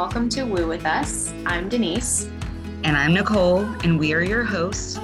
welcome 0.00 0.30
to 0.30 0.44
Woo 0.44 0.66
with 0.66 0.86
Us. 0.86 1.30
I'm 1.44 1.68
Denise. 1.68 2.24
And 2.84 2.96
I'm 2.96 3.12
Nicole, 3.12 3.64
and 3.84 3.98
we 3.98 4.14
are 4.14 4.22
your 4.22 4.42
hosts. 4.42 4.98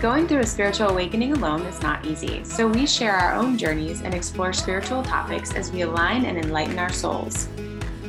Going 0.00 0.26
through 0.26 0.38
a 0.38 0.46
spiritual 0.46 0.88
awakening 0.88 1.32
alone 1.32 1.60
is 1.66 1.82
not 1.82 2.06
easy, 2.06 2.42
so 2.42 2.66
we 2.66 2.86
share 2.86 3.12
our 3.12 3.34
own 3.34 3.58
journeys 3.58 4.00
and 4.00 4.14
explore 4.14 4.54
spiritual 4.54 5.02
topics 5.02 5.52
as 5.52 5.70
we 5.70 5.82
align 5.82 6.24
and 6.24 6.38
enlighten 6.38 6.78
our 6.78 6.90
souls. 6.90 7.46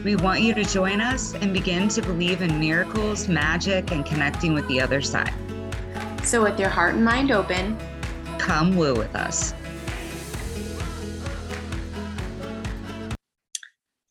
We 0.06 0.16
want 0.16 0.40
you 0.40 0.54
to 0.54 0.64
join 0.64 1.02
us 1.02 1.34
and 1.34 1.54
begin 1.54 1.90
to 1.90 2.02
believe 2.02 2.42
in 2.42 2.58
miracles, 2.58 3.28
magic, 3.28 3.92
and 3.92 4.06
connecting 4.06 4.54
with 4.54 4.66
the 4.70 4.80
other 4.80 5.02
side. 5.02 5.34
So, 6.24 6.42
with 6.42 6.58
your 6.58 6.70
heart 6.70 6.96
and 6.96 7.04
mind 7.04 7.32
open, 7.32 7.78
come 8.38 8.78
woo 8.78 8.96
with 8.96 9.14
us. 9.14 9.54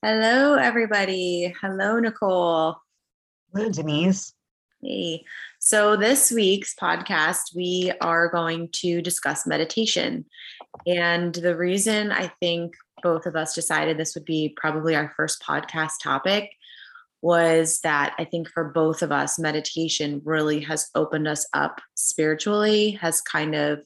Hello, 0.05 0.55
everybody. 0.55 1.55
Hello, 1.61 2.01
Nicole. 2.01 2.74
Hello, 3.55 3.70
Denise. 3.70 4.34
Hey. 4.83 5.23
So, 5.60 5.95
this 5.95 6.33
week's 6.33 6.74
podcast, 6.74 7.55
we 7.55 7.93
are 8.01 8.29
going 8.29 8.70
to 8.80 9.01
discuss 9.01 9.46
meditation. 9.46 10.24
And 10.88 11.33
the 11.33 11.57
reason 11.57 12.10
I 12.10 12.33
think 12.41 12.74
both 13.05 13.27
of 13.27 13.37
us 13.37 13.55
decided 13.55 13.96
this 13.96 14.16
would 14.16 14.24
be 14.24 14.52
probably 14.57 14.96
our 14.96 15.12
first 15.16 15.41
podcast 15.41 16.01
topic 16.02 16.51
was 17.21 17.79
that 17.82 18.16
I 18.19 18.24
think 18.24 18.48
for 18.48 18.65
both 18.65 19.02
of 19.02 19.12
us, 19.12 19.38
meditation 19.38 20.21
really 20.24 20.59
has 20.62 20.91
opened 20.96 21.29
us 21.29 21.46
up 21.55 21.80
spiritually, 21.95 22.91
has 23.01 23.21
kind 23.21 23.54
of 23.54 23.82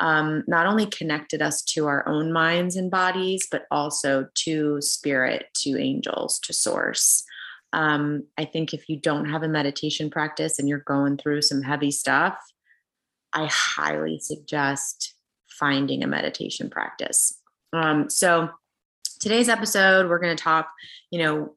um, 0.00 0.44
not 0.46 0.66
only 0.66 0.86
connected 0.86 1.40
us 1.40 1.62
to 1.62 1.86
our 1.86 2.06
own 2.08 2.32
minds 2.32 2.76
and 2.76 2.90
bodies, 2.90 3.46
but 3.50 3.66
also 3.70 4.28
to 4.34 4.80
spirit, 4.80 5.46
to 5.62 5.78
angels, 5.78 6.38
to 6.40 6.52
source. 6.52 7.24
Um, 7.72 8.24
I 8.38 8.44
think 8.44 8.72
if 8.72 8.88
you 8.88 8.96
don't 8.96 9.28
have 9.28 9.42
a 9.42 9.48
meditation 9.48 10.10
practice 10.10 10.58
and 10.58 10.68
you're 10.68 10.78
going 10.78 11.16
through 11.16 11.42
some 11.42 11.62
heavy 11.62 11.90
stuff, 11.90 12.36
I 13.32 13.48
highly 13.50 14.18
suggest 14.20 15.14
finding 15.48 16.02
a 16.02 16.06
meditation 16.06 16.70
practice. 16.70 17.40
Um, 17.72 18.08
so, 18.08 18.50
today's 19.20 19.48
episode, 19.48 20.08
we're 20.08 20.20
going 20.20 20.36
to 20.36 20.42
talk, 20.42 20.68
you 21.10 21.18
know, 21.18 21.54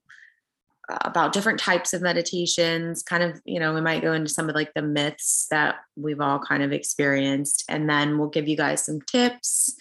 about 0.89 1.33
different 1.33 1.59
types 1.59 1.93
of 1.93 2.01
meditations 2.01 3.03
kind 3.03 3.23
of 3.23 3.41
you 3.45 3.59
know 3.59 3.73
we 3.73 3.81
might 3.81 4.01
go 4.01 4.13
into 4.13 4.29
some 4.29 4.47
of 4.47 4.55
like 4.55 4.73
the 4.73 4.81
myths 4.81 5.47
that 5.51 5.75
we've 5.95 6.21
all 6.21 6.39
kind 6.39 6.63
of 6.63 6.71
experienced 6.71 7.63
and 7.67 7.89
then 7.89 8.17
we'll 8.17 8.29
give 8.29 8.47
you 8.47 8.55
guys 8.55 8.85
some 8.85 9.01
tips 9.01 9.75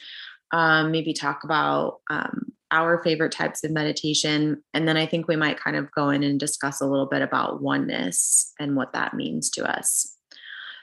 um, 0.53 0.91
maybe 0.91 1.12
talk 1.12 1.45
about 1.45 1.99
um, 2.11 2.53
our 2.71 3.03
favorite 3.03 3.33
types 3.33 3.62
of 3.62 3.71
meditation 3.71 4.62
and 4.75 4.89
then 4.89 4.97
i 4.97 5.07
think 5.07 5.29
we 5.29 5.37
might 5.37 5.61
kind 5.61 5.77
of 5.77 5.91
go 5.93 6.11
in 6.11 6.23
and 6.25 6.41
discuss 6.41 6.81
a 6.81 6.87
little 6.87 7.07
bit 7.07 7.23
about 7.23 7.62
oneness 7.62 8.53
and 8.59 8.75
what 8.75 8.93
that 8.93 9.15
means 9.15 9.51
to 9.51 9.65
us. 9.65 10.17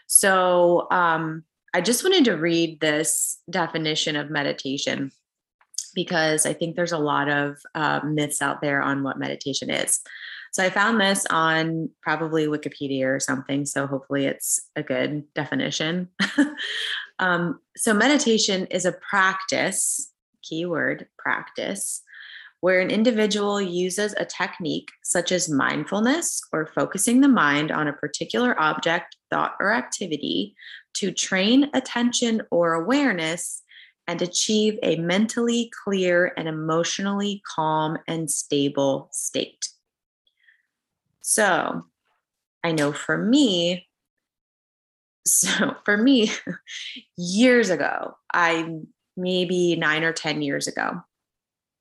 So 0.08 0.88
um, 0.92 1.44
i 1.74 1.82
just 1.82 2.04
wanted 2.04 2.26
to 2.26 2.38
read 2.38 2.80
this 2.80 3.40
definition 3.50 4.16
of 4.16 4.30
meditation 4.30 5.12
because 5.94 6.45
I 6.45 6.53
think 6.53 6.75
there's 6.75 6.91
a 6.91 6.97
lot 6.97 7.30
of 7.30 7.58
uh, 7.75 8.02
myths 8.03 8.41
out 8.41 8.61
there 8.61 8.81
on 8.81 9.03
what 9.03 9.19
meditation 9.19 9.69
is. 9.69 10.02
So 10.53 10.63
I 10.63 10.69
found 10.69 11.02
this 11.02 11.25
on 11.31 11.89
probably 12.02 12.45
Wikipedia 12.45 13.05
or 13.05 13.19
something. 13.19 13.66
So 13.66 13.88
hopefully 13.88 14.25
it's 14.25 14.69
a 14.75 14.83
good 14.83 15.23
definition. 15.33 16.09
um, 17.19 17.59
so 17.75 17.91
meditation 17.91 18.67
is 18.67 18.86
a 18.86 18.91
practice, 18.91 20.11
keyword 20.43 21.08
practice, 21.17 22.03
where 22.59 22.80
an 22.82 22.92
individual 22.92 23.59
uses 23.59 24.14
a 24.17 24.26
technique 24.26 24.92
such 25.03 25.32
as 25.32 25.49
mindfulness 25.49 26.39
or 26.53 26.67
focusing 26.67 27.21
the 27.21 27.27
mind 27.27 27.71
on 27.71 27.87
a 27.87 27.93
particular 27.93 28.58
object, 28.61 29.17
thought, 29.32 29.55
or 29.59 29.73
activity 29.73 30.55
to 30.93 31.11
train 31.11 31.70
attention 31.73 32.43
or 32.52 32.73
awareness 32.73 33.63
and 34.08 34.21
achieve 34.21 34.77
a 34.83 34.97
mentally 34.97 35.71
clear 35.83 36.33
and 36.37 36.47
emotionally 36.47 37.41
calm 37.55 37.97
and 38.08 38.30
stable 38.30 39.09
state. 39.11 39.69
So, 41.21 41.86
I 42.64 42.71
know 42.71 42.91
for 42.91 43.17
me, 43.17 43.87
so 45.25 45.75
for 45.86 45.97
me, 45.97 46.31
years 47.17 47.69
ago, 47.69 48.15
I 48.33 48.80
maybe 49.15 49.75
nine 49.75 50.03
or 50.03 50.11
10 50.11 50.41
years 50.41 50.67
ago, 50.67 51.02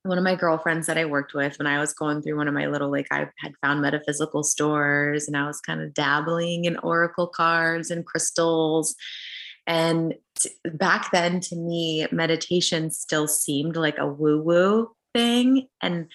one 0.05 0.19
of 0.19 0.25
my 0.25 0.35
girlfriends 0.35 0.87
that 0.89 0.99
I 0.99 1.05
worked 1.05 1.35
with 1.35 1.59
when 1.59 1.67
I 1.67 1.79
was 1.79 1.93
going 1.93 2.23
through 2.23 2.37
one 2.37 2.49
of 2.49 2.55
my 2.55 2.67
little, 2.67 2.91
like, 2.91 3.07
I 3.11 3.29
had 3.39 3.53
found 3.63 3.83
metaphysical 3.83 4.43
stores 4.43 5.29
and 5.29 5.37
I 5.37 5.47
was 5.47 5.61
kind 5.61 5.81
of 5.81 5.95
dabbling 5.95 6.65
in 6.65 6.77
oracle 6.79 7.29
cards 7.29 7.91
and 7.91 8.05
crystals 8.05 8.97
and 9.67 10.15
back 10.75 11.11
then, 11.13 11.41
to 11.41 11.57
me, 11.57 12.07
meditation 12.13 12.91
still 12.91 13.27
seemed 13.27 13.77
like 13.77 13.99
a 13.99 14.07
woo 14.07 14.41
woo 14.43 14.91
thing. 15.15 15.69
And 15.81 16.09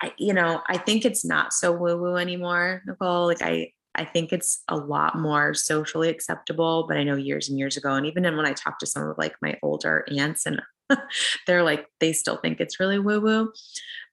I, 0.00 0.12
you 0.18 0.32
know, 0.32 0.62
I 0.68 0.78
think 0.78 1.04
it's 1.04 1.24
not 1.24 1.52
so 1.52 1.72
woo 1.72 1.96
woo 1.96 2.16
anymore, 2.16 2.82
Nicole. 2.86 3.26
Like, 3.26 3.42
I, 3.42 3.72
I 3.94 4.04
think 4.04 4.32
it's 4.32 4.62
a 4.68 4.76
lot 4.76 5.18
more 5.18 5.54
socially 5.54 6.08
acceptable. 6.08 6.86
But 6.88 6.96
I 6.96 7.04
know 7.04 7.16
years 7.16 7.48
and 7.48 7.58
years 7.58 7.76
ago, 7.76 7.94
and 7.94 8.06
even 8.06 8.24
when 8.36 8.46
I 8.46 8.52
talk 8.52 8.78
to 8.78 8.86
some 8.86 9.08
of 9.08 9.18
like 9.18 9.34
my 9.42 9.58
older 9.62 10.06
aunts, 10.16 10.46
and 10.46 10.62
they're 11.46 11.64
like, 11.64 11.86
they 12.00 12.12
still 12.12 12.36
think 12.36 12.60
it's 12.60 12.80
really 12.80 12.98
woo 12.98 13.20
woo. 13.20 13.52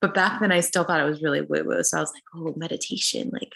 But 0.02 0.14
back 0.14 0.40
then, 0.40 0.52
I 0.52 0.60
still 0.60 0.84
thought 0.84 1.00
it 1.00 1.10
was 1.10 1.22
really 1.22 1.42
woo 1.42 1.64
woo. 1.66 1.84
So 1.84 1.98
I 1.98 2.02
was 2.02 2.14
like, 2.14 2.24
oh, 2.36 2.54
meditation. 2.58 3.30
Like, 3.32 3.54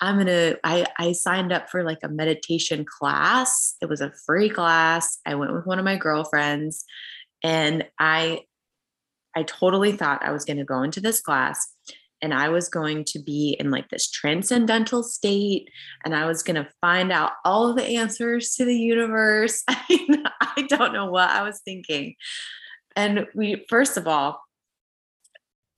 I'm 0.00 0.18
gonna 0.18 0.56
I 0.64 0.86
I 0.98 1.12
signed 1.12 1.52
up 1.52 1.70
for 1.70 1.84
like 1.84 2.00
a 2.02 2.08
meditation 2.08 2.84
class. 2.84 3.76
It 3.80 3.88
was 3.88 4.00
a 4.00 4.12
free 4.26 4.50
class. 4.50 5.18
I 5.26 5.34
went 5.34 5.52
with 5.52 5.66
one 5.66 5.78
of 5.78 5.84
my 5.84 5.96
girlfriends 5.96 6.84
and 7.42 7.84
I 7.98 8.40
I 9.34 9.44
totally 9.44 9.92
thought 9.92 10.24
I 10.24 10.32
was 10.32 10.44
going 10.44 10.58
to 10.58 10.64
go 10.64 10.82
into 10.82 11.00
this 11.00 11.20
class 11.20 11.74
and 12.20 12.32
I 12.32 12.50
was 12.50 12.68
going 12.68 13.04
to 13.06 13.18
be 13.18 13.56
in 13.58 13.70
like 13.70 13.88
this 13.88 14.10
transcendental 14.10 15.02
state 15.02 15.68
and 16.04 16.14
I 16.14 16.26
was 16.26 16.42
going 16.42 16.56
to 16.56 16.70
find 16.80 17.10
out 17.10 17.32
all 17.44 17.74
the 17.74 17.96
answers 17.96 18.54
to 18.56 18.64
the 18.64 18.76
universe. 18.76 19.64
I 19.68 20.66
don't 20.68 20.92
know 20.92 21.06
what 21.06 21.30
I 21.30 21.42
was 21.42 21.60
thinking. 21.64 22.14
And 22.94 23.26
we 23.34 23.64
first 23.68 23.96
of 23.96 24.06
all, 24.06 24.40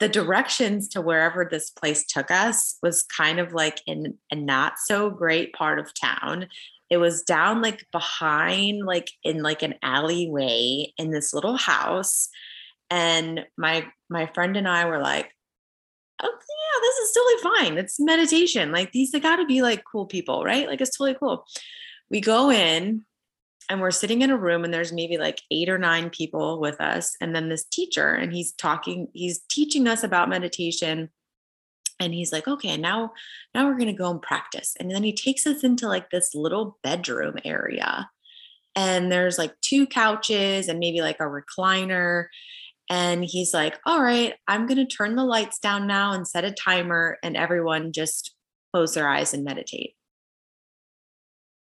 the 0.00 0.08
directions 0.08 0.88
to 0.88 1.00
wherever 1.00 1.44
this 1.44 1.70
place 1.70 2.04
took 2.04 2.30
us 2.30 2.78
was 2.82 3.02
kind 3.04 3.38
of 3.38 3.52
like 3.52 3.80
in 3.86 4.18
a 4.30 4.36
not 4.36 4.74
so 4.78 5.10
great 5.10 5.52
part 5.52 5.78
of 5.78 5.92
town. 5.98 6.48
It 6.90 6.96
was 6.98 7.22
down 7.22 7.62
like 7.62 7.86
behind, 7.92 8.84
like 8.84 9.10
in 9.22 9.42
like 9.42 9.62
an 9.62 9.74
alleyway 9.82 10.92
in 10.98 11.10
this 11.10 11.32
little 11.32 11.56
house. 11.56 12.28
And 12.90 13.46
my 13.56 13.86
my 14.10 14.26
friend 14.34 14.56
and 14.56 14.68
I 14.68 14.84
were 14.84 15.00
like, 15.00 15.32
oh 16.22 16.28
yeah, 16.28 16.80
this 16.80 16.98
is 16.98 17.14
totally 17.14 17.56
fine. 17.56 17.78
It's 17.78 18.00
meditation. 18.00 18.72
Like 18.72 18.92
these, 18.92 19.12
they 19.12 19.20
gotta 19.20 19.46
be 19.46 19.62
like 19.62 19.84
cool 19.90 20.06
people, 20.06 20.44
right? 20.44 20.68
Like 20.68 20.80
it's 20.80 20.96
totally 20.96 21.16
cool. 21.18 21.46
We 22.10 22.20
go 22.20 22.50
in 22.50 23.04
and 23.68 23.80
we're 23.80 23.90
sitting 23.90 24.22
in 24.22 24.30
a 24.30 24.36
room 24.36 24.64
and 24.64 24.72
there's 24.72 24.92
maybe 24.92 25.18
like 25.18 25.40
eight 25.50 25.68
or 25.68 25.78
nine 25.78 26.10
people 26.10 26.60
with 26.60 26.80
us 26.80 27.16
and 27.20 27.34
then 27.34 27.48
this 27.48 27.64
teacher 27.64 28.12
and 28.12 28.32
he's 28.32 28.52
talking 28.52 29.08
he's 29.12 29.40
teaching 29.50 29.86
us 29.86 30.02
about 30.02 30.28
meditation 30.28 31.10
and 32.00 32.12
he's 32.12 32.32
like 32.32 32.46
okay 32.48 32.76
now 32.76 33.12
now 33.54 33.66
we're 33.66 33.78
going 33.78 33.86
to 33.86 33.92
go 33.92 34.10
and 34.10 34.22
practice 34.22 34.74
and 34.78 34.90
then 34.90 35.02
he 35.02 35.12
takes 35.12 35.46
us 35.46 35.64
into 35.64 35.88
like 35.88 36.10
this 36.10 36.34
little 36.34 36.78
bedroom 36.82 37.36
area 37.44 38.08
and 38.76 39.10
there's 39.10 39.38
like 39.38 39.54
two 39.60 39.86
couches 39.86 40.68
and 40.68 40.78
maybe 40.78 41.00
like 41.00 41.20
a 41.20 41.24
recliner 41.24 42.26
and 42.90 43.24
he's 43.24 43.54
like 43.54 43.78
all 43.86 44.02
right 44.02 44.34
i'm 44.48 44.66
going 44.66 44.76
to 44.76 44.86
turn 44.86 45.16
the 45.16 45.24
lights 45.24 45.58
down 45.58 45.86
now 45.86 46.12
and 46.12 46.28
set 46.28 46.44
a 46.44 46.50
timer 46.50 47.18
and 47.22 47.36
everyone 47.36 47.92
just 47.92 48.34
close 48.74 48.94
their 48.94 49.08
eyes 49.08 49.32
and 49.32 49.44
meditate. 49.44 49.94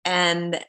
And 0.05 0.61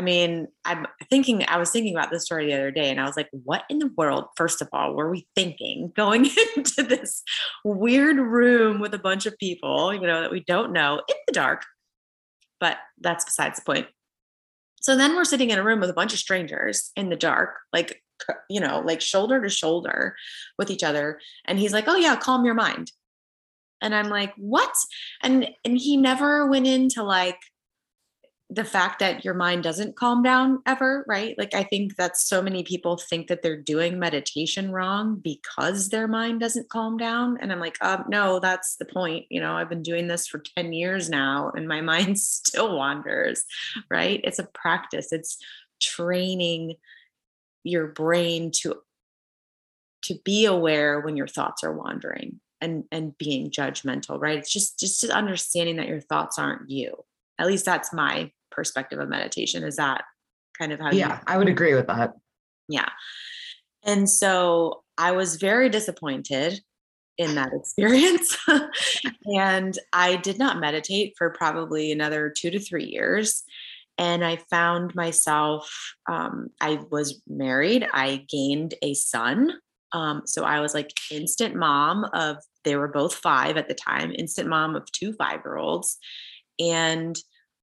I 0.00 0.02
mean, 0.02 0.48
I'm 0.64 0.86
thinking, 1.10 1.44
I 1.46 1.58
was 1.58 1.70
thinking 1.72 1.94
about 1.94 2.10
this 2.10 2.24
story 2.24 2.46
the 2.46 2.54
other 2.54 2.70
day 2.70 2.90
and 2.90 2.98
I 2.98 3.04
was 3.04 3.18
like, 3.18 3.28
what 3.32 3.64
in 3.68 3.80
the 3.80 3.92
world, 3.98 4.28
first 4.34 4.62
of 4.62 4.68
all, 4.72 4.94
were 4.94 5.10
we 5.10 5.28
thinking 5.36 5.92
going 5.96 6.24
into 6.56 6.82
this 6.82 7.22
weird 7.66 8.16
room 8.16 8.80
with 8.80 8.94
a 8.94 8.98
bunch 8.98 9.26
of 9.26 9.36
people, 9.36 9.92
you 9.92 10.00
know, 10.00 10.22
that 10.22 10.32
we 10.32 10.40
don't 10.40 10.72
know 10.72 11.02
in 11.06 11.16
the 11.26 11.34
dark? 11.34 11.64
But 12.60 12.78
that's 12.98 13.26
besides 13.26 13.58
the 13.58 13.64
point. 13.66 13.88
So 14.80 14.96
then 14.96 15.14
we're 15.16 15.26
sitting 15.26 15.50
in 15.50 15.58
a 15.58 15.62
room 15.62 15.80
with 15.80 15.90
a 15.90 15.94
bunch 15.94 16.14
of 16.14 16.18
strangers 16.18 16.92
in 16.96 17.10
the 17.10 17.16
dark, 17.16 17.58
like, 17.70 18.02
you 18.48 18.58
know, 18.58 18.80
like 18.80 19.02
shoulder 19.02 19.42
to 19.42 19.50
shoulder 19.50 20.16
with 20.56 20.70
each 20.70 20.82
other. 20.82 21.20
And 21.44 21.58
he's 21.58 21.74
like, 21.74 21.88
oh, 21.88 21.96
yeah, 21.96 22.16
calm 22.16 22.46
your 22.46 22.54
mind. 22.54 22.90
And 23.82 23.94
I'm 23.94 24.08
like, 24.08 24.32
what? 24.38 24.72
And 25.22 25.46
and 25.62 25.76
he 25.76 25.98
never 25.98 26.46
went 26.46 26.66
into 26.66 27.02
like 27.02 27.38
the 28.52 28.64
fact 28.64 28.98
that 28.98 29.24
your 29.24 29.34
mind 29.34 29.62
doesn't 29.62 29.94
calm 29.94 30.24
down 30.24 30.60
ever, 30.66 31.04
right? 31.06 31.38
Like 31.38 31.54
I 31.54 31.62
think 31.62 31.94
that 31.96 32.16
so 32.16 32.42
many 32.42 32.64
people 32.64 32.96
think 32.96 33.28
that 33.28 33.42
they're 33.42 33.56
doing 33.56 33.96
meditation 33.96 34.72
wrong 34.72 35.20
because 35.22 35.88
their 35.88 36.08
mind 36.08 36.40
doesn't 36.40 36.68
calm 36.68 36.96
down. 36.96 37.38
And 37.40 37.52
I'm 37.52 37.60
like, 37.60 37.76
um, 37.80 38.06
no, 38.08 38.40
that's 38.40 38.74
the 38.76 38.86
point. 38.86 39.26
You 39.30 39.40
know, 39.40 39.54
I've 39.54 39.68
been 39.68 39.84
doing 39.84 40.08
this 40.08 40.26
for 40.26 40.42
10 40.56 40.72
years 40.72 41.08
now 41.08 41.52
and 41.54 41.68
my 41.68 41.80
mind 41.90 42.18
still 42.18 42.76
wanders, 42.76 43.44
right? 43.88 44.20
It's 44.24 44.40
a 44.40 44.48
practice. 44.52 45.12
It's 45.12 45.38
training 45.80 46.74
your 47.62 47.86
brain 47.86 48.50
to 48.62 48.76
to 50.02 50.14
be 50.24 50.46
aware 50.46 51.00
when 51.00 51.16
your 51.16 51.26
thoughts 51.26 51.62
are 51.62 51.72
wandering 51.72 52.40
and 52.60 52.84
and 52.90 53.16
being 53.18 53.50
judgmental 53.50 54.18
right 54.20 54.38
it's 54.38 54.52
just 54.52 54.78
just 54.78 55.04
understanding 55.04 55.76
that 55.76 55.88
your 55.88 56.00
thoughts 56.00 56.38
aren't 56.38 56.70
you 56.70 56.94
at 57.38 57.46
least 57.46 57.66
that's 57.66 57.92
my 57.92 58.30
perspective 58.50 58.98
of 58.98 59.08
meditation. 59.08 59.62
Is 59.64 59.76
that 59.76 60.04
kind 60.58 60.72
of 60.72 60.80
how 60.80 60.90
Yeah, 60.92 61.16
you- 61.18 61.24
I 61.26 61.38
would 61.38 61.48
agree 61.48 61.74
with 61.74 61.86
that. 61.88 62.12
Yeah. 62.68 62.88
And 63.84 64.08
so 64.08 64.82
I 64.98 65.12
was 65.12 65.36
very 65.36 65.68
disappointed 65.70 66.60
in 67.18 67.34
that 67.34 67.50
experience. 67.54 68.36
and 69.36 69.78
I 69.92 70.16
did 70.16 70.38
not 70.38 70.60
meditate 70.60 71.14
for 71.16 71.30
probably 71.30 71.92
another 71.92 72.32
two 72.34 72.50
to 72.50 72.58
three 72.60 72.84
years. 72.86 73.42
And 73.98 74.24
I 74.24 74.36
found 74.48 74.94
myself, 74.94 75.70
um, 76.10 76.48
I 76.60 76.80
was 76.90 77.20
married, 77.28 77.86
I 77.92 78.24
gained 78.30 78.74
a 78.82 78.94
son. 78.94 79.52
Um, 79.92 80.22
so 80.24 80.44
I 80.44 80.60
was 80.60 80.72
like 80.72 80.90
instant 81.10 81.54
mom 81.54 82.04
of, 82.14 82.36
they 82.64 82.76
were 82.76 82.88
both 82.88 83.14
five 83.14 83.56
at 83.56 83.68
the 83.68 83.74
time, 83.74 84.12
instant 84.16 84.48
mom 84.48 84.74
of 84.76 84.90
two 84.92 85.12
five 85.14 85.40
year 85.44 85.56
olds. 85.56 85.98
And 86.58 87.18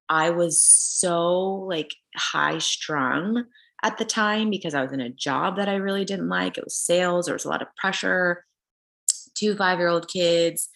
I 0.10 0.30
was 0.30 0.62
so 0.64 1.66
like 1.68 1.94
high 2.16 2.60
strung 2.60 3.46
at 3.84 3.98
the 3.98 4.06
time 4.06 4.50
because 4.50 4.74
I 4.74 4.82
was 4.82 4.92
in 4.92 5.02
a 5.02 5.10
job 5.10 5.58
that 5.58 5.70
I 5.70 5.76
really 5.76 6.06
didn't 6.06 6.30
like. 6.30 6.58
It 6.58 6.64
was 6.64 6.76
sales, 6.76 7.26
there 7.26 7.36
was 7.36 7.46
a 7.46 7.50
lot 7.50 7.62
of 7.62 7.76
pressure, 7.76 8.46
two 9.36 9.56
five 9.56 9.80
year 9.80 9.90
old 9.90 10.08
kids. 10.08 10.70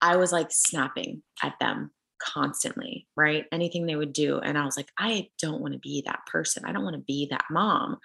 I 0.00 0.16
was 0.16 0.32
like 0.32 0.48
snapping 0.50 1.22
at 1.42 1.54
them 1.60 1.90
constantly, 2.20 3.06
right? 3.16 3.46
Anything 3.52 3.86
they 3.86 3.96
would 3.96 4.12
do. 4.12 4.38
And 4.38 4.58
I 4.58 4.64
was 4.64 4.76
like, 4.76 4.90
I 4.98 5.28
don't 5.40 5.60
want 5.60 5.74
to 5.74 5.80
be 5.80 6.02
that 6.06 6.20
person. 6.26 6.64
I 6.64 6.72
don't 6.72 6.84
want 6.84 6.96
to 6.96 7.02
be 7.02 7.28
that 7.30 7.44
mom. 7.50 7.98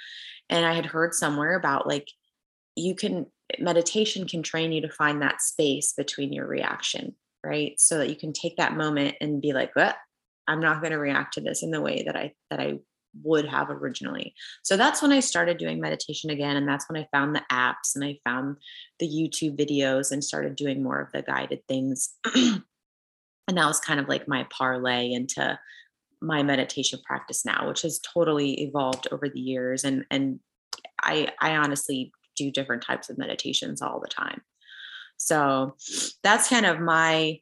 And 0.49 0.65
I 0.65 0.73
had 0.73 0.85
heard 0.85 1.13
somewhere 1.13 1.55
about 1.55 1.87
like, 1.87 2.07
you 2.75 2.95
can, 2.95 3.27
meditation 3.59 4.27
can 4.27 4.41
train 4.41 4.71
you 4.71 4.81
to 4.81 4.89
find 4.89 5.21
that 5.21 5.41
space 5.41 5.93
between 5.93 6.33
your 6.33 6.47
reaction, 6.47 7.15
right? 7.43 7.79
So 7.79 7.99
that 7.99 8.09
you 8.09 8.15
can 8.15 8.33
take 8.33 8.57
that 8.57 8.75
moment 8.75 9.15
and 9.21 9.41
be 9.41 9.53
like, 9.53 9.75
what? 9.75 9.95
I'm 10.47 10.59
not 10.59 10.81
going 10.81 10.91
to 10.91 10.99
react 10.99 11.33
to 11.35 11.41
this 11.41 11.63
in 11.63 11.71
the 11.71 11.81
way 11.81 12.03
that 12.05 12.15
I 12.15 12.33
that 12.49 12.59
I 12.59 12.79
would 13.21 13.45
have 13.45 13.69
originally. 13.69 14.33
So 14.63 14.75
that's 14.75 15.01
when 15.01 15.11
I 15.11 15.19
started 15.19 15.57
doing 15.57 15.79
meditation 15.79 16.29
again 16.29 16.55
and 16.57 16.67
that's 16.67 16.89
when 16.89 17.01
I 17.01 17.07
found 17.11 17.35
the 17.35 17.43
apps 17.51 17.95
and 17.95 18.03
I 18.03 18.17
found 18.23 18.57
the 18.99 19.07
YouTube 19.07 19.57
videos 19.57 20.11
and 20.11 20.23
started 20.23 20.55
doing 20.55 20.81
more 20.81 20.99
of 20.99 21.11
the 21.11 21.21
guided 21.21 21.61
things. 21.67 22.15
and 22.35 22.63
that 23.47 23.67
was 23.67 23.79
kind 23.79 23.99
of 23.99 24.09
like 24.09 24.27
my 24.27 24.47
parlay 24.49 25.11
into 25.11 25.59
my 26.21 26.41
meditation 26.41 26.99
practice 27.05 27.45
now, 27.45 27.67
which 27.67 27.83
has 27.83 27.99
totally 27.99 28.61
evolved 28.61 29.07
over 29.11 29.29
the 29.29 29.39
years 29.39 29.83
and 29.83 30.05
and 30.09 30.39
I 31.01 31.29
I 31.39 31.55
honestly 31.57 32.11
do 32.35 32.51
different 32.51 32.81
types 32.81 33.09
of 33.09 33.17
meditations 33.17 33.81
all 33.81 33.99
the 33.99 34.07
time. 34.07 34.41
So 35.17 35.75
that's 36.23 36.49
kind 36.49 36.65
of 36.65 36.79
my 36.79 37.39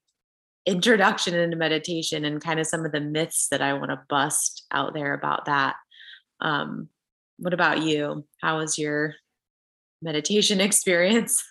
introduction 0.65 1.33
into 1.33 1.57
meditation 1.57 2.25
and 2.25 2.43
kind 2.43 2.59
of 2.59 2.67
some 2.67 2.85
of 2.85 2.91
the 2.91 3.01
myths 3.01 3.47
that 3.49 3.61
I 3.61 3.73
want 3.73 3.91
to 3.91 4.01
bust 4.09 4.65
out 4.71 4.93
there 4.93 5.13
about 5.13 5.45
that. 5.45 5.75
Um, 6.39 6.89
what 7.37 7.53
about 7.53 7.81
you? 7.81 8.25
How 8.41 8.59
was 8.59 8.77
your 8.77 9.15
meditation 10.01 10.61
experience? 10.61 11.43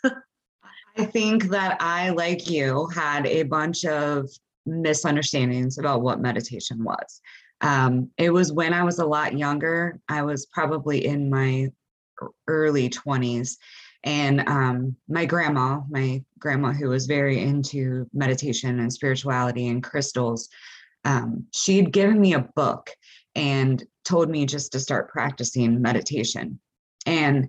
I 0.97 1.05
think 1.05 1.45
that 1.51 1.77
I, 1.81 2.11
like 2.11 2.49
you, 2.49 2.89
had 2.95 3.27
a 3.27 3.45
bunch 3.45 3.85
of 3.85 4.29
misunderstandings 4.67 5.79
about 5.79 6.03
what 6.03 6.21
meditation 6.21 6.85
was. 6.85 7.21
Um, 7.61 8.11
it 8.17 8.31
was 8.31 8.53
when 8.53 8.73
I 8.73 8.85
was 8.85 8.99
a 8.99 9.07
lot 9.07 9.37
younger. 9.37 10.01
I 10.09 10.23
was 10.23 10.47
probably 10.47 11.07
in 11.07 11.31
my 11.31 11.69
early 12.47 12.89
20s 12.89 13.57
and 14.05 14.49
um, 14.49 14.97
my 15.09 15.27
grandma, 15.27 15.81
my 15.91 16.23
grandma 16.39 16.73
who 16.73 16.89
was 16.89 17.07
very 17.07 17.41
into 17.41 18.09
meditation 18.13 18.81
and 18.81 18.93
spirituality 18.93 19.69
and 19.69 19.83
crystals, 19.83 20.49
um, 21.05 21.45
she'd 21.53 21.93
given 21.93 22.21
me 22.21 22.35
a 22.35 22.49
book 22.55 22.91
and 23.35 23.85
told 24.05 24.31
me 24.31 24.47
just 24.47 24.73
to 24.73 24.81
start 24.81 25.11
practicing 25.11 25.81
meditation. 25.81 26.59
And 27.07 27.49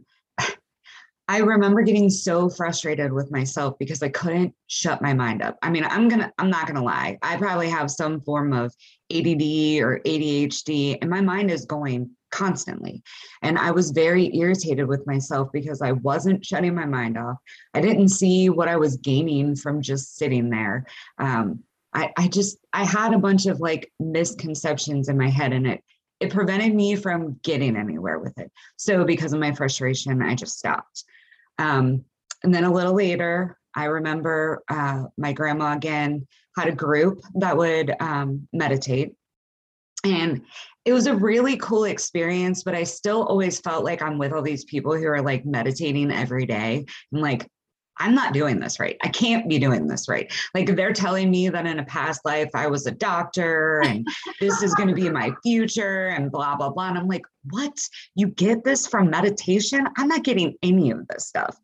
I 1.27 1.37
remember 1.37 1.81
getting 1.81 2.09
so 2.09 2.49
frustrated 2.49 3.13
with 3.13 3.31
myself 3.31 3.75
because 3.79 4.03
I 4.03 4.09
couldn't 4.09 4.53
shut 4.67 5.01
my 5.01 5.13
mind 5.13 5.41
up. 5.41 5.57
I 5.61 5.69
mean, 5.69 5.85
I'm 5.85 6.09
gonna, 6.09 6.31
I'm 6.37 6.49
not 6.49 6.67
gonna 6.67 6.83
lie. 6.83 7.17
I 7.21 7.37
probably 7.37 7.69
have 7.69 7.89
some 7.89 8.19
form 8.19 8.51
of 8.51 8.73
ADD 9.09 9.79
or 9.81 10.01
ADHD, 10.05 10.97
and 11.01 11.09
my 11.09 11.21
mind 11.21 11.49
is 11.49 11.65
going 11.65 12.09
constantly. 12.31 13.03
And 13.41 13.57
I 13.57 13.71
was 13.71 13.91
very 13.91 14.35
irritated 14.35 14.87
with 14.87 15.05
myself 15.05 15.49
because 15.51 15.81
I 15.81 15.91
wasn't 15.91 16.45
shutting 16.45 16.73
my 16.73 16.85
mind 16.85 17.17
off. 17.17 17.37
I 17.73 17.81
didn't 17.81 18.09
see 18.09 18.49
what 18.49 18.67
I 18.67 18.77
was 18.77 18.97
gaining 18.97 19.55
from 19.55 19.81
just 19.81 20.17
sitting 20.17 20.49
there. 20.49 20.85
Um, 21.17 21.63
I, 21.93 22.11
I 22.17 22.27
just, 22.27 22.57
I 22.73 22.85
had 22.85 23.13
a 23.13 23.19
bunch 23.19 23.45
of 23.45 23.59
like 23.59 23.91
misconceptions 23.99 25.09
in 25.09 25.17
my 25.17 25.29
head 25.29 25.51
and 25.53 25.67
it, 25.67 25.83
it 26.19 26.31
prevented 26.31 26.73
me 26.73 26.95
from 26.95 27.39
getting 27.43 27.75
anywhere 27.75 28.19
with 28.19 28.37
it. 28.37 28.51
So 28.77 29.03
because 29.03 29.33
of 29.33 29.39
my 29.39 29.51
frustration, 29.51 30.21
I 30.21 30.35
just 30.35 30.57
stopped. 30.57 31.03
Um, 31.57 32.05
and 32.43 32.53
then 32.53 32.63
a 32.63 32.71
little 32.71 32.93
later, 32.93 33.57
I 33.75 33.85
remember 33.85 34.63
uh, 34.69 35.05
my 35.17 35.33
grandma 35.33 35.73
again 35.73 36.27
had 36.57 36.67
a 36.67 36.75
group 36.75 37.21
that 37.35 37.57
would 37.57 37.93
um, 37.99 38.47
meditate. 38.53 39.13
And 40.03 40.41
it 40.85 40.93
was 40.93 41.07
a 41.07 41.15
really 41.15 41.57
cool 41.57 41.83
experience, 41.83 42.63
but 42.63 42.75
I 42.75 42.83
still 42.83 43.23
always 43.23 43.59
felt 43.59 43.83
like 43.83 44.01
I'm 44.01 44.17
with 44.17 44.33
all 44.33 44.41
these 44.41 44.65
people 44.65 44.95
who 44.95 45.07
are 45.07 45.21
like 45.21 45.45
meditating 45.45 46.11
every 46.11 46.45
day. 46.45 46.85
And 47.11 47.21
like, 47.21 47.47
I'm 47.97 48.15
not 48.15 48.33
doing 48.33 48.59
this 48.59 48.79
right. 48.79 48.97
I 49.03 49.09
can't 49.09 49.47
be 49.47 49.59
doing 49.59 49.85
this 49.85 50.09
right. 50.09 50.31
Like 50.55 50.75
they're 50.75 50.93
telling 50.93 51.29
me 51.29 51.49
that 51.49 51.67
in 51.67 51.77
a 51.77 51.85
past 51.85 52.21
life 52.25 52.49
I 52.55 52.65
was 52.65 52.87
a 52.87 52.91
doctor 52.91 53.81
and 53.81 54.07
this 54.39 54.63
is 54.63 54.73
going 54.73 54.89
to 54.89 54.95
be 54.95 55.09
my 55.09 55.31
future 55.43 56.07
and 56.07 56.31
blah, 56.31 56.55
blah, 56.55 56.71
blah. 56.71 56.89
And 56.89 56.97
I'm 56.97 57.07
like, 57.07 57.25
what? 57.51 57.77
You 58.15 58.27
get 58.27 58.63
this 58.63 58.87
from 58.87 59.11
meditation? 59.11 59.87
I'm 59.97 60.07
not 60.07 60.23
getting 60.23 60.55
any 60.63 60.89
of 60.89 61.07
this 61.09 61.27
stuff. 61.27 61.55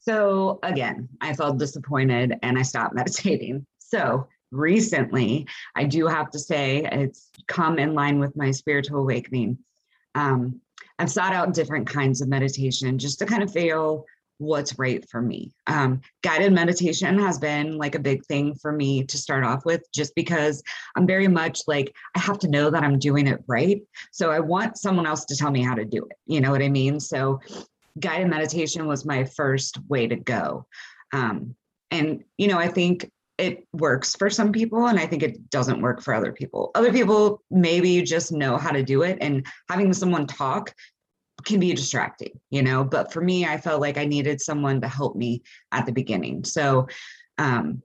So 0.00 0.58
again, 0.64 1.08
I 1.20 1.32
felt 1.32 1.58
disappointed 1.58 2.34
and 2.42 2.58
I 2.58 2.62
stopped 2.62 2.94
meditating. 2.96 3.64
So 3.78 4.26
recently, 4.54 5.46
I 5.74 5.84
do 5.84 6.06
have 6.06 6.30
to 6.30 6.38
say 6.38 6.88
it's 6.90 7.30
come 7.46 7.78
in 7.78 7.94
line 7.94 8.18
with 8.18 8.36
my 8.36 8.50
spiritual 8.50 9.00
awakening. 9.00 9.58
Um, 10.14 10.60
I've 10.98 11.10
sought 11.10 11.32
out 11.32 11.54
different 11.54 11.88
kinds 11.88 12.20
of 12.20 12.28
meditation 12.28 12.98
just 12.98 13.18
to 13.18 13.26
kind 13.26 13.42
of 13.42 13.52
feel 13.52 14.06
what's 14.38 14.78
right 14.78 15.08
for 15.08 15.22
me. 15.22 15.52
Um, 15.66 16.00
guided 16.22 16.52
meditation 16.52 17.18
has 17.18 17.38
been 17.38 17.78
like 17.78 17.94
a 17.94 18.00
big 18.00 18.24
thing 18.26 18.54
for 18.54 18.72
me 18.72 19.04
to 19.04 19.16
start 19.16 19.44
off 19.44 19.64
with, 19.64 19.82
just 19.92 20.14
because 20.14 20.62
I'm 20.96 21.06
very 21.06 21.28
much 21.28 21.62
like, 21.66 21.94
I 22.16 22.18
have 22.20 22.38
to 22.40 22.48
know 22.48 22.70
that 22.70 22.82
I'm 22.82 22.98
doing 22.98 23.26
it 23.26 23.42
right. 23.46 23.82
So 24.12 24.30
I 24.30 24.40
want 24.40 24.78
someone 24.78 25.06
else 25.06 25.24
to 25.26 25.36
tell 25.36 25.50
me 25.50 25.62
how 25.62 25.74
to 25.74 25.84
do 25.84 26.04
it. 26.04 26.16
You 26.26 26.40
know 26.40 26.50
what 26.50 26.62
I 26.62 26.68
mean? 26.68 26.98
So 27.00 27.40
guided 28.00 28.28
meditation 28.28 28.86
was 28.86 29.04
my 29.04 29.24
first 29.24 29.78
way 29.88 30.08
to 30.08 30.16
go. 30.16 30.66
Um, 31.12 31.54
and, 31.92 32.24
you 32.36 32.48
know, 32.48 32.58
I 32.58 32.66
think 32.66 33.08
it 33.38 33.66
works 33.72 34.14
for 34.14 34.30
some 34.30 34.52
people 34.52 34.86
and 34.86 34.98
i 34.98 35.06
think 35.06 35.22
it 35.22 35.50
doesn't 35.50 35.82
work 35.82 36.02
for 36.02 36.14
other 36.14 36.32
people. 36.32 36.70
Other 36.74 36.92
people 36.92 37.42
maybe 37.50 38.02
just 38.02 38.32
know 38.32 38.56
how 38.56 38.70
to 38.70 38.82
do 38.82 39.02
it 39.02 39.18
and 39.20 39.44
having 39.68 39.92
someone 39.92 40.26
talk 40.26 40.74
can 41.44 41.60
be 41.60 41.74
distracting 41.74 42.40
you 42.50 42.62
know? 42.62 42.84
But 42.84 43.12
for 43.12 43.20
me 43.20 43.44
i 43.44 43.58
felt 43.58 43.80
like 43.80 43.98
i 43.98 44.04
needed 44.04 44.40
someone 44.40 44.80
to 44.80 44.88
help 44.88 45.16
me 45.16 45.42
at 45.72 45.86
the 45.86 45.92
beginning. 45.92 46.44
So 46.44 46.86
um, 47.38 47.82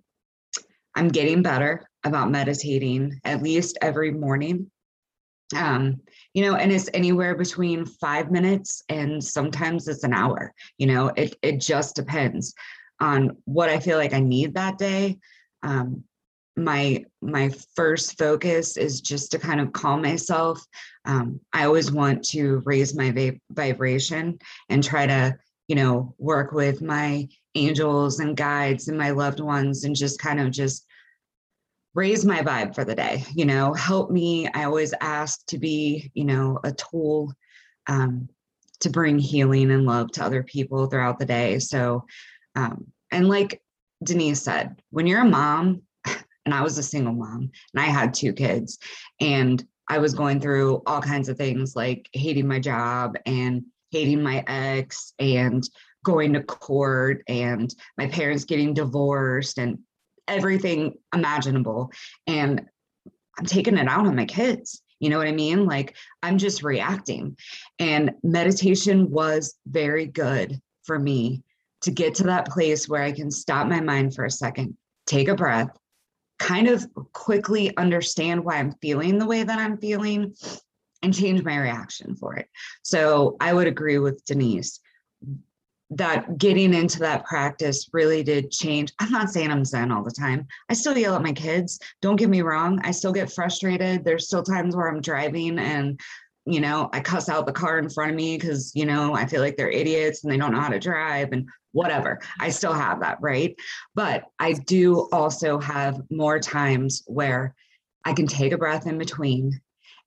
i'm 0.96 1.08
getting 1.08 1.41
better 1.41 1.88
about 2.03 2.32
meditating 2.32 3.20
at 3.25 3.44
least 3.44 3.77
every 3.82 4.12
morning. 4.12 4.70
Um, 5.56 6.01
you 6.36 6.44
know 6.46 6.56
and 6.56 6.72
it's 6.72 6.91
anywhere 6.94 7.36
between 7.36 7.86
five 7.86 8.29
minutes 8.29 8.84
and 8.88 9.24
sometimes 9.24 9.88
it's 9.88 10.03
an 10.03 10.13
hour 10.13 10.53
you 10.77 10.86
know? 10.86 11.08
It, 11.08 11.36
it 11.41 11.60
just 11.60 11.96
depends 11.96 12.53
on 13.01 13.38
what 13.46 13.70
i 13.70 13.79
feel 13.79 13.98
like 13.98 14.13
i 14.13 14.20
need 14.20 14.53
that 14.53 14.77
day 14.77 15.18
um, 15.63 16.03
my 16.55 17.05
my 17.21 17.49
first 17.75 18.17
focus 18.17 18.75
is 18.75 19.01
just 19.01 19.31
to 19.31 19.39
kind 19.39 19.61
of 19.61 19.71
calm 19.71 20.01
myself 20.01 20.61
um, 21.05 21.39
i 21.53 21.63
always 21.63 21.91
want 21.91 22.23
to 22.23 22.61
raise 22.65 22.95
my 22.95 23.11
va- 23.11 23.39
vibration 23.51 24.37
and 24.67 24.83
try 24.83 25.05
to 25.05 25.33
you 25.67 25.75
know 25.75 26.13
work 26.17 26.51
with 26.51 26.81
my 26.81 27.27
angels 27.55 28.19
and 28.19 28.35
guides 28.35 28.87
and 28.87 28.97
my 28.97 29.11
loved 29.11 29.39
ones 29.39 29.83
and 29.85 29.95
just 29.95 30.19
kind 30.19 30.39
of 30.39 30.51
just 30.51 30.85
raise 31.95 32.23
my 32.23 32.41
vibe 32.41 32.75
for 32.75 32.85
the 32.85 32.95
day, 32.95 33.25
you 33.33 33.45
know, 33.45 33.73
help 33.73 34.11
me. 34.11 34.47
I 34.47 34.63
always 34.63 34.93
ask 35.01 35.45
to 35.47 35.57
be, 35.57 36.11
you 36.13 36.25
know, 36.25 36.59
a 36.63 36.71
tool 36.71 37.33
um, 37.87 38.29
to 38.81 38.89
bring 38.89 39.19
healing 39.19 39.71
and 39.71 39.85
love 39.85 40.11
to 40.13 40.23
other 40.23 40.43
people 40.43 40.87
throughout 40.87 41.19
the 41.19 41.25
day. 41.25 41.59
So, 41.59 42.05
um, 42.55 42.87
and 43.11 43.27
like 43.27 43.61
Denise 44.03 44.41
said, 44.41 44.82
when 44.91 45.08
you're 45.08 45.22
a 45.22 45.25
mom, 45.25 45.82
and 46.46 46.53
I 46.53 46.62
was 46.62 46.77
a 46.77 46.84
single 46.84 47.13
mom 47.13 47.51
and 47.74 47.84
I 47.84 47.86
had 47.86 48.13
two 48.13 48.34
kids, 48.34 48.79
and 49.20 49.63
I 49.89 49.98
was 49.98 50.13
going 50.13 50.39
through 50.39 50.84
all 50.86 51.01
kinds 51.01 51.29
of 51.29 51.38
things 51.38 51.75
like 51.75 52.08
hating 52.13 52.48
my 52.48 52.60
job 52.60 53.18
and 53.25 53.63
hating 53.91 54.22
my 54.22 54.44
ex 54.48 55.13
and 55.18 55.68
going 56.06 56.34
to 56.34 56.44
court 56.44 57.24
and 57.27 57.74
my 57.98 58.08
parents 58.08 58.46
getting 58.46 58.74
divorced 58.74 59.58
and 59.58 59.79
everything 60.27 60.94
imaginable. 61.13 61.91
And 62.27 62.65
I'm 63.38 63.46
taking 63.46 63.77
it 63.77 63.88
out 63.88 64.06
on 64.06 64.15
my 64.15 64.25
kids. 64.25 64.82
You 65.00 65.10
know 65.10 65.18
what 65.18 65.27
I 65.27 65.32
mean? 65.32 65.65
Like 65.65 65.96
I'm 66.22 66.38
just 66.38 66.62
reacting. 66.62 67.36
And 67.79 68.12
meditation 68.22 69.10
was 69.10 69.56
very 69.65 70.06
good 70.06 70.60
for 70.84 71.00
me 71.00 71.44
to 71.81 71.91
get 71.91 72.15
to 72.15 72.24
that 72.24 72.48
place 72.48 72.89
where 72.89 73.03
I 73.03 73.12
can 73.12 73.31
stop 73.31 73.67
my 73.67 73.79
mind 73.79 74.15
for 74.15 74.25
a 74.25 74.31
second, 74.31 74.75
take 75.05 75.27
a 75.27 75.36
breath, 75.36 75.69
kind 76.38 76.67
of 76.67 76.86
quickly 77.13 77.75
understand 77.77 78.43
why 78.43 78.55
I'm 78.57 78.74
feeling 78.81 79.17
the 79.17 79.25
way 79.25 79.43
that 79.43 79.59
I'm 79.59 79.77
feeling 79.77 80.33
and 81.01 81.13
change 81.13 81.43
my 81.43 81.57
reaction 81.57 82.15
for 82.15 82.36
it. 82.36 82.48
So 82.83 83.38
I 83.39 83.53
would 83.53 83.67
agree 83.67 84.00
with 84.00 84.24
Denise 84.25 84.79
that 85.91 86.38
getting 86.38 86.74
into 86.74 87.00
that 87.00 87.25
practice 87.25 87.89
really 87.93 88.21
did 88.21 88.51
change. 88.51 88.93
I'm 89.00 89.12
not 89.12 89.29
saying 89.29 89.50
I'm 89.50 89.65
Zen 89.65 89.91
all 89.91 90.03
the 90.03 90.12
time. 90.12 90.45
I 90.69 90.74
still 90.74 90.95
yell 90.95 91.15
at 91.15 91.24
my 91.24 91.33
kids. 91.33 91.79
Don't 92.01 92.15
get 92.15 92.29
me 92.29 92.41
wrong. 92.41 92.79
I 92.83 92.91
still 92.91 93.12
get 93.12 93.31
frustrated. 93.31 94.03
There's 94.03 94.27
still 94.27 94.43
times 94.43 94.75
where 94.75 94.88
I'm 94.88 95.01
driving 95.01 95.57
and, 95.57 96.00
you 96.46 96.60
know, 96.60 96.89
I 96.93 97.00
cuss 97.00 97.29
out 97.29 97.46
the 97.46 97.51
car 97.51 97.77
in 97.77 97.89
front 97.89 98.12
of 98.12 98.17
me 98.17 98.38
because, 98.38 98.72
you 98.74 98.86
know, 98.86 99.13
I 99.13 99.25
feel 99.25 99.41
like 99.41 99.58
they're 99.58 99.69
idiots 99.69 100.24
and 100.24 100.31
they 100.31 100.38
don't 100.38 100.51
know 100.51 100.62
how 100.62 100.69
to 100.69 100.79
drive 100.79 101.31
and 101.31 101.48
whatever. 101.72 102.19
I 102.39 102.50
still 102.50 102.74
have 102.74 103.01
that, 103.01 103.17
right? 103.22 103.55
But 103.93 104.24
I 104.39 104.53
do 104.53 105.08
also 105.12 105.60
have 105.60 106.01
more 106.10 106.39
times 106.39 107.03
where 107.05 107.55
I 108.05 108.13
can 108.13 108.27
take 108.27 108.53
a 108.53 108.58
breath 108.58 108.88
in 108.88 108.98
between 108.98 109.60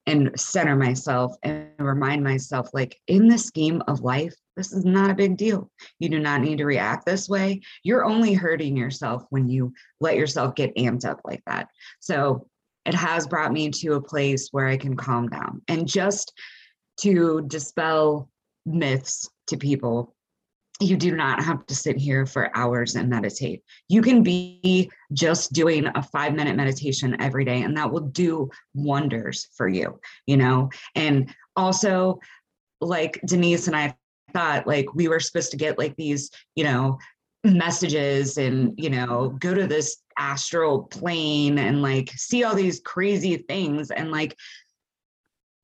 and 0.06 0.38
center 0.38 0.74
myself 0.74 1.36
and 1.42 1.68
remind 1.78 2.24
myself 2.24 2.68
like 2.72 2.98
in 3.06 3.28
the 3.28 3.38
scheme 3.38 3.82
of 3.86 4.00
life 4.00 4.34
this 4.56 4.72
is 4.72 4.84
not 4.84 5.10
a 5.10 5.14
big 5.14 5.36
deal 5.36 5.70
you 6.00 6.08
do 6.08 6.18
not 6.18 6.40
need 6.40 6.58
to 6.58 6.64
react 6.64 7.06
this 7.06 7.28
way 7.28 7.60
you're 7.84 8.04
only 8.04 8.34
hurting 8.34 8.76
yourself 8.76 9.24
when 9.30 9.48
you 9.48 9.72
let 10.00 10.16
yourself 10.16 10.54
get 10.56 10.74
amped 10.76 11.04
up 11.04 11.20
like 11.24 11.42
that 11.46 11.68
so 12.00 12.48
it 12.86 12.94
has 12.94 13.26
brought 13.26 13.52
me 13.52 13.70
to 13.70 13.94
a 13.94 14.00
place 14.00 14.48
where 14.50 14.66
i 14.66 14.76
can 14.76 14.96
calm 14.96 15.28
down 15.28 15.62
and 15.68 15.86
just 15.86 16.32
to 16.98 17.42
dispel 17.48 18.28
myths 18.66 19.28
to 19.46 19.56
people 19.56 20.14
you 20.82 20.96
do 20.96 21.14
not 21.14 21.42
have 21.42 21.64
to 21.66 21.74
sit 21.74 21.96
here 21.96 22.26
for 22.26 22.54
hours 22.56 22.96
and 22.96 23.08
meditate. 23.08 23.62
You 23.88 24.02
can 24.02 24.22
be 24.22 24.90
just 25.12 25.52
doing 25.52 25.86
a 25.94 26.02
five 26.02 26.34
minute 26.34 26.56
meditation 26.56 27.16
every 27.20 27.44
day, 27.44 27.62
and 27.62 27.76
that 27.76 27.90
will 27.90 28.00
do 28.00 28.50
wonders 28.74 29.48
for 29.56 29.68
you, 29.68 30.00
you 30.26 30.36
know? 30.36 30.70
And 30.94 31.32
also, 31.56 32.18
like 32.80 33.20
Denise 33.26 33.68
and 33.68 33.76
I 33.76 33.96
thought, 34.32 34.66
like, 34.66 34.92
we 34.94 35.08
were 35.08 35.20
supposed 35.20 35.52
to 35.52 35.56
get 35.56 35.78
like 35.78 35.96
these, 35.96 36.30
you 36.56 36.64
know, 36.64 36.98
messages 37.44 38.38
and, 38.38 38.74
you 38.76 38.90
know, 38.90 39.36
go 39.38 39.54
to 39.54 39.66
this 39.66 39.98
astral 40.18 40.84
plane 40.84 41.58
and 41.58 41.82
like 41.82 42.10
see 42.10 42.44
all 42.44 42.54
these 42.54 42.80
crazy 42.80 43.36
things. 43.48 43.90
And 43.90 44.10
like, 44.10 44.36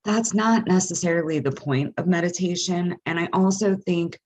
that's 0.05 0.35
not 0.35 0.67
necessarily 0.67 1.39
the 1.39 1.53
point 1.53 1.95
of 1.99 2.07
meditation. 2.07 2.97
And 3.07 3.19
I 3.19 3.29
also 3.33 3.77
think 3.77 4.19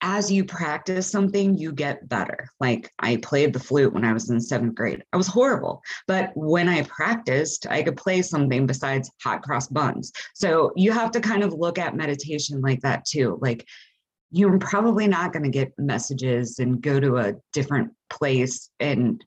as 0.00 0.30
you 0.30 0.44
practice 0.44 1.10
something, 1.10 1.56
you 1.56 1.72
get 1.72 2.08
better. 2.08 2.46
Like 2.60 2.92
I 2.98 3.16
played 3.16 3.54
the 3.54 3.58
flute 3.58 3.94
when 3.94 4.04
I 4.04 4.12
was 4.12 4.28
in 4.28 4.38
seventh 4.38 4.74
grade. 4.74 5.02
I 5.14 5.16
was 5.16 5.26
horrible. 5.26 5.82
But 6.06 6.30
when 6.34 6.68
I 6.68 6.82
practiced, 6.82 7.66
I 7.68 7.82
could 7.82 7.96
play 7.96 8.20
something 8.20 8.66
besides 8.66 9.10
hot 9.22 9.42
cross 9.42 9.66
buns. 9.66 10.12
So 10.34 10.72
you 10.76 10.92
have 10.92 11.10
to 11.12 11.20
kind 11.20 11.42
of 11.42 11.54
look 11.54 11.78
at 11.78 11.96
meditation 11.96 12.60
like 12.60 12.82
that 12.82 13.06
too. 13.06 13.38
Like 13.40 13.66
you're 14.34 14.58
probably 14.58 15.06
not 15.06 15.32
going 15.32 15.44
to 15.44 15.48
get 15.48 15.72
messages 15.78 16.58
and 16.58 16.82
go 16.82 16.98
to 16.98 17.18
a 17.18 17.34
different 17.52 17.92
place 18.10 18.68
and 18.80 19.24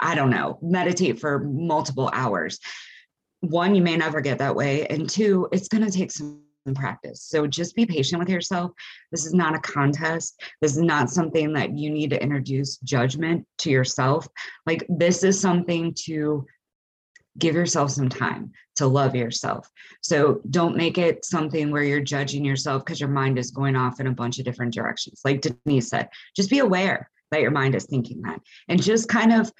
I 0.00 0.16
don't 0.16 0.30
know, 0.30 0.58
meditate 0.60 1.20
for 1.20 1.38
multiple 1.38 2.10
hours. 2.12 2.58
One, 3.40 3.76
you 3.76 3.82
may 3.82 3.96
never 3.96 4.20
get 4.20 4.38
that 4.38 4.56
way. 4.56 4.84
And 4.88 5.08
two, 5.08 5.48
it's 5.52 5.68
going 5.68 5.84
to 5.84 5.96
take 5.96 6.10
some 6.10 6.40
practice. 6.74 7.22
So 7.22 7.46
just 7.46 7.76
be 7.76 7.86
patient 7.86 8.18
with 8.18 8.28
yourself. 8.28 8.72
This 9.12 9.26
is 9.26 9.32
not 9.32 9.54
a 9.54 9.60
contest. 9.60 10.42
This 10.60 10.72
is 10.72 10.82
not 10.82 11.08
something 11.08 11.52
that 11.52 11.76
you 11.76 11.88
need 11.88 12.10
to 12.10 12.20
introduce 12.20 12.78
judgment 12.78 13.46
to 13.58 13.70
yourself. 13.70 14.26
Like, 14.66 14.84
this 14.88 15.22
is 15.22 15.38
something 15.38 15.94
to 16.06 16.44
give 17.38 17.54
yourself 17.54 17.90
some 17.90 18.08
time 18.08 18.52
to 18.76 18.86
love 18.86 19.14
yourself. 19.14 19.70
So 20.02 20.40
don't 20.50 20.76
make 20.76 20.98
it 20.98 21.24
something 21.24 21.70
where 21.70 21.82
you're 21.82 22.00
judging 22.00 22.44
yourself 22.44 22.84
because 22.84 23.00
your 23.00 23.08
mind 23.08 23.38
is 23.38 23.50
going 23.50 23.76
off 23.76 24.00
in 24.00 24.06
a 24.06 24.12
bunch 24.12 24.38
of 24.38 24.44
different 24.44 24.74
directions. 24.74 25.20
Like 25.24 25.40
Denise 25.40 25.88
said, 25.88 26.08
just 26.36 26.50
be 26.50 26.60
aware 26.60 27.10
that 27.30 27.40
your 27.40 27.50
mind 27.50 27.74
is 27.74 27.86
thinking 27.86 28.22
that. 28.22 28.40
And 28.68 28.82
just 28.82 29.08
kind 29.08 29.32
of, 29.32 29.50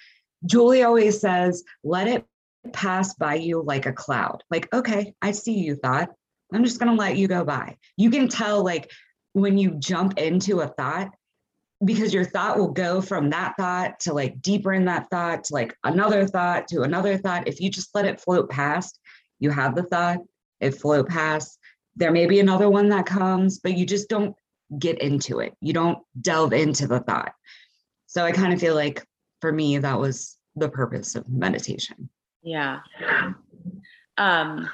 Julie 0.46 0.82
always 0.82 1.20
says, 1.20 1.64
let 1.82 2.06
it 2.06 2.24
pass 2.72 3.14
by 3.14 3.34
you 3.34 3.62
like 3.62 3.86
a 3.86 3.92
cloud. 3.92 4.42
Like, 4.50 4.72
okay, 4.72 5.14
I 5.20 5.32
see 5.32 5.58
you 5.58 5.76
thought. 5.76 6.10
I'm 6.52 6.64
just 6.64 6.78
going 6.78 6.90
to 6.90 6.98
let 6.98 7.16
you 7.16 7.26
go 7.26 7.44
by. 7.44 7.76
You 7.96 8.10
can 8.10 8.28
tell, 8.28 8.62
like, 8.62 8.90
when 9.32 9.58
you 9.58 9.72
jump 9.78 10.18
into 10.18 10.60
a 10.60 10.68
thought, 10.68 11.10
because 11.84 12.14
your 12.14 12.24
thought 12.24 12.58
will 12.58 12.70
go 12.70 13.00
from 13.00 13.30
that 13.30 13.54
thought 13.58 14.00
to 14.00 14.12
like 14.12 14.40
deeper 14.40 14.72
in 14.72 14.84
that 14.86 15.08
thought 15.10 15.44
to 15.44 15.54
like 15.54 15.76
another 15.84 16.26
thought 16.26 16.68
to 16.68 16.82
another 16.82 17.16
thought. 17.16 17.48
If 17.48 17.60
you 17.60 17.70
just 17.70 17.94
let 17.94 18.04
it 18.04 18.20
float 18.20 18.50
past, 18.50 18.98
you 19.38 19.50
have 19.50 19.74
the 19.74 19.82
thought, 19.82 20.18
it 20.60 20.72
float 20.72 21.08
past. 21.08 21.58
There 21.96 22.12
may 22.12 22.26
be 22.26 22.40
another 22.40 22.68
one 22.68 22.88
that 22.88 23.06
comes, 23.06 23.58
but 23.58 23.76
you 23.76 23.86
just 23.86 24.08
don't 24.08 24.34
get 24.78 25.00
into 25.00 25.40
it. 25.40 25.54
You 25.60 25.72
don't 25.72 25.98
delve 26.20 26.52
into 26.52 26.86
the 26.86 27.00
thought. 27.00 27.32
So 28.06 28.24
I 28.24 28.32
kind 28.32 28.52
of 28.52 28.60
feel 28.60 28.74
like 28.74 29.04
for 29.40 29.52
me, 29.52 29.78
that 29.78 29.98
was 29.98 30.36
the 30.56 30.68
purpose 30.68 31.14
of 31.14 31.28
meditation. 31.28 32.08
Yeah. 32.42 32.80
Um, 34.16 34.68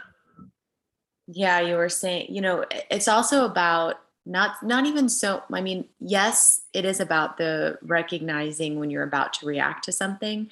yeah 1.33 1.61
you 1.61 1.77
were 1.77 1.89
saying 1.89 2.27
you 2.29 2.41
know 2.41 2.65
it's 2.91 3.09
also 3.09 3.45
about 3.45 3.97
not 4.31 4.63
not 4.63 4.87
even 4.87 5.09
so 5.09 5.43
i 5.53 5.61
mean 5.61 5.85
yes 5.99 6.63
it 6.73 6.85
is 6.85 7.01
about 7.01 7.37
the 7.37 7.77
recognizing 7.83 8.79
when 8.79 8.89
you're 8.89 9.03
about 9.03 9.33
to 9.33 9.45
react 9.45 9.85
to 9.85 9.93
something 9.93 10.49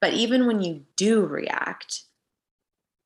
but 0.00 0.12
even 0.12 0.46
when 0.46 0.60
you 0.60 0.82
do 0.96 1.24
react 1.24 2.02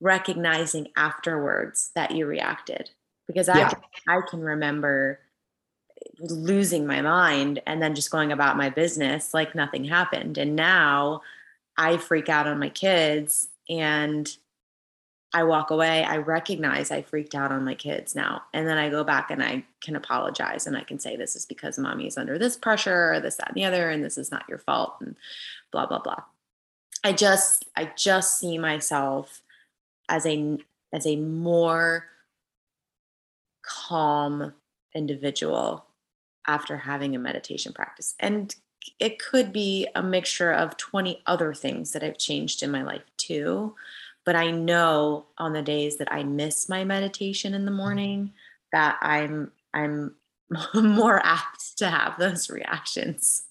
recognizing 0.00 0.88
afterwards 0.97 1.90
that 1.95 2.11
you 2.11 2.26
reacted 2.26 2.90
because 3.26 3.49
i 3.49 3.59
yeah. 3.59 3.69
can, 3.69 3.83
i 4.09 4.21
can 4.28 4.40
remember 4.40 5.21
losing 6.21 6.87
my 6.87 7.02
mind 7.02 7.61
and 7.66 7.83
then 7.83 7.95
just 7.95 8.11
going 8.11 8.33
about 8.33 8.57
my 8.57 8.71
business 8.71 9.35
like 9.35 9.54
nothing 9.54 9.85
happened 9.85 10.38
and 10.38 10.57
now 10.57 11.21
i 11.76 11.97
freak 11.97 12.28
out 12.28 12.47
on 12.47 12.59
my 12.59 12.71
kids 12.71 13.49
and 13.69 14.38
I 15.35 15.43
walk 15.43 15.71
away, 15.71 16.05
I 16.05 16.19
recognize 16.19 16.93
I 16.93 17.03
freaked 17.03 17.35
out 17.35 17.50
on 17.50 17.64
my 17.64 17.75
kids 17.75 18.14
now. 18.14 18.45
And 18.53 18.69
then 18.69 18.79
I 18.79 18.88
go 18.88 19.03
back 19.03 19.33
and 19.33 19.43
I 19.43 19.64
can 19.81 19.97
apologize 19.97 20.69
and 20.69 20.76
I 20.76 20.85
can 20.85 21.00
say, 21.00 21.17
this 21.17 21.35
is 21.35 21.45
because 21.45 21.76
mommy 21.76 22.07
is 22.07 22.17
under 22.17 22.38
this 22.38 22.57
pressure 22.57 23.12
or 23.12 23.21
this, 23.21 23.35
that, 23.37 23.49
and 23.49 23.57
the 23.57 23.64
other, 23.64 23.91
and 23.91 24.05
this 24.05 24.17
is 24.17 24.31
not 24.31 24.49
your 24.49 24.59
fault, 24.59 24.95
and 25.00 25.17
blah, 25.73 25.87
blah, 25.87 25.99
blah. 25.99 26.23
I 27.03 27.12
just, 27.12 27.64
I 27.76 27.91
just 27.97 28.38
see 28.38 28.59
myself 28.59 29.43
as 30.09 30.25
a 30.25 30.59
as 30.93 31.07
a 31.07 31.17
more 31.17 32.07
calm 33.62 34.53
individual 34.95 35.87
after 36.47 36.76
having 36.76 37.17
a 37.17 37.19
meditation 37.19 37.73
practice. 37.73 38.14
And 38.21 38.55
it 39.00 39.19
could 39.19 39.53
be 39.53 39.88
a 39.97 40.03
mixture 40.03 40.53
of 40.53 40.76
20 40.76 41.23
other 41.26 41.53
things 41.53 41.93
that 41.93 42.05
I've 42.05 42.19
changed 42.19 42.62
in 42.62 42.71
my 42.71 42.83
life 42.83 43.03
too 43.17 43.75
but 44.25 44.37
I 44.37 44.50
know 44.50 45.26
on 45.38 45.52
the 45.52 45.62
days 45.62 45.99
that 45.99 46.12
I 46.12 46.23
miss 46.25 46.69
my 46.69 46.85
meditation 46.85 47.54
in 47.54 47.64
the 47.64 47.71
mm-hmm. 47.71 47.78
morning 47.78 48.33
that 48.73 48.99
I'm 49.02 49.52
I'm 49.73 50.14
more 50.75 51.25
apt 51.25 51.78
to 51.78 51.88
have 51.88 52.19
those 52.19 52.50
reactions. 52.50 53.43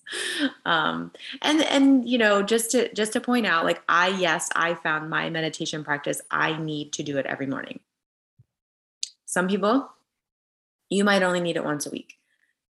Um, 0.65 1.11
and 1.41 1.61
and 1.63 2.07
you 2.07 2.17
know 2.17 2.43
just 2.43 2.71
to 2.71 2.93
just 2.93 3.13
to 3.13 3.21
point 3.21 3.45
out 3.45 3.65
like 3.65 3.81
I 3.87 4.09
yes 4.09 4.49
I 4.55 4.75
found 4.75 5.09
my 5.09 5.29
meditation 5.29 5.83
practice 5.83 6.21
I 6.29 6.57
need 6.57 6.93
to 6.93 7.03
do 7.03 7.17
it 7.17 7.25
every 7.25 7.47
morning. 7.47 7.79
Some 9.25 9.47
people 9.47 9.89
you 10.89 11.03
might 11.03 11.23
only 11.23 11.39
need 11.39 11.55
it 11.55 11.65
once 11.65 11.85
a 11.85 11.89
week. 11.89 12.15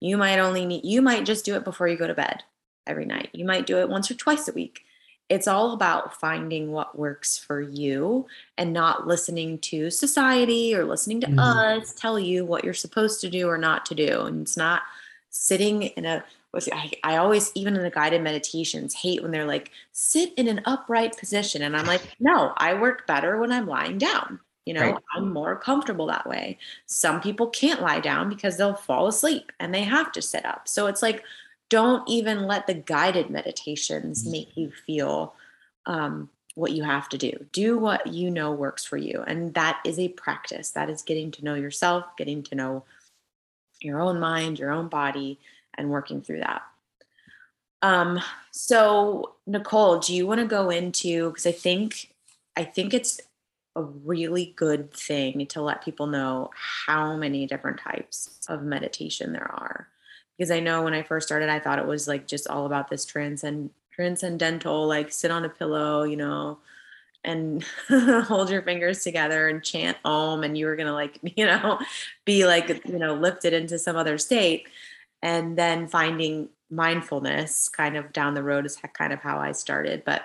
You 0.00 0.16
might 0.16 0.38
only 0.38 0.64
need 0.64 0.84
you 0.84 1.02
might 1.02 1.26
just 1.26 1.44
do 1.44 1.54
it 1.56 1.64
before 1.64 1.88
you 1.88 1.96
go 1.96 2.06
to 2.06 2.14
bed 2.14 2.42
every 2.86 3.04
night. 3.04 3.30
You 3.32 3.44
might 3.44 3.66
do 3.66 3.78
it 3.78 3.88
once 3.88 4.10
or 4.10 4.14
twice 4.14 4.48
a 4.48 4.52
week 4.52 4.84
it's 5.28 5.46
all 5.46 5.72
about 5.72 6.18
finding 6.18 6.72
what 6.72 6.98
works 6.98 7.36
for 7.36 7.60
you 7.60 8.26
and 8.56 8.72
not 8.72 9.06
listening 9.06 9.58
to 9.58 9.90
society 9.90 10.74
or 10.74 10.84
listening 10.84 11.20
to 11.20 11.26
mm-hmm. 11.26 11.38
us 11.38 11.92
tell 11.92 12.18
you 12.18 12.44
what 12.44 12.64
you're 12.64 12.74
supposed 12.74 13.20
to 13.20 13.28
do 13.28 13.48
or 13.48 13.58
not 13.58 13.84
to 13.86 13.94
do. 13.94 14.22
And 14.22 14.42
it's 14.42 14.56
not 14.56 14.82
sitting 15.30 15.82
in 15.82 16.04
a 16.04 16.24
I, 16.72 16.92
I 17.04 17.16
always 17.16 17.52
even 17.54 17.76
in 17.76 17.82
the 17.82 17.90
guided 17.90 18.22
meditations 18.22 18.94
hate 18.94 19.22
when 19.22 19.30
they're 19.30 19.44
like 19.44 19.70
sit 19.92 20.32
in 20.36 20.48
an 20.48 20.62
upright 20.64 21.16
position 21.16 21.62
and 21.62 21.76
i'm 21.76 21.86
like 21.86 22.16
no 22.18 22.54
i 22.56 22.72
work 22.72 23.06
better 23.06 23.38
when 23.38 23.52
i'm 23.52 23.66
lying 23.66 23.98
down 23.98 24.40
you 24.64 24.72
know 24.72 24.80
right. 24.80 24.96
i'm 25.14 25.30
more 25.30 25.56
comfortable 25.56 26.06
that 26.06 26.26
way 26.26 26.58
some 26.86 27.20
people 27.20 27.48
can't 27.48 27.82
lie 27.82 28.00
down 28.00 28.30
because 28.30 28.56
they'll 28.56 28.74
fall 28.74 29.06
asleep 29.06 29.52
and 29.60 29.74
they 29.74 29.82
have 29.82 30.10
to 30.12 30.22
sit 30.22 30.44
up 30.46 30.66
so 30.66 30.86
it's 30.86 31.02
like 31.02 31.22
don't 31.68 32.08
even 32.08 32.46
let 32.46 32.66
the 32.66 32.74
guided 32.74 33.30
meditations 33.30 34.26
mm. 34.26 34.32
make 34.32 34.56
you 34.56 34.72
feel 34.86 35.34
um, 35.86 36.30
what 36.54 36.72
you 36.72 36.82
have 36.82 37.08
to 37.10 37.18
do. 37.18 37.46
Do 37.52 37.78
what 37.78 38.06
you 38.06 38.30
know 38.30 38.52
works 38.52 38.84
for 38.84 38.96
you. 38.96 39.22
And 39.26 39.54
that 39.54 39.80
is 39.84 39.98
a 39.98 40.08
practice. 40.08 40.70
That 40.70 40.90
is 40.90 41.02
getting 41.02 41.30
to 41.32 41.44
know 41.44 41.54
yourself, 41.54 42.04
getting 42.16 42.42
to 42.44 42.54
know 42.54 42.84
your 43.80 44.00
own 44.00 44.18
mind, 44.18 44.58
your 44.58 44.72
own 44.72 44.88
body, 44.88 45.38
and 45.76 45.90
working 45.90 46.20
through 46.20 46.40
that. 46.40 46.62
Um, 47.80 48.20
so 48.50 49.34
Nicole, 49.46 50.00
do 50.00 50.14
you 50.14 50.26
want 50.26 50.40
to 50.40 50.46
go 50.46 50.68
into 50.68 51.30
because 51.30 51.46
I 51.46 51.52
think 51.52 52.12
I 52.56 52.64
think 52.64 52.92
it's 52.92 53.20
a 53.76 53.82
really 53.82 54.52
good 54.56 54.92
thing 54.92 55.46
to 55.46 55.62
let 55.62 55.84
people 55.84 56.08
know 56.08 56.50
how 56.86 57.16
many 57.16 57.46
different 57.46 57.78
types 57.78 58.40
of 58.48 58.64
meditation 58.64 59.32
there 59.32 59.48
are 59.48 59.86
because 60.38 60.50
I 60.52 60.60
know 60.60 60.82
when 60.82 60.94
I 60.94 61.02
first 61.02 61.26
started, 61.26 61.48
I 61.48 61.58
thought 61.58 61.80
it 61.80 61.86
was 61.86 62.06
like 62.06 62.26
just 62.26 62.46
all 62.46 62.64
about 62.64 62.88
this 62.88 63.04
transcend 63.04 63.70
transcendental, 63.92 64.86
like 64.86 65.10
sit 65.10 65.32
on 65.32 65.44
a 65.44 65.48
pillow, 65.48 66.04
you 66.04 66.16
know, 66.16 66.58
and 67.24 67.64
hold 67.88 68.48
your 68.48 68.62
fingers 68.62 69.02
together 69.02 69.48
and 69.48 69.64
chant 69.64 69.96
om, 70.04 70.44
and 70.44 70.56
you 70.56 70.66
were 70.66 70.76
gonna 70.76 70.92
like, 70.92 71.18
you 71.36 71.44
know, 71.44 71.80
be 72.24 72.46
like, 72.46 72.68
you 72.86 72.98
know, 72.98 73.14
lifted 73.14 73.52
into 73.52 73.78
some 73.78 73.96
other 73.96 74.18
state. 74.18 74.68
And 75.20 75.58
then 75.58 75.88
finding 75.88 76.48
mindfulness 76.70 77.68
kind 77.68 77.96
of 77.96 78.12
down 78.12 78.34
the 78.34 78.42
road 78.42 78.64
is 78.66 78.78
kind 78.94 79.12
of 79.12 79.20
how 79.20 79.38
I 79.38 79.50
started. 79.50 80.04
But 80.04 80.22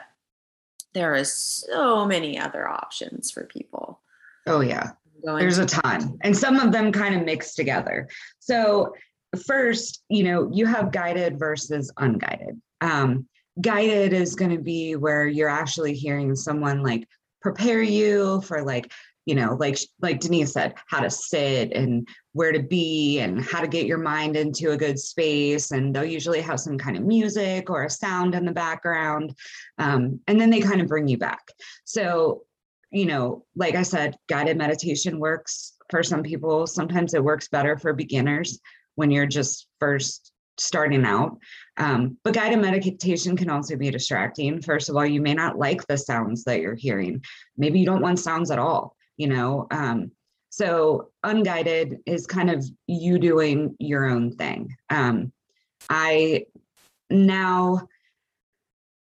there 0.94 1.16
is 1.16 1.34
so 1.34 2.06
many 2.06 2.38
other 2.38 2.68
options 2.68 3.32
for 3.32 3.46
people. 3.46 4.00
Oh 4.46 4.60
yeah. 4.60 4.92
There's 5.24 5.58
a 5.58 5.66
ton. 5.66 6.20
And 6.22 6.38
some 6.38 6.60
of 6.60 6.72
them 6.72 6.92
kind 6.92 7.16
of 7.16 7.24
mix 7.24 7.56
together. 7.56 8.10
So 8.40 8.94
first, 9.38 10.04
you 10.10 10.24
know, 10.24 10.50
you 10.52 10.66
have 10.66 10.92
guided 10.92 11.40
versus 11.40 11.92
unguided. 11.98 12.60
Um, 12.82 13.28
guided 13.62 14.14
is 14.14 14.36
going 14.36 14.52
to 14.52 14.62
be 14.62 14.96
where 14.96 15.28
you're 15.28 15.50
actually 15.50 15.94
hearing 15.94 16.36
someone 16.36 16.82
like 16.82 17.08
prepare 17.42 17.82
you 17.82 18.42
for 18.42 18.64
like 18.64 18.92
you 19.26 19.36
know 19.36 19.56
like 19.60 19.78
like 20.02 20.20
denise 20.20 20.54
said 20.54 20.74
how 20.88 21.00
to 21.00 21.10
sit 21.10 21.72
and 21.74 22.08
where 22.32 22.52
to 22.52 22.64
be 22.64 23.20
and 23.20 23.44
how 23.44 23.62
to 23.62 23.68
get 23.68 23.86
your 23.86 24.00
mind 24.00 24.36
into 24.36 24.72
a 24.72 24.78
good 24.78 24.98
space. 24.98 25.72
And 25.72 25.96
they'll 25.96 26.04
usually 26.04 26.42
have 26.42 26.60
some 26.60 26.78
kind 26.78 26.98
of 26.98 27.04
music 27.04 27.70
or 27.70 27.84
a 27.84 27.90
sound 27.90 28.34
in 28.34 28.46
the 28.46 28.52
background 28.52 29.36
um, 29.78 30.20
and 30.28 30.42
then 30.42 30.50
they 30.50 30.60
kind 30.60 30.82
of 30.82 30.88
bring 30.88 31.08
you 31.08 31.18
back. 31.18 31.44
So 31.86 32.44
you 32.92 33.08
know 33.08 33.44
like 33.56 33.74
i 33.74 33.82
said 33.82 34.16
guided 34.30 34.56
meditation 34.56 35.20
works 35.20 35.74
for 35.90 36.02
some 36.02 36.24
people. 36.24 36.66
Sometimes 36.66 37.14
it 37.14 37.24
works 37.24 37.48
better 37.50 37.78
for 37.78 37.94
beginners 37.94 38.60
when 38.96 39.12
you're 39.12 39.26
just 39.26 39.68
first 39.80 40.32
starting 40.58 41.06
out. 41.06 41.38
Um, 41.78 42.18
but 42.24 42.34
guided 42.34 42.60
meditation 42.60 43.36
can 43.36 43.50
also 43.50 43.76
be 43.76 43.90
distracting. 43.90 44.62
First 44.62 44.90
of 44.90 44.96
all, 44.96 45.06
you 45.06 45.22
may 45.22 45.34
not 45.34 45.58
like 45.58 45.86
the 45.88 45.98
sounds 45.98 46.44
that 46.44 46.62
you're 46.62 46.76
hearing. 46.76 47.24
Maybe 47.58 47.80
you 47.80 47.86
don't 47.86 48.02
want 48.02 48.20
sounds 48.20 48.52
at 48.52 48.60
all, 48.60 48.96
you 49.18 49.28
know. 49.28 49.68
Um, 49.72 50.12
so 50.50 51.10
unguided 51.24 51.98
is 52.06 52.28
kind 52.28 52.52
of 52.52 52.64
you 52.86 53.18
doing 53.18 53.76
your 53.80 54.06
own 54.06 54.36
thing. 54.36 54.76
Um, 54.92 55.32
I 55.90 56.46
now 57.10 57.88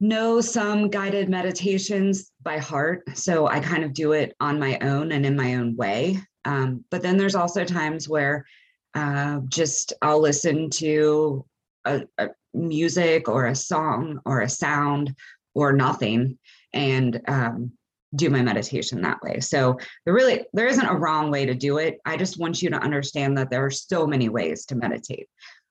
know 0.01 0.41
some 0.41 0.89
guided 0.89 1.29
meditations 1.29 2.33
by 2.43 2.59
heart. 2.59 3.03
So 3.17 3.47
I 3.47 3.61
kind 3.61 3.85
of 3.85 3.93
do 3.93 4.13
it 4.13 4.35
on 4.41 4.59
my 4.59 4.79
own 4.81 5.13
and 5.13 5.25
in 5.25 5.37
my 5.37 5.55
own 5.55 5.77
way. 5.77 6.19
Um, 6.45 6.85
but 6.91 7.03
then 7.03 7.17
there's 7.17 7.37
also 7.37 7.65
times 7.65 8.09
where 8.09 8.45
uh, 8.95 9.41
just 9.49 9.93
I'll 10.03 10.21
listen 10.21 10.71
to 10.71 11.45
a, 11.85 12.03
a, 12.19 12.29
music 12.55 13.29
or 13.29 13.47
a 13.47 13.55
song 13.55 14.21
or 14.27 14.41
a 14.41 14.49
sound 14.49 15.15
or 15.55 15.73
nothing 15.73 16.39
and 16.75 17.21
um, 17.27 17.73
do 18.15 18.29
my 18.29 18.43
meditation 18.43 19.01
that 19.01 19.23
way. 19.23 19.41
So 19.41 19.79
there 20.05 20.15
really 20.15 20.45
there 20.53 20.67
isn't 20.67 20.87
a 20.87 20.97
wrong 20.97 21.31
way 21.31 21.47
to 21.47 21.55
do 21.55 21.79
it. 21.79 21.99
I 22.05 22.17
just 22.17 22.39
want 22.39 22.61
you 22.63 22.71
to 22.71 22.83
understand 22.83 23.39
that 23.39 23.51
there 23.51 23.65
are 23.65 23.71
so 23.71 24.07
many 24.07 24.29
ways 24.29 24.67
to 24.67 24.75
meditate. 24.75 25.29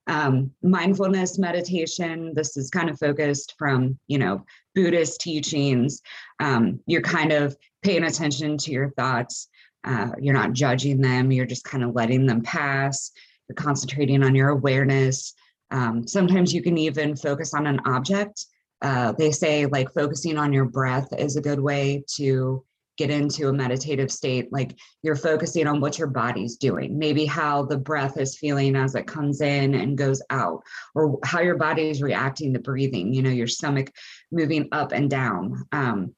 Um, 0.08 0.50
mindfulness 0.62 1.38
meditation. 1.38 2.32
This 2.34 2.56
is 2.56 2.70
kind 2.70 2.90
of 2.90 2.98
focused 2.98 3.54
from 3.56 3.98
you 4.08 4.18
know 4.18 4.44
Buddhist 4.74 5.20
teachings. 5.20 6.02
Um, 6.40 6.80
you're 6.86 7.02
kind 7.02 7.30
of 7.30 7.56
paying 7.82 8.04
attention 8.04 8.58
to 8.58 8.72
your 8.72 8.90
thoughts 8.90 9.48
uh, 9.84 10.10
you're 10.20 10.34
not 10.34 10.52
judging 10.52 11.00
them, 11.00 11.32
you're 11.32 11.46
just 11.46 11.64
kind 11.64 11.84
of 11.84 11.94
letting 11.94 12.26
them 12.26 12.42
pass. 12.42 13.10
You're 13.48 13.56
concentrating 13.56 14.22
on 14.22 14.34
your 14.34 14.50
awareness. 14.50 15.34
Um, 15.70 16.06
sometimes 16.06 16.52
you 16.52 16.62
can 16.62 16.78
even 16.78 17.16
focus 17.16 17.54
on 17.54 17.66
an 17.66 17.80
object. 17.86 18.46
Uh, 18.80 19.12
they 19.12 19.30
say 19.30 19.66
like 19.66 19.92
focusing 19.94 20.38
on 20.38 20.52
your 20.52 20.64
breath 20.64 21.08
is 21.18 21.36
a 21.36 21.40
good 21.40 21.60
way 21.60 22.04
to 22.16 22.64
get 22.98 23.10
into 23.10 23.48
a 23.48 23.52
meditative 23.52 24.10
state. 24.10 24.52
Like 24.52 24.76
you're 25.02 25.16
focusing 25.16 25.66
on 25.66 25.80
what 25.80 25.98
your 25.98 26.08
body's 26.08 26.56
doing, 26.56 26.98
maybe 26.98 27.24
how 27.24 27.64
the 27.64 27.78
breath 27.78 28.18
is 28.18 28.36
feeling 28.36 28.76
as 28.76 28.94
it 28.94 29.06
comes 29.06 29.40
in 29.40 29.74
and 29.74 29.96
goes 29.96 30.22
out, 30.30 30.62
or 30.94 31.18
how 31.24 31.40
your 31.40 31.56
body 31.56 31.88
is 31.88 32.02
reacting 32.02 32.52
to 32.52 32.58
breathing, 32.58 33.14
you 33.14 33.22
know, 33.22 33.30
your 33.30 33.46
stomach 33.46 33.90
moving 34.30 34.68
up 34.72 34.92
and 34.92 35.08
down. 35.08 35.64
Um, 35.72 36.14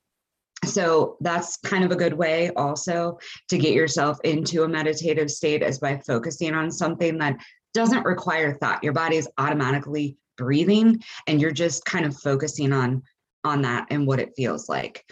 so 0.66 1.16
that's 1.20 1.56
kind 1.58 1.84
of 1.84 1.90
a 1.90 1.96
good 1.96 2.12
way 2.12 2.50
also 2.56 3.18
to 3.48 3.58
get 3.58 3.74
yourself 3.74 4.18
into 4.24 4.62
a 4.62 4.68
meditative 4.68 5.30
state 5.30 5.62
is 5.62 5.78
by 5.78 5.98
focusing 6.06 6.54
on 6.54 6.70
something 6.70 7.18
that 7.18 7.36
doesn't 7.72 8.04
require 8.04 8.54
thought. 8.54 8.84
Your 8.84 8.92
body 8.92 9.16
is 9.16 9.28
automatically 9.38 10.16
breathing 10.36 11.02
and 11.26 11.40
you're 11.40 11.52
just 11.52 11.84
kind 11.84 12.04
of 12.04 12.16
focusing 12.16 12.72
on 12.72 13.02
on 13.44 13.62
that 13.62 13.86
and 13.90 14.06
what 14.06 14.20
it 14.20 14.32
feels 14.36 14.68
like. 14.68 15.04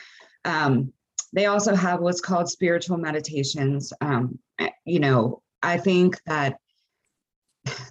Um, 0.45 0.93
they 1.35 1.47
also 1.47 1.75
have 1.75 2.01
what's 2.01 2.21
called 2.21 2.49
spiritual 2.49 2.97
meditations. 2.97 3.93
Um, 4.01 4.38
eh, 4.59 4.71
you 4.85 5.01
know 5.01 5.43
i 5.62 5.77
think 5.77 6.21
that 6.27 6.57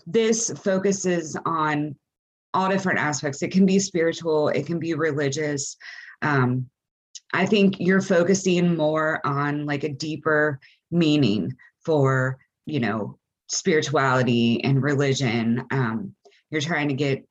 this 0.05 0.51
focuses 0.63 1.37
on 1.45 1.95
all 2.53 2.69
different 2.69 2.99
aspects. 2.99 3.41
It 3.41 3.51
can 3.51 3.65
be 3.65 3.79
spiritual 3.79 4.49
it 4.49 4.65
can 4.65 4.79
be 4.79 4.93
religious 4.93 5.77
um, 6.21 6.69
I 7.33 7.45
think 7.45 7.79
you're 7.79 8.01
focusing 8.01 8.75
more 8.75 9.25
on 9.25 9.65
like 9.65 9.83
a 9.83 9.89
deeper 9.89 10.59
meaning 10.89 11.55
for, 11.85 12.37
you 12.65 12.79
know, 12.79 13.17
spirituality 13.47 14.63
and 14.63 14.81
religion. 14.81 15.65
Um, 15.71 16.15
you're 16.49 16.61
trying 16.61 16.89
to 16.89 16.93
get 16.93 17.25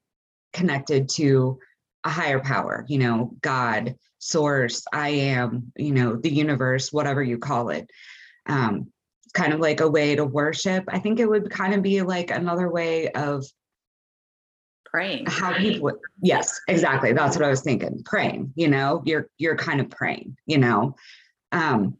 connected 0.52 1.08
to 1.10 1.58
a 2.04 2.10
higher 2.10 2.40
power, 2.40 2.84
you 2.88 2.98
know, 2.98 3.34
God, 3.42 3.94
source, 4.18 4.84
I 4.92 5.08
am, 5.10 5.72
you 5.76 5.92
know, 5.92 6.16
the 6.16 6.32
universe, 6.32 6.92
whatever 6.92 7.22
you 7.22 7.38
call 7.38 7.70
it. 7.70 7.90
Um, 8.46 8.90
kind 9.34 9.52
of 9.52 9.60
like 9.60 9.80
a 9.80 9.90
way 9.90 10.16
to 10.16 10.24
worship. 10.24 10.84
I 10.88 10.98
think 10.98 11.20
it 11.20 11.28
would 11.28 11.50
kind 11.50 11.74
of 11.74 11.82
be 11.82 12.02
like 12.02 12.30
another 12.30 12.70
way 12.70 13.10
of 13.10 13.44
praying. 14.90 15.26
How 15.26 15.52
people 15.54 15.92
yes 16.22 16.60
exactly. 16.68 17.12
That's 17.12 17.36
what 17.36 17.44
i 17.44 17.50
was 17.50 17.62
thinking. 17.62 18.02
Praying 18.04 18.52
you 18.56 18.68
know 18.68 19.02
you're 19.04 19.28
you're 19.38 19.56
kind 19.56 19.80
of 19.80 19.90
praying 19.90 20.36
you 20.46 20.58
know? 20.58 20.94
Um 21.52 21.96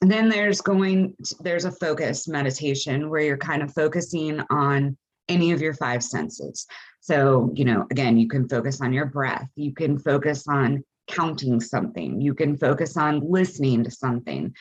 and 0.00 0.10
then 0.10 0.28
there's 0.28 0.60
going 0.60 1.14
there's 1.40 1.64
a 1.64 1.72
focus 1.72 2.28
meditation 2.28 3.10
where 3.10 3.22
you're 3.22 3.36
kind 3.36 3.62
of 3.62 3.72
focusing 3.74 4.40
on 4.50 4.96
any 5.28 5.52
of 5.52 5.60
your 5.60 5.74
five 5.74 6.02
senses. 6.02 6.66
So 7.00 7.52
you 7.54 7.64
know 7.64 7.86
again 7.90 8.18
you 8.18 8.28
can 8.28 8.48
focus 8.48 8.80
on 8.80 8.92
your 8.92 9.06
breath. 9.06 9.48
You 9.56 9.74
can 9.74 9.98
focus 9.98 10.46
on 10.48 10.84
counting 11.08 11.60
something. 11.60 12.20
You 12.20 12.34
can 12.34 12.56
focus 12.56 12.96
on 12.96 13.20
listening 13.20 13.82
to 13.84 13.90
something. 13.90 14.54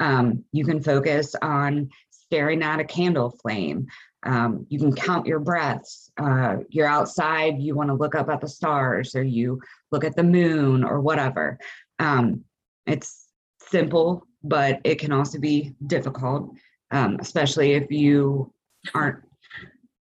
Um, 0.00 0.44
you 0.52 0.64
can 0.64 0.82
focus 0.82 1.34
on 1.40 1.88
staring 2.10 2.62
at 2.62 2.80
a 2.80 2.84
candle 2.84 3.30
flame 3.42 3.86
um, 4.24 4.66
you 4.68 4.78
can 4.78 4.94
count 4.94 5.26
your 5.26 5.38
breaths. 5.38 6.10
Uh, 6.16 6.56
you're 6.68 6.86
outside, 6.86 7.58
you 7.58 7.74
want 7.74 7.88
to 7.88 7.94
look 7.94 8.14
up 8.14 8.28
at 8.28 8.40
the 8.40 8.48
stars 8.48 9.14
or 9.14 9.22
you 9.22 9.60
look 9.92 10.04
at 10.04 10.16
the 10.16 10.22
moon 10.22 10.82
or 10.82 11.00
whatever. 11.00 11.58
Um, 11.98 12.44
it's 12.86 13.28
simple, 13.60 14.26
but 14.42 14.80
it 14.84 14.98
can 14.98 15.12
also 15.12 15.38
be 15.38 15.74
difficult, 15.86 16.50
um, 16.90 17.18
especially 17.20 17.72
if 17.72 17.90
you 17.90 18.52
aren't 18.94 19.18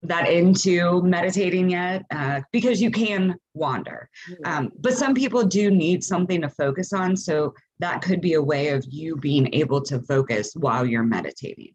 that 0.04 0.28
into 0.28 1.00
meditating 1.02 1.70
yet 1.70 2.04
uh, 2.10 2.40
because 2.50 2.82
you 2.82 2.90
can 2.90 3.36
wander. 3.54 4.10
Um, 4.44 4.72
but 4.80 4.94
some 4.94 5.14
people 5.14 5.44
do 5.44 5.70
need 5.70 6.02
something 6.02 6.40
to 6.42 6.48
focus 6.48 6.92
on. 6.92 7.16
So 7.16 7.54
that 7.78 8.02
could 8.02 8.20
be 8.20 8.34
a 8.34 8.42
way 8.42 8.70
of 8.70 8.84
you 8.88 9.16
being 9.16 9.52
able 9.54 9.80
to 9.82 10.00
focus 10.00 10.54
while 10.56 10.84
you're 10.84 11.04
meditating. 11.04 11.74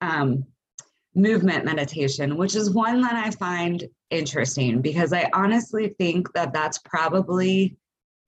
Um, 0.00 0.46
movement 1.14 1.64
meditation, 1.64 2.36
which 2.36 2.56
is 2.56 2.70
one 2.70 3.00
that 3.02 3.14
I 3.14 3.30
find 3.32 3.84
interesting 4.10 4.80
because 4.80 5.12
I 5.12 5.28
honestly 5.34 5.94
think 5.98 6.32
that 6.32 6.52
that's 6.52 6.78
probably 6.78 7.76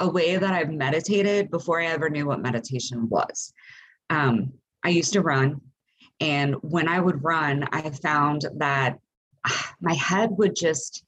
a 0.01 0.09
way 0.09 0.37
that 0.37 0.53
I've 0.53 0.71
meditated 0.71 1.51
before 1.51 1.81
I 1.81 1.87
ever 1.87 2.11
knew 2.11 2.27
what 2.27 2.43
meditation 2.43 3.09
was. 3.09 3.53
Um, 4.11 4.53
I 4.85 4.91
used 4.91 5.13
to 5.15 5.23
run. 5.23 5.61
And 6.21 6.57
when 6.63 6.89
I 6.89 7.01
would 7.01 7.25
run, 7.25 7.67
I 7.73 7.91
found 7.91 8.47
that 8.57 8.99
my 9.81 9.95
head 9.95 10.31
would 10.33 10.55
just 10.55 11.05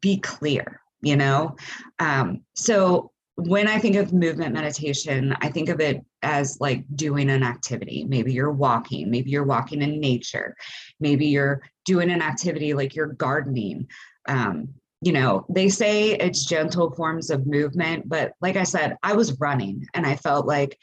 be 0.00 0.18
clear, 0.18 0.80
you 1.00 1.16
know? 1.16 1.56
Um, 1.98 2.42
so 2.54 3.12
when 3.36 3.68
I 3.68 3.78
think 3.78 3.96
of 3.96 4.12
movement 4.12 4.54
meditation, 4.54 5.36
I 5.40 5.48
think 5.48 5.68
of 5.68 5.80
it 5.80 6.04
as 6.26 6.58
like 6.60 6.84
doing 6.96 7.30
an 7.30 7.44
activity. 7.44 8.04
Maybe 8.04 8.32
you're 8.32 8.50
walking, 8.50 9.08
maybe 9.12 9.30
you're 9.30 9.44
walking 9.44 9.80
in 9.80 10.00
nature, 10.00 10.56
maybe 10.98 11.26
you're 11.26 11.62
doing 11.84 12.10
an 12.10 12.20
activity 12.20 12.74
like 12.74 12.96
you're 12.96 13.12
gardening. 13.12 13.86
Um, 14.28 14.70
you 15.02 15.12
know, 15.12 15.46
they 15.48 15.68
say 15.68 16.14
it's 16.14 16.44
gentle 16.44 16.90
forms 16.90 17.30
of 17.30 17.46
movement, 17.46 18.08
but 18.08 18.32
like 18.40 18.56
I 18.56 18.64
said, 18.64 18.96
I 19.04 19.12
was 19.12 19.38
running 19.38 19.86
and 19.94 20.04
I 20.04 20.16
felt 20.16 20.46
like 20.46 20.76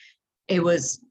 it 0.47 0.63
was 0.63 1.01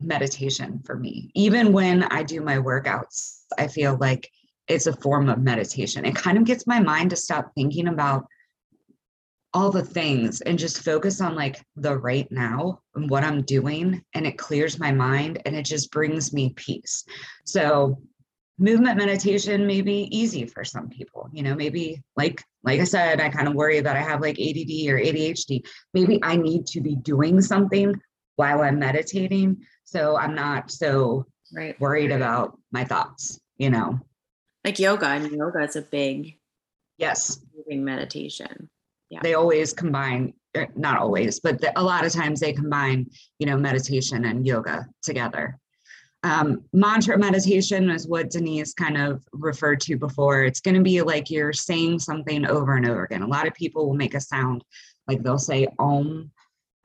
meditation 0.00 0.82
for 0.84 0.94
me. 0.94 1.30
Even 1.34 1.72
when 1.72 2.02
I 2.02 2.22
do 2.24 2.42
my 2.42 2.58
workouts, 2.58 3.38
I 3.56 3.68
feel 3.68 3.96
like 3.98 4.30
it's 4.68 4.86
a 4.86 4.92
form 4.92 5.30
of 5.30 5.38
meditation. 5.38 6.04
It 6.04 6.14
kind 6.14 6.36
of 6.36 6.44
gets 6.44 6.66
my 6.66 6.78
mind 6.78 7.08
to 7.10 7.16
stop 7.16 7.52
thinking 7.54 7.88
about 7.88 8.26
all 9.58 9.72
the 9.72 9.82
things 9.82 10.40
and 10.42 10.56
just 10.56 10.84
focus 10.84 11.20
on 11.20 11.34
like 11.34 11.60
the 11.74 11.98
right 11.98 12.30
now 12.30 12.80
and 12.94 13.10
what 13.10 13.24
I'm 13.24 13.42
doing. 13.42 14.00
And 14.14 14.24
it 14.24 14.38
clears 14.38 14.78
my 14.78 14.92
mind 14.92 15.42
and 15.44 15.56
it 15.56 15.64
just 15.64 15.90
brings 15.90 16.32
me 16.32 16.52
peace. 16.54 17.04
So, 17.44 18.00
movement 18.60 18.98
meditation 18.98 19.66
may 19.66 19.80
be 19.80 20.08
easy 20.16 20.44
for 20.44 20.64
some 20.64 20.88
people 20.88 21.30
you 21.32 21.44
know 21.44 21.54
maybe 21.54 22.02
like 22.16 22.42
like 22.64 22.80
i 22.80 22.84
said 22.84 23.20
i 23.20 23.28
kind 23.28 23.46
of 23.46 23.54
worry 23.54 23.78
that 23.78 23.94
i 23.94 24.00
have 24.00 24.20
like 24.20 24.34
add 24.40 24.56
or 24.88 24.98
adhd 24.98 25.64
maybe 25.94 26.18
i 26.24 26.34
need 26.34 26.66
to 26.66 26.80
be 26.80 26.96
doing 26.96 27.40
something 27.40 27.94
while 28.34 28.62
i'm 28.62 28.76
meditating 28.76 29.56
so 29.84 30.18
i'm 30.18 30.34
not 30.34 30.72
so 30.72 31.24
right. 31.54 31.80
worried 31.80 32.10
about 32.10 32.58
my 32.72 32.82
thoughts 32.82 33.38
you 33.58 33.70
know 33.70 33.96
like 34.64 34.80
yoga 34.80 35.06
I 35.06 35.20
mean, 35.20 35.34
yoga 35.34 35.60
is 35.60 35.76
a 35.76 35.82
big 35.82 36.36
yes 36.96 37.38
moving 37.56 37.84
meditation 37.84 38.68
yeah. 39.10 39.20
they 39.22 39.34
always 39.34 39.72
combine 39.72 40.32
er, 40.56 40.68
not 40.76 40.98
always 40.98 41.40
but 41.40 41.60
the, 41.60 41.78
a 41.78 41.82
lot 41.82 42.04
of 42.04 42.12
times 42.12 42.40
they 42.40 42.52
combine 42.52 43.06
you 43.38 43.46
know 43.46 43.56
meditation 43.56 44.24
and 44.24 44.46
yoga 44.46 44.86
together. 45.02 45.58
Um, 46.24 46.64
mantra 46.72 47.16
meditation 47.16 47.90
is 47.90 48.08
what 48.08 48.30
denise 48.30 48.74
kind 48.74 48.98
of 48.98 49.24
referred 49.32 49.80
to 49.82 49.96
before. 49.96 50.42
It's 50.42 50.60
going 50.60 50.74
to 50.74 50.82
be 50.82 51.00
like 51.00 51.30
you're 51.30 51.52
saying 51.52 52.00
something 52.00 52.44
over 52.44 52.74
and 52.74 52.90
over 52.90 53.04
again. 53.04 53.22
A 53.22 53.26
lot 53.26 53.46
of 53.46 53.54
people 53.54 53.86
will 53.86 53.94
make 53.94 54.14
a 54.14 54.20
sound 54.20 54.64
like 55.06 55.22
they'll 55.22 55.38
say 55.38 55.68
om 55.78 56.32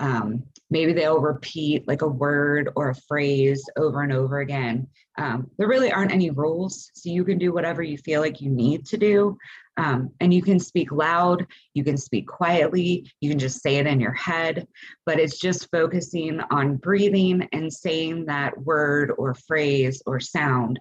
um, 0.03 0.43
maybe 0.69 0.91
they'll 0.91 1.21
repeat 1.21 1.87
like 1.87 2.01
a 2.01 2.07
word 2.07 2.69
or 2.75 2.89
a 2.89 2.95
phrase 3.07 3.63
over 3.77 4.01
and 4.01 4.11
over 4.11 4.39
again. 4.39 4.85
Um, 5.17 5.49
there 5.57 5.69
really 5.69 5.93
aren't 5.93 6.11
any 6.11 6.29
rules, 6.29 6.91
so 6.93 7.09
you 7.09 7.23
can 7.23 7.37
do 7.37 7.53
whatever 7.53 7.81
you 7.81 7.97
feel 7.97 8.19
like 8.19 8.41
you 8.41 8.49
need 8.49 8.85
to 8.87 8.97
do. 8.97 9.37
Um, 9.77 10.11
and 10.19 10.33
you 10.33 10.41
can 10.41 10.59
speak 10.59 10.91
loud, 10.91 11.47
you 11.73 11.85
can 11.85 11.95
speak 11.95 12.27
quietly, 12.27 13.09
you 13.21 13.29
can 13.29 13.39
just 13.39 13.61
say 13.61 13.77
it 13.77 13.87
in 13.87 13.99
your 13.99 14.11
head, 14.11 14.67
but 15.05 15.19
it's 15.19 15.39
just 15.39 15.71
focusing 15.71 16.41
on 16.51 16.75
breathing 16.75 17.47
and 17.53 17.71
saying 17.71 18.25
that 18.25 18.57
word 18.57 19.13
or 19.17 19.33
phrase 19.33 20.03
or 20.05 20.19
sound 20.19 20.79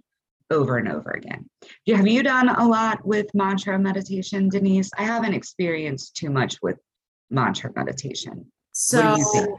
over 0.51 0.79
and 0.79 0.91
over 0.91 1.11
again. 1.13 1.49
Have 1.87 2.09
you 2.09 2.23
done 2.25 2.49
a 2.49 2.67
lot 2.67 3.07
with 3.07 3.33
mantra 3.35 3.79
meditation, 3.79 4.49
Denise? 4.49 4.91
I 4.99 5.05
haven't 5.05 5.35
experienced 5.35 6.17
too 6.17 6.29
much 6.29 6.57
with 6.61 6.79
mantra 7.31 7.71
meditation. 7.75 8.51
So 8.85 9.59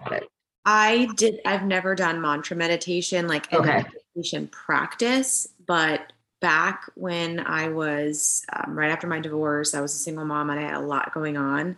I 0.66 1.08
did 1.16 1.40
I've 1.46 1.64
never 1.64 1.96
done 1.96 2.20
mantra 2.22 2.58
meditation 2.58 3.28
like 3.28 3.52
okay. 3.54 3.86
meditation 4.16 4.48
practice, 4.48 5.48
but 5.66 6.12
back 6.42 6.90
when 6.96 7.40
I 7.40 7.70
was 7.70 8.46
um, 8.52 8.78
right 8.78 8.92
after 8.92 9.08
my 9.08 9.22
divorce, 9.22 9.74
I 9.74 9.80
was 9.80 9.94
a 9.94 9.98
single 9.98 10.26
mom 10.26 10.50
and 10.50 10.60
I 10.60 10.64
had 10.64 10.76
a 10.76 10.80
lot 10.82 11.14
going 11.14 11.38
on. 11.38 11.78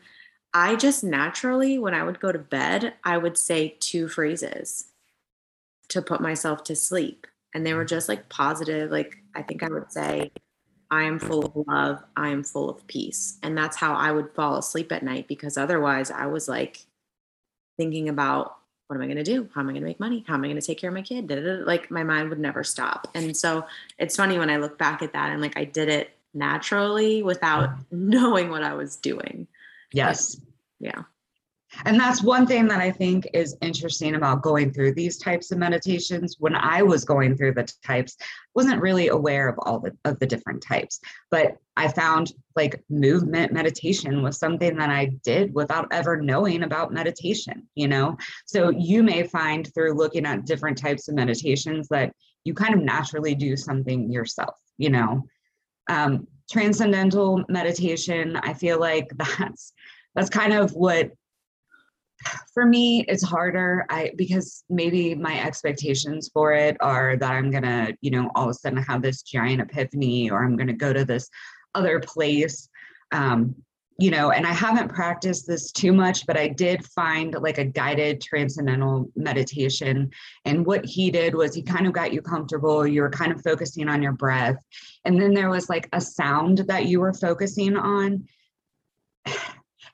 I 0.55 0.75
just 0.75 1.03
naturally, 1.03 1.77
when 1.77 1.93
I 1.93 2.03
would 2.03 2.19
go 2.19 2.31
to 2.31 2.39
bed, 2.39 2.95
I 3.03 3.17
would 3.17 3.37
say 3.37 3.75
two 3.79 4.07
phrases 4.07 4.87
to 5.89 6.01
put 6.01 6.19
myself 6.19 6.63
to 6.63 6.75
sleep. 6.75 7.27
And 7.53 7.63
they 7.65 7.75
were 7.75 7.85
just 7.85 8.09
like 8.09 8.27
positive. 8.27 8.89
Like, 8.89 9.17
I 9.35 9.43
think 9.43 9.61
I 9.61 9.67
would 9.69 9.91
say, 9.91 10.31
I 10.89 11.03
am 11.03 11.19
full 11.19 11.45
of 11.45 11.67
love. 11.67 12.03
I 12.17 12.29
am 12.29 12.43
full 12.43 12.69
of 12.69 12.87
peace. 12.87 13.37
And 13.43 13.55
that's 13.55 13.77
how 13.77 13.93
I 13.93 14.11
would 14.11 14.33
fall 14.33 14.57
asleep 14.57 14.91
at 14.91 15.03
night 15.03 15.27
because 15.27 15.57
otherwise 15.57 16.09
I 16.09 16.25
was 16.25 16.47
like 16.47 16.85
thinking 17.77 18.09
about 18.09 18.57
what 18.87 18.97
am 18.97 19.01
I 19.01 19.05
going 19.05 19.17
to 19.17 19.23
do? 19.23 19.49
How 19.53 19.61
am 19.61 19.69
I 19.69 19.71
going 19.71 19.81
to 19.81 19.87
make 19.87 19.99
money? 19.99 20.23
How 20.27 20.35
am 20.35 20.43
I 20.43 20.47
going 20.47 20.59
to 20.59 20.65
take 20.65 20.77
care 20.77 20.89
of 20.89 20.93
my 20.93 21.01
kid? 21.01 21.31
Like 21.65 21.89
my 21.89 22.03
mind 22.03 22.29
would 22.29 22.39
never 22.39 22.63
stop. 22.63 23.07
And 23.15 23.35
so 23.35 23.65
it's 23.97 24.15
funny 24.15 24.37
when 24.37 24.49
I 24.49 24.57
look 24.57 24.77
back 24.77 25.01
at 25.01 25.13
that 25.13 25.31
and 25.31 25.41
like 25.41 25.57
I 25.57 25.65
did 25.65 25.89
it 25.89 26.15
naturally 26.33 27.23
without 27.23 27.71
knowing 27.91 28.49
what 28.49 28.63
I 28.63 28.73
was 28.75 28.95
doing. 28.95 29.47
Yes. 29.91 30.39
Yeah. 30.79 31.03
And 31.83 31.99
that's 31.99 32.23
one 32.23 32.47
thing 32.47 32.67
that 32.67 32.79
I 32.79 32.91
think 32.91 33.27
is 33.33 33.57
interesting 33.61 34.15
about 34.15 34.41
going 34.41 34.71
through 34.71 34.93
these 34.93 35.17
types 35.17 35.51
of 35.51 35.57
meditations. 35.57 36.37
When 36.39 36.55
I 36.55 36.81
was 36.81 37.03
going 37.03 37.35
through 37.35 37.53
the 37.53 37.71
types, 37.85 38.15
wasn't 38.53 38.81
really 38.81 39.09
aware 39.09 39.49
of 39.49 39.59
all 39.59 39.79
the, 39.79 39.95
of 40.05 40.17
the 40.19 40.25
different 40.25 40.63
types, 40.63 40.99
but 41.29 41.57
I 41.75 41.89
found 41.89 42.31
like 42.55 42.81
movement 42.89 43.51
meditation 43.51 44.23
was 44.23 44.39
something 44.39 44.77
that 44.77 44.89
I 44.89 45.11
did 45.23 45.53
without 45.53 45.87
ever 45.91 46.21
knowing 46.21 46.63
about 46.63 46.93
meditation, 46.93 47.67
you 47.75 47.89
know? 47.89 48.17
So 48.45 48.69
you 48.69 49.03
may 49.03 49.23
find 49.23 49.71
through 49.73 49.93
looking 49.93 50.25
at 50.25 50.45
different 50.45 50.77
types 50.77 51.09
of 51.09 51.15
meditations 51.15 51.89
that 51.89 52.13
you 52.45 52.53
kind 52.53 52.73
of 52.73 52.81
naturally 52.81 53.35
do 53.35 53.57
something 53.57 54.11
yourself, 54.11 54.55
you 54.77 54.89
know? 54.89 55.23
Um, 55.89 56.27
transcendental 56.49 57.43
meditation, 57.49 58.37
I 58.37 58.53
feel 58.53 58.79
like 58.79 59.11
that's 59.17 59.73
that's 60.15 60.29
kind 60.29 60.53
of 60.53 60.71
what 60.71 61.11
for 62.53 62.65
me 62.65 63.05
it's 63.07 63.23
harder. 63.23 63.85
I 63.89 64.11
because 64.15 64.63
maybe 64.69 65.15
my 65.15 65.41
expectations 65.41 66.29
for 66.33 66.53
it 66.53 66.77
are 66.79 67.17
that 67.17 67.31
i'm 67.31 67.51
gonna 67.51 67.89
you 68.01 68.11
know 68.11 68.31
all 68.35 68.45
of 68.45 68.49
a 68.49 68.53
sudden 68.53 68.81
have 68.81 69.01
this 69.01 69.21
giant 69.21 69.61
epiphany 69.61 70.29
or 70.29 70.43
i'm 70.43 70.55
gonna 70.55 70.73
go 70.73 70.93
to 70.93 71.05
this 71.05 71.29
other 71.73 71.99
place. 71.99 72.69
Um 73.11 73.55
you 73.97 74.11
know 74.11 74.31
and 74.31 74.45
i 74.45 74.51
haven't 74.51 74.93
practiced 74.93 75.47
this 75.47 75.71
too 75.71 75.93
much 75.93 76.25
but 76.25 76.35
i 76.35 76.49
did 76.49 76.85
find 76.87 77.33
like 77.39 77.57
a 77.57 77.63
guided 77.63 78.21
transcendental 78.21 79.09
meditation. 79.15 80.11
And 80.43 80.65
what 80.65 80.85
he 80.85 81.11
did 81.11 81.33
was 81.33 81.55
he 81.55 81.61
kind 81.61 81.87
of 81.87 81.93
got 81.93 82.11
you 82.11 82.21
comfortable. 82.21 82.85
You 82.85 83.01
were 83.03 83.09
kind 83.09 83.31
of 83.31 83.41
focusing 83.41 83.87
on 83.87 84.01
your 84.03 84.11
breath. 84.11 84.57
And 85.05 85.21
then 85.21 85.33
there 85.33 85.49
was 85.49 85.69
like 85.69 85.87
a 85.93 86.01
sound 86.01 86.57
that 86.67 86.87
you 86.87 86.99
were 86.99 87.13
focusing 87.13 87.75
on. 87.77 88.25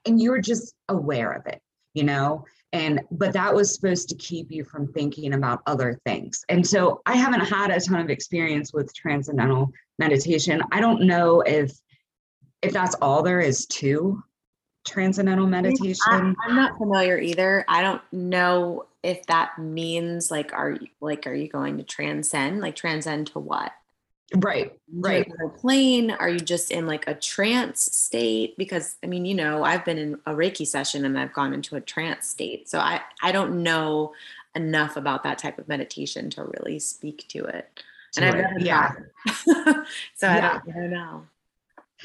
And 0.03 0.19
you 0.19 0.31
were 0.31 0.41
just 0.41 0.73
aware 0.89 1.31
of 1.31 1.45
it 1.45 1.61
you 1.93 2.03
know 2.03 2.45
and 2.73 3.01
but 3.11 3.33
that 3.33 3.53
was 3.53 3.73
supposed 3.73 4.09
to 4.09 4.15
keep 4.15 4.49
you 4.49 4.63
from 4.63 4.87
thinking 4.93 5.33
about 5.33 5.61
other 5.67 5.99
things. 6.05 6.43
And 6.49 6.65
so 6.65 7.01
i 7.05 7.15
haven't 7.15 7.41
had 7.41 7.71
a 7.71 7.79
ton 7.79 7.99
of 7.99 8.09
experience 8.09 8.73
with 8.73 8.93
transcendental 8.93 9.71
meditation. 9.99 10.61
I 10.71 10.79
don't 10.79 11.03
know 11.03 11.41
if 11.41 11.71
if 12.61 12.71
that's 12.73 12.95
all 12.95 13.23
there 13.23 13.39
is 13.39 13.65
to 13.67 14.23
transcendental 14.87 15.45
meditation 15.45 16.01
I, 16.07 16.33
i'm 16.47 16.55
not 16.55 16.77
familiar 16.77 17.19
either. 17.19 17.65
I 17.67 17.81
don't 17.81 18.01
know 18.11 18.85
if 19.03 19.25
that 19.27 19.59
means 19.59 20.31
like 20.31 20.53
are 20.53 20.71
you 20.71 20.87
like 21.01 21.27
are 21.27 21.33
you 21.33 21.49
going 21.49 21.77
to 21.77 21.83
transcend 21.83 22.61
like 22.61 22.75
transcend 22.75 23.27
to 23.27 23.39
what 23.39 23.71
right 24.35 24.73
right 24.93 25.29
plane 25.57 26.11
are 26.11 26.29
you 26.29 26.39
just 26.39 26.71
in 26.71 26.87
like 26.87 27.05
a 27.07 27.13
trance 27.13 27.81
state 27.81 28.55
because 28.57 28.95
i 29.03 29.07
mean 29.07 29.25
you 29.25 29.35
know 29.35 29.63
i've 29.63 29.83
been 29.83 29.97
in 29.97 30.13
a 30.25 30.33
reiki 30.33 30.65
session 30.65 31.03
and 31.03 31.19
i've 31.19 31.33
gone 31.33 31.53
into 31.53 31.75
a 31.75 31.81
trance 31.81 32.27
state 32.27 32.69
so 32.69 32.79
i 32.79 33.01
i 33.21 33.31
don't 33.31 33.61
know 33.61 34.13
enough 34.55 34.95
about 34.95 35.23
that 35.23 35.37
type 35.37 35.59
of 35.59 35.67
meditation 35.67 36.29
to 36.29 36.43
really 36.43 36.79
speak 36.79 37.25
to 37.27 37.43
it 37.43 37.83
and 38.15 38.25
i've 38.25 38.35
never 38.35 38.59
yeah 38.59 38.91
so 39.27 39.53
yeah. 40.21 40.37
I, 40.37 40.39
don't, 40.39 40.75
I 40.75 40.79
don't 40.79 40.91
know 40.91 41.23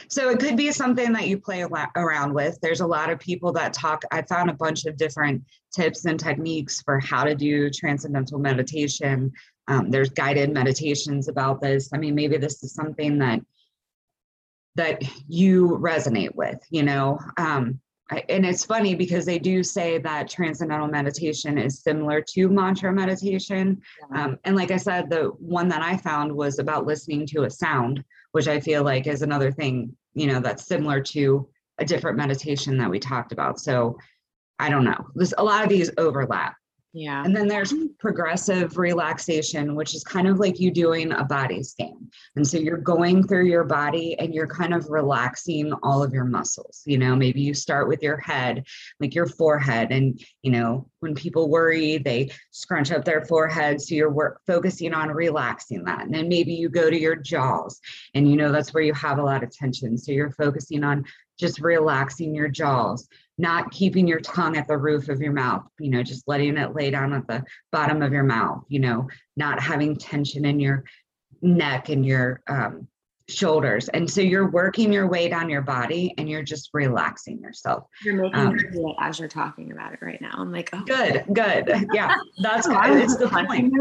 so 0.08 0.28
it 0.28 0.38
could 0.38 0.56
be 0.56 0.70
something 0.72 1.12
that 1.12 1.26
you 1.26 1.38
play 1.38 1.64
around 1.96 2.34
with. 2.34 2.58
There's 2.60 2.80
a 2.80 2.86
lot 2.86 3.10
of 3.10 3.18
people 3.18 3.52
that 3.52 3.72
talk. 3.72 4.02
I 4.12 4.22
found 4.22 4.50
a 4.50 4.54
bunch 4.54 4.84
of 4.84 4.96
different 4.96 5.42
tips 5.74 6.04
and 6.04 6.20
techniques 6.20 6.82
for 6.82 7.00
how 7.00 7.24
to 7.24 7.34
do 7.34 7.70
transcendental 7.70 8.38
meditation. 8.38 9.32
Um, 9.68 9.90
there's 9.90 10.10
guided 10.10 10.52
meditations 10.52 11.28
about 11.28 11.60
this. 11.60 11.90
I 11.92 11.98
mean, 11.98 12.14
maybe 12.14 12.36
this 12.36 12.62
is 12.62 12.74
something 12.74 13.18
that 13.18 13.40
that 14.76 15.02
you 15.26 15.78
resonate 15.80 16.34
with, 16.34 16.58
you 16.70 16.82
know. 16.82 17.18
Um, 17.38 17.80
I, 18.10 18.22
and 18.28 18.46
it's 18.46 18.64
funny 18.64 18.94
because 18.94 19.24
they 19.24 19.38
do 19.38 19.62
say 19.64 19.98
that 19.98 20.28
transcendental 20.28 20.86
meditation 20.86 21.58
is 21.58 21.82
similar 21.82 22.20
to 22.34 22.48
mantra 22.48 22.92
meditation. 22.92 23.80
Um, 24.14 24.38
and 24.44 24.54
like 24.54 24.70
I 24.70 24.76
said, 24.76 25.10
the 25.10 25.32
one 25.38 25.68
that 25.68 25.82
I 25.82 25.96
found 25.96 26.30
was 26.30 26.58
about 26.58 26.86
listening 26.86 27.26
to 27.28 27.44
a 27.44 27.50
sound, 27.50 28.04
which 28.32 28.46
I 28.46 28.60
feel 28.60 28.84
like 28.84 29.06
is 29.06 29.22
another 29.22 29.50
thing, 29.50 29.96
you 30.14 30.26
know, 30.26 30.38
that's 30.38 30.66
similar 30.66 31.00
to 31.00 31.48
a 31.78 31.84
different 31.84 32.16
meditation 32.16 32.78
that 32.78 32.90
we 32.90 33.00
talked 33.00 33.32
about. 33.32 33.58
So 33.58 33.98
I 34.58 34.70
don't 34.70 34.84
know. 34.84 35.06
There's 35.14 35.34
a 35.36 35.44
lot 35.44 35.64
of 35.64 35.68
these 35.68 35.90
overlap. 35.98 36.54
Yeah. 36.98 37.22
And 37.22 37.36
then 37.36 37.46
there's 37.46 37.74
progressive 37.98 38.78
relaxation, 38.78 39.74
which 39.74 39.94
is 39.94 40.02
kind 40.02 40.26
of 40.26 40.38
like 40.38 40.58
you 40.58 40.70
doing 40.70 41.12
a 41.12 41.24
body 41.24 41.62
scan. 41.62 42.08
And 42.36 42.46
so 42.48 42.56
you're 42.56 42.78
going 42.78 43.22
through 43.22 43.44
your 43.44 43.64
body 43.64 44.18
and 44.18 44.34
you're 44.34 44.46
kind 44.46 44.72
of 44.72 44.88
relaxing 44.88 45.74
all 45.82 46.02
of 46.02 46.14
your 46.14 46.24
muscles. 46.24 46.80
You 46.86 46.96
know, 46.96 47.14
maybe 47.14 47.42
you 47.42 47.52
start 47.52 47.86
with 47.86 48.02
your 48.02 48.16
head, 48.16 48.64
like 48.98 49.14
your 49.14 49.26
forehead. 49.26 49.92
And, 49.92 50.18
you 50.40 50.50
know, 50.50 50.88
when 51.00 51.14
people 51.14 51.50
worry, 51.50 51.98
they 51.98 52.30
scrunch 52.50 52.90
up 52.90 53.04
their 53.04 53.26
forehead. 53.26 53.82
So 53.82 53.94
you're 53.94 54.10
work, 54.10 54.40
focusing 54.46 54.94
on 54.94 55.10
relaxing 55.10 55.84
that. 55.84 56.06
And 56.06 56.14
then 56.14 56.28
maybe 56.28 56.54
you 56.54 56.70
go 56.70 56.88
to 56.88 56.98
your 56.98 57.16
jaws 57.16 57.78
and, 58.14 58.26
you 58.26 58.36
know, 58.36 58.50
that's 58.50 58.72
where 58.72 58.82
you 58.82 58.94
have 58.94 59.18
a 59.18 59.22
lot 59.22 59.42
of 59.42 59.50
tension. 59.50 59.98
So 59.98 60.12
you're 60.12 60.32
focusing 60.32 60.82
on 60.82 61.04
just 61.38 61.60
relaxing 61.60 62.34
your 62.34 62.48
jaws 62.48 63.08
not 63.38 63.70
keeping 63.70 64.08
your 64.08 64.20
tongue 64.20 64.56
at 64.56 64.66
the 64.66 64.76
roof 64.76 65.08
of 65.08 65.20
your 65.20 65.32
mouth, 65.32 65.66
you 65.78 65.90
know, 65.90 66.02
just 66.02 66.26
letting 66.26 66.56
it 66.56 66.74
lay 66.74 66.90
down 66.90 67.12
at 67.12 67.26
the 67.26 67.44
bottom 67.70 68.02
of 68.02 68.12
your 68.12 68.22
mouth, 68.22 68.64
you 68.68 68.78
know, 68.78 69.08
not 69.36 69.60
having 69.60 69.96
tension 69.96 70.44
in 70.44 70.58
your 70.58 70.84
neck 71.42 71.88
and 71.90 72.04
your 72.06 72.40
um, 72.46 72.88
shoulders. 73.28 73.88
And 73.88 74.08
so 74.08 74.20
you're 74.20 74.48
working 74.50 74.92
your 74.92 75.08
way 75.08 75.28
down 75.28 75.48
your 75.50 75.62
body 75.62 76.14
and 76.16 76.28
you're 76.28 76.42
just 76.42 76.70
relaxing 76.72 77.40
yourself. 77.40 77.84
You're 78.04 78.14
making 78.14 78.38
um, 78.38 78.56
it 78.56 78.96
as 79.00 79.18
you're 79.18 79.28
talking 79.28 79.72
about 79.72 79.92
it 79.92 79.98
right 80.00 80.20
now. 80.20 80.30
I'm 80.34 80.52
like, 80.52 80.70
oh, 80.72 80.82
good, 80.84 81.24
good. 81.32 81.86
Yeah, 81.96 82.16
that's 82.42 82.66
oh, 82.68 82.96
it's 82.96 83.16
the 83.16 83.28
point. 83.28 83.72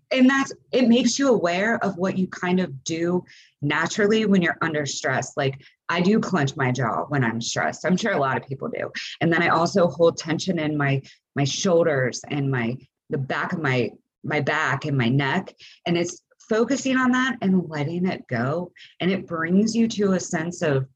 and 0.12 0.30
that's 0.30 0.52
it 0.72 0.88
makes 0.88 1.18
you 1.18 1.28
aware 1.28 1.82
of 1.84 1.98
what 1.98 2.16
you 2.16 2.26
kind 2.28 2.60
of 2.60 2.84
do 2.84 3.24
naturally 3.60 4.24
when 4.24 4.40
you're 4.40 4.56
under 4.62 4.86
stress. 4.86 5.36
Like 5.36 5.60
I 5.88 6.00
do 6.00 6.20
clench 6.20 6.56
my 6.56 6.70
jaw 6.70 7.04
when 7.08 7.24
I'm 7.24 7.40
stressed. 7.40 7.84
I'm 7.84 7.96
sure 7.96 8.12
a 8.12 8.18
lot 8.18 8.36
of 8.36 8.46
people 8.46 8.68
do. 8.68 8.90
And 9.20 9.32
then 9.32 9.42
I 9.42 9.48
also 9.48 9.88
hold 9.88 10.16
tension 10.16 10.58
in 10.58 10.76
my 10.76 11.02
my 11.36 11.44
shoulders 11.44 12.22
and 12.28 12.50
my 12.50 12.76
the 13.10 13.18
back 13.18 13.52
of 13.52 13.60
my 13.60 13.90
my 14.24 14.40
back 14.40 14.84
and 14.86 14.96
my 14.96 15.08
neck. 15.08 15.54
And 15.86 15.98
it's 15.98 16.22
focusing 16.48 16.96
on 16.96 17.12
that 17.12 17.36
and 17.42 17.68
letting 17.68 18.06
it 18.06 18.26
go. 18.28 18.72
And 19.00 19.10
it 19.10 19.26
brings 19.26 19.74
you 19.74 19.88
to 19.88 20.12
a 20.12 20.20
sense 20.20 20.62
of 20.62 20.86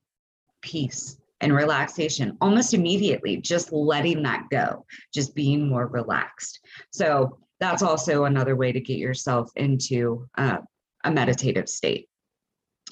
peace 0.62 1.18
and 1.40 1.54
relaxation 1.54 2.36
almost 2.40 2.74
immediately, 2.74 3.36
just 3.36 3.72
letting 3.72 4.22
that 4.24 4.46
go, 4.50 4.84
just 5.14 5.34
being 5.34 5.68
more 5.68 5.86
relaxed. 5.86 6.60
So 6.90 7.38
that's 7.60 7.82
also 7.82 8.24
another 8.24 8.56
way 8.56 8.72
to 8.72 8.80
get 8.80 8.98
yourself 8.98 9.50
into 9.56 10.28
uh, 10.36 10.58
a 11.04 11.10
meditative 11.10 11.68
state. 11.68 12.08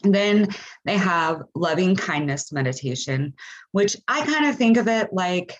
And 0.04 0.14
then 0.14 0.48
they 0.84 0.96
have 0.96 1.42
loving 1.54 1.96
kindness 1.96 2.52
meditation, 2.52 3.34
which 3.72 3.96
I 4.06 4.24
kind 4.24 4.46
of 4.46 4.56
think 4.56 4.76
of 4.76 4.88
it 4.88 5.12
like 5.12 5.56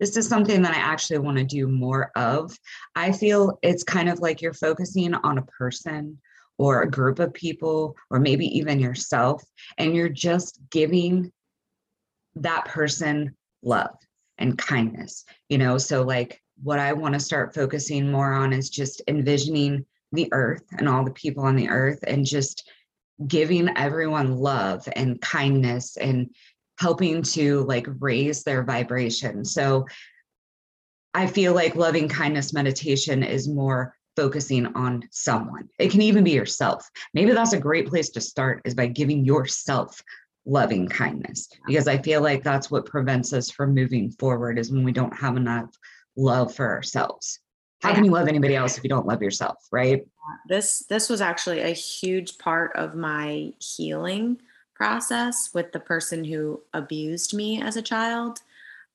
this 0.00 0.16
is 0.16 0.28
something 0.28 0.62
that 0.62 0.74
I 0.74 0.78
actually 0.78 1.18
want 1.18 1.38
to 1.38 1.44
do 1.44 1.68
more 1.68 2.10
of. 2.16 2.56
I 2.94 3.12
feel 3.12 3.58
it's 3.62 3.82
kind 3.82 4.08
of 4.08 4.20
like 4.20 4.40
you're 4.40 4.54
focusing 4.54 5.14
on 5.14 5.38
a 5.38 5.42
person 5.42 6.18
or 6.56 6.82
a 6.82 6.90
group 6.90 7.20
of 7.20 7.32
people, 7.32 7.96
or 8.10 8.18
maybe 8.18 8.46
even 8.58 8.80
yourself, 8.80 9.44
and 9.78 9.94
you're 9.94 10.08
just 10.08 10.58
giving 10.70 11.30
that 12.34 12.64
person 12.64 13.36
love 13.62 13.94
and 14.38 14.58
kindness. 14.58 15.24
You 15.48 15.58
know, 15.58 15.78
so 15.78 16.02
like 16.02 16.42
what 16.62 16.80
I 16.80 16.92
want 16.92 17.14
to 17.14 17.20
start 17.20 17.54
focusing 17.54 18.10
more 18.10 18.32
on 18.32 18.52
is 18.52 18.70
just 18.70 19.02
envisioning 19.06 19.86
the 20.12 20.28
earth 20.32 20.64
and 20.76 20.88
all 20.88 21.04
the 21.04 21.12
people 21.12 21.44
on 21.44 21.54
the 21.54 21.68
earth 21.68 22.00
and 22.06 22.26
just 22.26 22.68
giving 23.26 23.68
everyone 23.76 24.36
love 24.36 24.88
and 24.94 25.20
kindness 25.20 25.96
and 25.96 26.30
helping 26.78 27.22
to 27.22 27.62
like 27.64 27.86
raise 27.98 28.42
their 28.42 28.62
vibration. 28.62 29.44
So 29.44 29.86
I 31.14 31.26
feel 31.26 31.54
like 31.54 31.74
loving 31.74 32.08
kindness 32.08 32.52
meditation 32.52 33.22
is 33.22 33.48
more 33.48 33.94
focusing 34.16 34.66
on 34.74 35.02
someone. 35.10 35.68
It 35.78 35.90
can 35.90 36.02
even 36.02 36.24
be 36.24 36.32
yourself. 36.32 36.88
Maybe 37.14 37.32
that's 37.32 37.52
a 37.52 37.60
great 37.60 37.88
place 37.88 38.10
to 38.10 38.20
start 38.20 38.62
is 38.64 38.74
by 38.74 38.86
giving 38.86 39.24
yourself 39.24 40.02
loving 40.46 40.88
kindness 40.88 41.48
because 41.66 41.88
I 41.88 41.98
feel 41.98 42.22
like 42.22 42.42
that's 42.42 42.70
what 42.70 42.86
prevents 42.86 43.32
us 43.32 43.50
from 43.50 43.74
moving 43.74 44.10
forward 44.12 44.58
is 44.58 44.72
when 44.72 44.82
we 44.82 44.92
don't 44.92 45.16
have 45.16 45.36
enough 45.36 45.70
love 46.16 46.54
for 46.54 46.66
ourselves 46.66 47.40
how 47.80 47.94
can 47.94 48.04
you 48.04 48.10
love 48.10 48.28
anybody 48.28 48.56
else 48.56 48.76
if 48.76 48.84
you 48.84 48.90
don't 48.90 49.06
love 49.06 49.22
yourself 49.22 49.56
right 49.70 50.04
this 50.48 50.84
this 50.88 51.08
was 51.08 51.20
actually 51.20 51.60
a 51.60 51.70
huge 51.70 52.38
part 52.38 52.74
of 52.76 52.94
my 52.94 53.52
healing 53.60 54.40
process 54.78 55.50
with 55.52 55.72
the 55.72 55.80
person 55.80 56.24
who 56.24 56.60
abused 56.72 57.34
me 57.34 57.60
as 57.60 57.76
a 57.76 57.82
child 57.82 58.40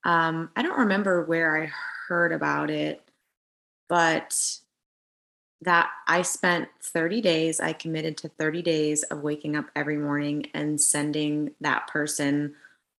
um, 0.05 0.49
i 0.55 0.61
don't 0.61 0.79
remember 0.79 1.23
where 1.25 1.61
i 1.61 1.69
heard 2.07 2.31
about 2.31 2.69
it 2.69 3.01
but 3.89 4.57
that 5.61 5.89
i 6.07 6.21
spent 6.21 6.67
30 6.81 7.21
days 7.21 7.59
i 7.59 7.71
committed 7.73 8.17
to 8.17 8.29
30 8.29 8.61
days 8.61 9.03
of 9.03 9.21
waking 9.21 9.55
up 9.55 9.65
every 9.75 9.97
morning 9.97 10.45
and 10.53 10.79
sending 10.79 11.51
that 11.61 11.87
person 11.87 12.55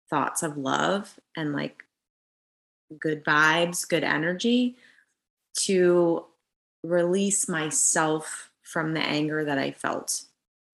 thoughts 0.09 0.43
of 0.43 0.57
love 0.57 1.19
and 1.35 1.53
like 1.53 1.83
good 2.99 3.23
vibes 3.23 3.87
good 3.87 4.03
energy 4.03 4.75
to 5.55 6.25
release 6.83 7.47
myself 7.47 8.51
from 8.61 8.93
the 8.93 8.99
anger 8.99 9.45
that 9.45 9.57
I 9.57 9.71
felt. 9.71 10.23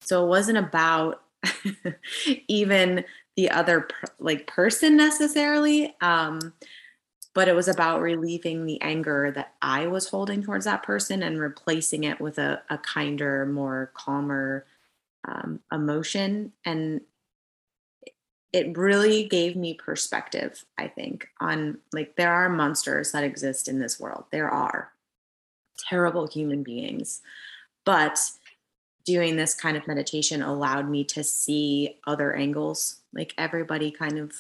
So 0.02 0.26
it 0.26 0.30
wasn't 0.30 0.58
about 0.58 1.22
even 2.48 3.04
the 3.36 3.50
other 3.50 3.88
like 4.20 4.46
person 4.48 4.98
necessarily 4.98 5.96
um 6.02 6.54
but 7.34 7.48
it 7.48 7.56
was 7.56 7.68
about 7.68 8.02
relieving 8.02 8.66
the 8.66 8.82
anger 8.82 9.32
that 9.32 9.54
I 9.62 9.88
was 9.88 10.10
holding 10.10 10.44
towards 10.44 10.66
that 10.66 10.84
person 10.84 11.24
and 11.24 11.40
replacing 11.40 12.04
it 12.04 12.20
with 12.20 12.38
a, 12.38 12.62
a 12.70 12.78
kinder, 12.80 13.46
more 13.46 13.92
calmer 13.94 14.66
um, 15.26 15.60
emotion. 15.72 16.54
And 16.66 17.02
it 18.52 18.78
really 18.78 19.26
gave 19.26 19.56
me 19.56 19.76
perspective, 19.76 20.66
I 20.78 20.88
think, 20.88 21.28
on 21.40 21.78
like 21.94 22.16
there 22.16 22.34
are 22.34 22.50
monsters 22.50 23.12
that 23.12 23.24
exist 23.24 23.68
in 23.68 23.80
this 23.80 24.00
world. 24.00 24.26
There 24.32 24.50
are 24.50 24.92
terrible 25.88 26.28
human 26.28 26.64
beings. 26.64 27.22
But 27.86 28.20
doing 29.10 29.36
this 29.36 29.56
kind 29.56 29.76
of 29.76 29.88
meditation 29.88 30.44
allowed 30.44 30.88
me 30.88 31.04
to 31.04 31.24
see 31.24 31.98
other 32.06 32.36
angles. 32.36 32.98
Like 33.12 33.34
everybody 33.40 33.90
kind 33.90 34.20
of 34.20 34.32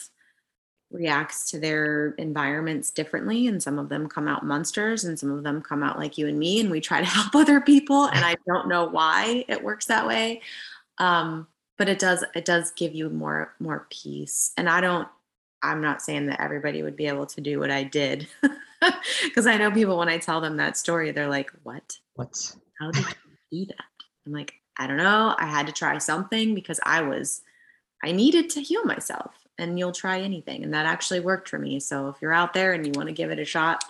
reacts 0.92 1.50
to 1.50 1.60
their 1.60 2.12
environments 2.20 2.92
differently 2.92 3.48
and 3.48 3.62
some 3.62 3.80
of 3.80 3.90
them 3.90 4.08
come 4.08 4.28
out 4.28 4.46
monsters 4.46 5.04
and 5.04 5.18
some 5.18 5.32
of 5.32 5.44
them 5.44 5.60
come 5.62 5.82
out 5.82 5.98
like 5.98 6.20
you 6.20 6.28
and 6.28 6.38
me 6.38 6.60
and 6.60 6.70
we 6.70 6.80
try 6.80 7.00
to 7.00 7.06
help 7.18 7.36
other 7.36 7.62
people 7.62 8.06
and 8.06 8.26
i 8.26 8.36
don't 8.48 8.68
know 8.68 8.86
why 8.86 9.46
it 9.48 9.64
works 9.64 9.86
that 9.86 10.08
way. 10.08 10.42
Um, 10.98 11.48
but 11.78 11.90
it 11.90 11.98
does 11.98 12.24
it 12.36 12.46
does 12.46 12.72
give 12.72 12.94
you 12.94 13.10
more 13.10 13.56
more 13.60 13.88
peace. 13.90 14.52
And 14.56 14.70
i 14.70 14.82
don't 14.82 15.08
i'm 15.64 15.82
not 15.82 16.02
saying 16.02 16.28
that 16.28 16.42
everybody 16.42 16.84
would 16.84 16.96
be 16.96 17.08
able 17.08 17.26
to 17.26 17.42
do 17.42 17.60
what 17.60 17.72
i 17.72 17.84
did 17.84 18.28
because 19.24 19.48
i 19.48 19.58
know 19.58 19.72
people 19.72 19.98
when 19.98 20.10
i 20.10 20.18
tell 20.18 20.42
them 20.42 20.58
that 20.58 20.78
story 20.78 21.12
they're 21.12 21.28
like 21.28 21.52
what? 21.64 21.98
What? 22.16 22.56
How 22.80 22.92
did 22.92 23.06
you 23.52 23.66
do 23.66 23.74
that 23.74 23.99
i'm 24.26 24.34
like 24.34 24.54
i 24.78 24.88
don't 24.88 24.98
know 24.98 25.36
i 25.38 25.46
had 25.46 25.68
to 25.68 25.74
try 25.74 25.98
something 25.98 26.56
because 26.56 26.80
i 26.84 27.02
was 27.02 27.42
i 28.04 28.12
needed 28.12 28.50
to 28.50 28.62
heal 28.62 28.84
myself 28.86 29.34
and 29.58 29.78
you'll 29.78 29.92
try 29.92 30.20
anything 30.20 30.64
and 30.64 30.74
that 30.74 30.86
actually 30.86 31.20
worked 31.20 31.50
for 31.50 31.60
me 31.60 31.80
so 31.80 32.08
if 32.10 32.16
you're 32.22 32.34
out 32.34 32.54
there 32.54 32.74
and 32.74 32.86
you 32.86 32.92
want 32.96 33.08
to 33.08 33.14
give 33.14 33.32
it 33.32 33.40
a 33.40 33.46
shot 33.46 33.84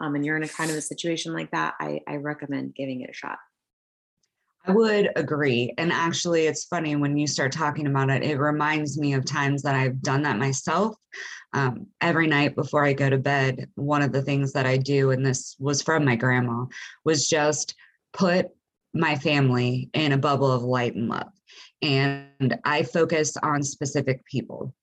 um, 0.00 0.14
and 0.14 0.24
you're 0.24 0.36
in 0.36 0.42
a 0.42 0.48
kind 0.48 0.70
of 0.70 0.76
a 0.76 0.82
situation 0.82 1.32
like 1.32 1.50
that 1.50 1.74
I, 1.80 2.00
I 2.06 2.16
recommend 2.16 2.74
giving 2.74 3.00
it 3.02 3.10
a 3.10 3.14
shot 3.14 3.38
I 4.66 4.72
would 4.72 5.10
agree. 5.16 5.72
And 5.78 5.90
actually, 5.90 6.46
it's 6.46 6.64
funny 6.64 6.94
when 6.94 7.16
you 7.16 7.26
start 7.26 7.52
talking 7.52 7.86
about 7.86 8.10
it, 8.10 8.22
it 8.22 8.38
reminds 8.38 8.98
me 8.98 9.14
of 9.14 9.24
times 9.24 9.62
that 9.62 9.74
I've 9.74 10.02
done 10.02 10.22
that 10.22 10.38
myself. 10.38 10.96
Um, 11.52 11.86
every 12.00 12.26
night 12.26 12.54
before 12.54 12.84
I 12.84 12.92
go 12.92 13.08
to 13.08 13.18
bed, 13.18 13.68
one 13.74 14.02
of 14.02 14.12
the 14.12 14.22
things 14.22 14.52
that 14.52 14.66
I 14.66 14.76
do, 14.76 15.10
and 15.10 15.24
this 15.24 15.56
was 15.58 15.82
from 15.82 16.04
my 16.04 16.14
grandma, 16.14 16.66
was 17.04 17.28
just 17.28 17.74
put 18.12 18.48
my 18.92 19.16
family 19.16 19.90
in 19.94 20.12
a 20.12 20.18
bubble 20.18 20.50
of 20.50 20.62
light 20.62 20.94
and 20.94 21.08
love. 21.08 21.30
And 21.82 22.58
I 22.64 22.82
focus 22.82 23.36
on 23.42 23.62
specific 23.62 24.24
people. 24.24 24.74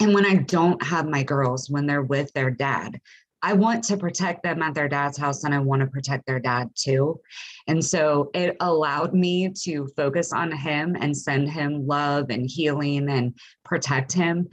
And 0.00 0.14
when 0.14 0.26
I 0.26 0.36
don't 0.36 0.82
have 0.82 1.08
my 1.08 1.22
girls, 1.22 1.70
when 1.70 1.86
they're 1.86 2.02
with 2.02 2.32
their 2.32 2.50
dad, 2.50 3.00
I 3.42 3.52
want 3.52 3.84
to 3.84 3.96
protect 3.96 4.42
them 4.42 4.62
at 4.62 4.74
their 4.74 4.88
dad's 4.88 5.18
house 5.18 5.44
and 5.44 5.54
I 5.54 5.58
want 5.58 5.80
to 5.80 5.86
protect 5.86 6.26
their 6.26 6.40
dad 6.40 6.70
too. 6.74 7.20
And 7.68 7.84
so 7.84 8.30
it 8.34 8.56
allowed 8.60 9.14
me 9.14 9.50
to 9.62 9.86
focus 9.96 10.32
on 10.32 10.50
him 10.50 10.96
and 10.98 11.16
send 11.16 11.50
him 11.50 11.86
love 11.86 12.30
and 12.30 12.48
healing 12.48 13.08
and 13.08 13.38
protect 13.64 14.12
him. 14.12 14.48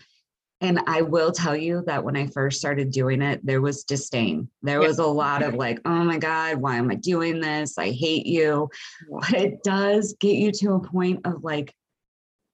And 0.64 0.80
I 0.88 1.02
will 1.02 1.34
tell 1.34 1.56
you 1.58 1.84
that 1.88 2.04
when 2.04 2.16
I 2.16 2.28
first 2.28 2.58
started 2.58 2.90
doing 2.90 3.22
it, 3.22 3.46
there 3.46 3.62
was 3.62 3.84
disdain. 3.84 4.48
There 4.62 4.80
was 4.80 4.98
a 4.98 5.06
lot 5.06 5.44
of 5.44 5.56
like, 5.56 5.80
oh 5.84 6.04
my 6.06 6.18
God, 6.18 6.56
why 6.56 6.78
am 6.78 6.90
I 6.90 6.96
doing 6.96 7.42
this? 7.42 7.78
I 7.78 7.92
hate 7.92 8.26
you. 8.26 8.70
But 9.12 9.34
it 9.34 9.62
does 9.64 10.16
get 10.22 10.38
you 10.38 10.54
to 10.54 10.74
a 10.76 10.80
point 10.80 11.20
of 11.26 11.44
like, 11.44 11.76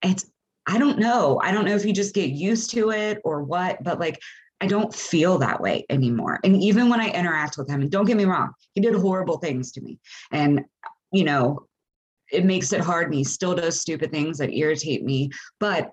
it's, 0.02 0.28
I 0.66 0.78
don't 0.78 0.98
know. 0.98 1.40
I 1.40 1.52
don't 1.52 1.64
know 1.64 1.76
if 1.76 1.84
you 1.84 1.92
just 1.92 2.12
get 2.12 2.30
used 2.30 2.70
to 2.70 2.90
it 2.90 3.20
or 3.22 3.44
what, 3.44 3.82
but 3.84 4.00
like 4.00 4.20
I 4.60 4.66
don't 4.66 4.92
feel 4.92 5.38
that 5.38 5.60
way 5.60 5.86
anymore. 5.88 6.40
And 6.42 6.60
even 6.60 6.88
when 6.88 7.00
I 7.00 7.10
interact 7.10 7.56
with 7.56 7.68
him, 7.68 7.80
and 7.80 7.90
don't 7.90 8.06
get 8.06 8.16
me 8.16 8.24
wrong, 8.24 8.52
he 8.74 8.80
did 8.80 8.94
horrible 8.94 9.38
things 9.38 9.70
to 9.72 9.80
me. 9.80 10.00
And, 10.32 10.64
you 11.12 11.24
know, 11.24 11.66
it 12.32 12.44
makes 12.44 12.72
it 12.72 12.80
hard 12.80 13.06
and 13.06 13.14
he 13.14 13.24
still 13.24 13.54
does 13.54 13.80
stupid 13.80 14.10
things 14.10 14.38
that 14.38 14.52
irritate 14.52 15.04
me. 15.04 15.30
But 15.60 15.92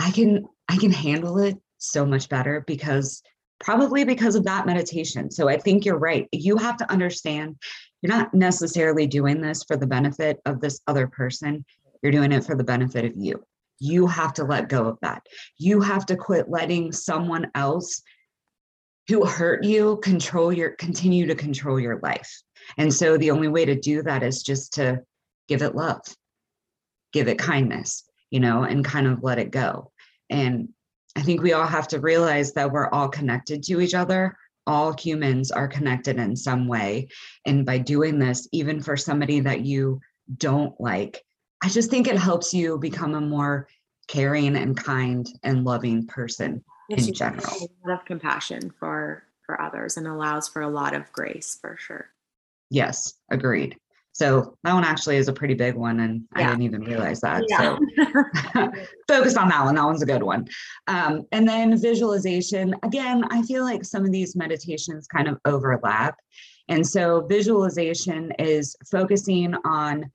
I 0.00 0.10
can 0.10 0.46
I 0.68 0.78
can 0.78 0.90
handle 0.90 1.38
it 1.38 1.58
so 1.78 2.06
much 2.06 2.28
better 2.28 2.64
because 2.66 3.22
probably 3.58 4.04
because 4.04 4.34
of 4.34 4.44
that 4.44 4.64
meditation. 4.64 5.30
So 5.30 5.48
I 5.48 5.58
think 5.58 5.84
you're 5.84 5.98
right. 5.98 6.26
You 6.32 6.56
have 6.56 6.78
to 6.78 6.90
understand 6.90 7.56
you're 8.00 8.16
not 8.16 8.32
necessarily 8.32 9.06
doing 9.06 9.42
this 9.42 9.62
for 9.62 9.76
the 9.76 9.86
benefit 9.86 10.40
of 10.46 10.60
this 10.60 10.80
other 10.86 11.06
person. 11.06 11.66
You're 12.02 12.12
doing 12.12 12.32
it 12.32 12.44
for 12.44 12.56
the 12.56 12.64
benefit 12.64 13.04
of 13.04 13.12
you. 13.14 13.44
You 13.78 14.06
have 14.06 14.32
to 14.34 14.44
let 14.44 14.70
go 14.70 14.86
of 14.86 14.98
that. 15.02 15.26
You 15.58 15.82
have 15.82 16.06
to 16.06 16.16
quit 16.16 16.48
letting 16.48 16.92
someone 16.92 17.50
else 17.54 18.02
who 19.08 19.26
hurt 19.26 19.64
you 19.64 19.98
control 20.02 20.50
your 20.50 20.70
continue 20.70 21.26
to 21.26 21.34
control 21.34 21.78
your 21.78 22.00
life. 22.02 22.42
And 22.78 22.92
so 22.92 23.18
the 23.18 23.32
only 23.32 23.48
way 23.48 23.66
to 23.66 23.74
do 23.74 24.02
that 24.04 24.22
is 24.22 24.42
just 24.42 24.74
to 24.74 25.02
give 25.46 25.60
it 25.60 25.74
love, 25.74 26.00
give 27.12 27.28
it 27.28 27.38
kindness, 27.38 28.09
you 28.30 28.40
know, 28.40 28.64
and 28.64 28.84
kind 28.84 29.06
of 29.06 29.22
let 29.22 29.38
it 29.38 29.50
go. 29.50 29.90
And 30.28 30.68
I 31.16 31.22
think 31.22 31.42
we 31.42 31.52
all 31.52 31.66
have 31.66 31.88
to 31.88 32.00
realize 32.00 32.52
that 32.54 32.70
we're 32.70 32.88
all 32.88 33.08
connected 33.08 33.62
to 33.64 33.80
each 33.80 33.94
other. 33.94 34.36
All 34.66 34.92
humans 34.92 35.50
are 35.50 35.66
connected 35.66 36.18
in 36.18 36.36
some 36.36 36.68
way. 36.68 37.08
And 37.44 37.66
by 37.66 37.78
doing 37.78 38.18
this, 38.18 38.48
even 38.52 38.80
for 38.80 38.96
somebody 38.96 39.40
that 39.40 39.62
you 39.62 40.00
don't 40.36 40.78
like, 40.80 41.24
I 41.62 41.68
just 41.68 41.90
think 41.90 42.06
it 42.06 42.16
helps 42.16 42.54
you 42.54 42.78
become 42.78 43.14
a 43.14 43.20
more 43.20 43.68
caring 44.06 44.56
and 44.56 44.76
kind 44.76 45.28
and 45.42 45.64
loving 45.64 46.06
person 46.06 46.64
in 46.88 47.12
general. 47.12 47.44
A 47.44 47.88
lot 47.88 48.00
of 48.00 48.04
compassion 48.04 48.72
for 48.78 49.24
for 49.50 49.60
others 49.60 49.96
and 49.96 50.06
allows 50.06 50.48
for 50.48 50.62
a 50.62 50.68
lot 50.68 50.94
of 50.94 51.10
grace 51.10 51.58
for 51.60 51.76
sure. 51.76 52.08
Yes, 52.70 53.14
agreed. 53.32 53.76
So 54.12 54.56
that 54.64 54.74
one 54.74 54.84
actually 54.84 55.16
is 55.16 55.28
a 55.28 55.32
pretty 55.32 55.54
big 55.54 55.76
one, 55.76 56.00
and 56.00 56.24
yeah. 56.36 56.46
I 56.46 56.50
didn't 56.50 56.62
even 56.62 56.82
realize 56.82 57.20
that. 57.20 57.44
Yeah. 57.48 57.78
So 58.52 58.70
focus 59.08 59.36
on 59.36 59.48
that 59.48 59.64
one. 59.64 59.74
That 59.74 59.84
one's 59.84 60.02
a 60.02 60.06
good 60.06 60.22
one. 60.22 60.46
Um, 60.86 61.26
and 61.32 61.48
then 61.48 61.76
visualization. 61.80 62.74
Again, 62.82 63.24
I 63.30 63.42
feel 63.42 63.64
like 63.64 63.84
some 63.84 64.04
of 64.04 64.12
these 64.12 64.36
meditations 64.36 65.06
kind 65.06 65.28
of 65.28 65.38
overlap. 65.44 66.16
And 66.68 66.86
so 66.86 67.26
visualization 67.26 68.32
is 68.38 68.76
focusing 68.90 69.54
on 69.64 70.10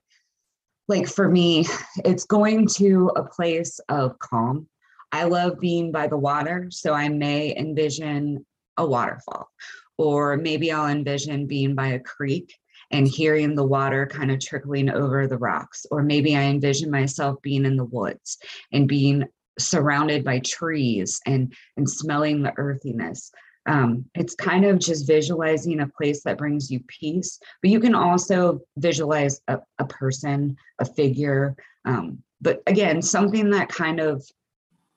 like 0.88 1.08
for 1.08 1.28
me, 1.28 1.66
it's 2.04 2.24
going 2.24 2.68
to 2.76 3.10
a 3.16 3.24
place 3.24 3.80
of 3.88 4.18
calm. 4.18 4.68
I 5.12 5.24
love 5.24 5.60
being 5.60 5.92
by 5.92 6.06
the 6.06 6.16
water, 6.16 6.68
so 6.70 6.92
I 6.92 7.08
may 7.08 7.56
envision 7.56 8.44
a 8.76 8.86
waterfall, 8.86 9.48
or 9.98 10.36
maybe 10.36 10.72
I'll 10.72 10.88
envision 10.88 11.46
being 11.46 11.74
by 11.74 11.88
a 11.88 12.00
creek 12.00 12.54
and 12.90 13.08
hearing 13.08 13.54
the 13.54 13.66
water 13.66 14.06
kind 14.06 14.30
of 14.30 14.40
trickling 14.40 14.90
over 14.90 15.26
the 15.26 15.38
rocks. 15.38 15.86
Or 15.90 16.02
maybe 16.02 16.36
I 16.36 16.42
envision 16.42 16.90
myself 16.90 17.40
being 17.42 17.64
in 17.64 17.76
the 17.76 17.84
woods 17.84 18.38
and 18.72 18.88
being 18.88 19.24
surrounded 19.58 20.24
by 20.24 20.38
trees 20.40 21.20
and 21.26 21.54
and 21.76 21.88
smelling 21.88 22.42
the 22.42 22.52
earthiness 22.56 23.30
um, 23.66 24.04
it's 24.14 24.34
kind 24.34 24.64
of 24.64 24.78
just 24.78 25.08
visualizing 25.08 25.80
a 25.80 25.88
place 25.88 26.22
that 26.22 26.38
brings 26.38 26.70
you 26.70 26.80
peace 26.86 27.38
but 27.62 27.70
you 27.70 27.80
can 27.80 27.94
also 27.94 28.60
visualize 28.76 29.40
a, 29.48 29.58
a 29.78 29.86
person 29.86 30.56
a 30.78 30.84
figure 30.84 31.56
um, 31.84 32.18
but 32.40 32.62
again 32.66 33.00
something 33.00 33.50
that 33.50 33.68
kind 33.68 34.00
of 34.00 34.22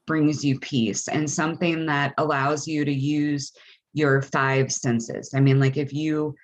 brings 0.06 0.44
you 0.44 0.60
peace 0.60 1.08
and 1.08 1.30
something 1.30 1.86
that 1.86 2.14
allows 2.18 2.68
you 2.68 2.84
to 2.84 2.94
use 2.94 3.54
your 3.94 4.22
five 4.22 4.72
senses 4.72 5.34
i 5.34 5.40
mean 5.40 5.60
like 5.60 5.78
if 5.78 5.94
you 5.94 6.36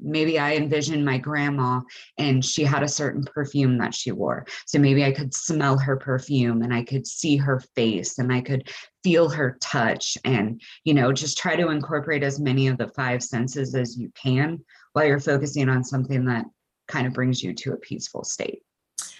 maybe 0.00 0.38
I 0.38 0.54
envisioned 0.54 1.04
my 1.04 1.18
grandma 1.18 1.80
and 2.18 2.44
she 2.44 2.64
had 2.64 2.82
a 2.82 2.88
certain 2.88 3.24
perfume 3.24 3.78
that 3.78 3.94
she 3.94 4.12
wore. 4.12 4.46
So 4.66 4.78
maybe 4.78 5.04
I 5.04 5.12
could 5.12 5.34
smell 5.34 5.78
her 5.78 5.96
perfume 5.96 6.62
and 6.62 6.72
I 6.72 6.82
could 6.84 7.06
see 7.06 7.36
her 7.36 7.60
face 7.74 8.18
and 8.18 8.32
I 8.32 8.40
could 8.40 8.68
feel 9.02 9.28
her 9.28 9.58
touch 9.60 10.18
and, 10.24 10.60
you 10.84 10.94
know, 10.94 11.12
just 11.12 11.38
try 11.38 11.56
to 11.56 11.70
incorporate 11.70 12.22
as 12.22 12.40
many 12.40 12.68
of 12.68 12.78
the 12.78 12.88
five 12.88 13.22
senses 13.22 13.74
as 13.74 13.96
you 13.98 14.12
can 14.14 14.64
while 14.92 15.06
you're 15.06 15.20
focusing 15.20 15.68
on 15.68 15.84
something 15.84 16.24
that 16.26 16.44
kind 16.88 17.06
of 17.06 17.12
brings 17.12 17.42
you 17.42 17.54
to 17.54 17.72
a 17.72 17.76
peaceful 17.76 18.24
state. 18.24 18.62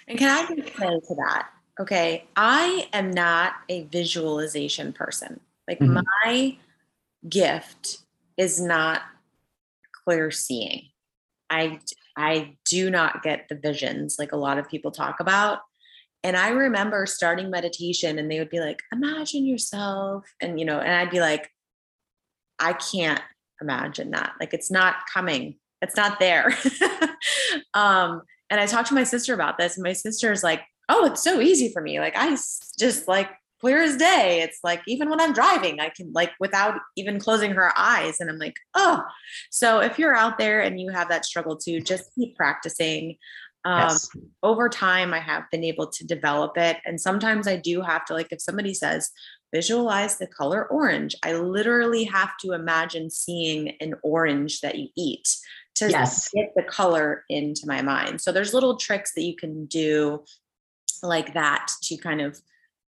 And 0.07 0.17
can 0.17 0.29
I 0.29 0.47
say 0.47 0.99
to 0.99 1.15
that? 1.15 1.49
Okay, 1.79 2.25
I 2.35 2.89
am 2.91 3.11
not 3.11 3.53
a 3.69 3.83
visualization 3.83 4.91
person. 4.91 5.39
Like 5.67 5.79
mm-hmm. 5.79 6.01
my 6.25 6.57
gift 7.29 7.99
is 8.37 8.59
not 8.59 9.03
clear 10.09 10.31
seeing. 10.31 10.87
I 11.51 11.79
I 12.17 12.55
do 12.65 12.89
not 12.89 13.21
get 13.21 13.47
the 13.47 13.55
visions 13.55 14.15
like 14.17 14.31
a 14.31 14.37
lot 14.37 14.57
of 14.57 14.67
people 14.67 14.89
talk 14.89 15.19
about. 15.19 15.59
And 16.23 16.35
I 16.35 16.49
remember 16.49 17.05
starting 17.05 17.51
meditation 17.51 18.17
and 18.17 18.29
they 18.29 18.39
would 18.39 18.49
be 18.49 18.59
like, 18.59 18.81
imagine 18.91 19.45
yourself. 19.45 20.25
And, 20.41 20.59
you 20.59 20.65
know, 20.65 20.79
and 20.79 20.91
I'd 20.91 21.11
be 21.11 21.21
like, 21.21 21.49
I 22.57 22.73
can't 22.73 23.21
imagine 23.61 24.11
that. 24.11 24.33
Like, 24.39 24.53
it's 24.53 24.69
not 24.69 24.95
coming, 25.13 25.55
it's 25.81 25.95
not 25.95 26.19
there. 26.19 26.57
um, 27.73 28.23
and 28.49 28.59
I 28.59 28.65
talked 28.65 28.89
to 28.89 28.95
my 28.95 29.05
sister 29.05 29.33
about 29.33 29.57
this, 29.57 29.77
and 29.77 29.83
my 29.83 29.93
sister's 29.93 30.43
like, 30.43 30.61
oh, 30.89 31.05
it's 31.05 31.23
so 31.23 31.39
easy 31.39 31.71
for 31.71 31.81
me. 31.81 31.99
Like, 31.99 32.15
I 32.17 32.35
just 32.77 33.07
like 33.07 33.29
clear 33.59 33.81
as 33.81 33.97
day. 33.97 34.41
It's 34.41 34.59
like 34.63 34.81
even 34.87 35.09
when 35.09 35.19
I'm 35.19 35.33
driving, 35.33 35.79
I 35.79 35.89
can 35.89 36.11
like 36.13 36.31
without 36.39 36.79
even 36.95 37.19
closing 37.19 37.51
her 37.51 37.71
eyes. 37.77 38.19
And 38.19 38.29
I'm 38.29 38.39
like, 38.39 38.55
oh. 38.73 39.03
So 39.49 39.79
if 39.79 39.99
you're 39.99 40.15
out 40.15 40.37
there 40.37 40.61
and 40.61 40.79
you 40.79 40.89
have 40.89 41.09
that 41.09 41.25
struggle 41.25 41.57
too, 41.57 41.81
just 41.81 42.13
keep 42.15 42.35
practicing. 42.35 43.17
Um, 43.65 43.89
yes. 43.89 44.09
Over 44.41 44.69
time, 44.69 45.13
I 45.13 45.19
have 45.19 45.43
been 45.51 45.65
able 45.65 45.87
to 45.87 46.07
develop 46.07 46.57
it. 46.57 46.77
And 46.85 46.99
sometimes 46.99 47.47
I 47.47 47.57
do 47.57 47.81
have 47.81 48.05
to, 48.05 48.13
like, 48.13 48.31
if 48.31 48.41
somebody 48.41 48.73
says, 48.73 49.11
visualize 49.53 50.17
the 50.17 50.27
color 50.27 50.65
orange, 50.67 51.15
I 51.23 51.33
literally 51.33 52.05
have 52.05 52.37
to 52.37 52.53
imagine 52.53 53.09
seeing 53.09 53.71
an 53.81 53.95
orange 54.01 54.61
that 54.61 54.77
you 54.77 54.87
eat 54.95 55.27
to 55.75 55.89
yes. 55.89 56.29
get 56.33 56.53
the 56.55 56.63
color 56.63 57.25
into 57.29 57.63
my 57.65 57.81
mind. 57.81 58.21
So 58.21 58.31
there's 58.31 58.53
little 58.53 58.77
tricks 58.77 59.11
that 59.15 59.23
you 59.23 59.35
can 59.35 59.65
do 59.65 60.23
like 61.03 61.33
that 61.33 61.69
to 61.83 61.97
kind 61.97 62.21
of 62.21 62.39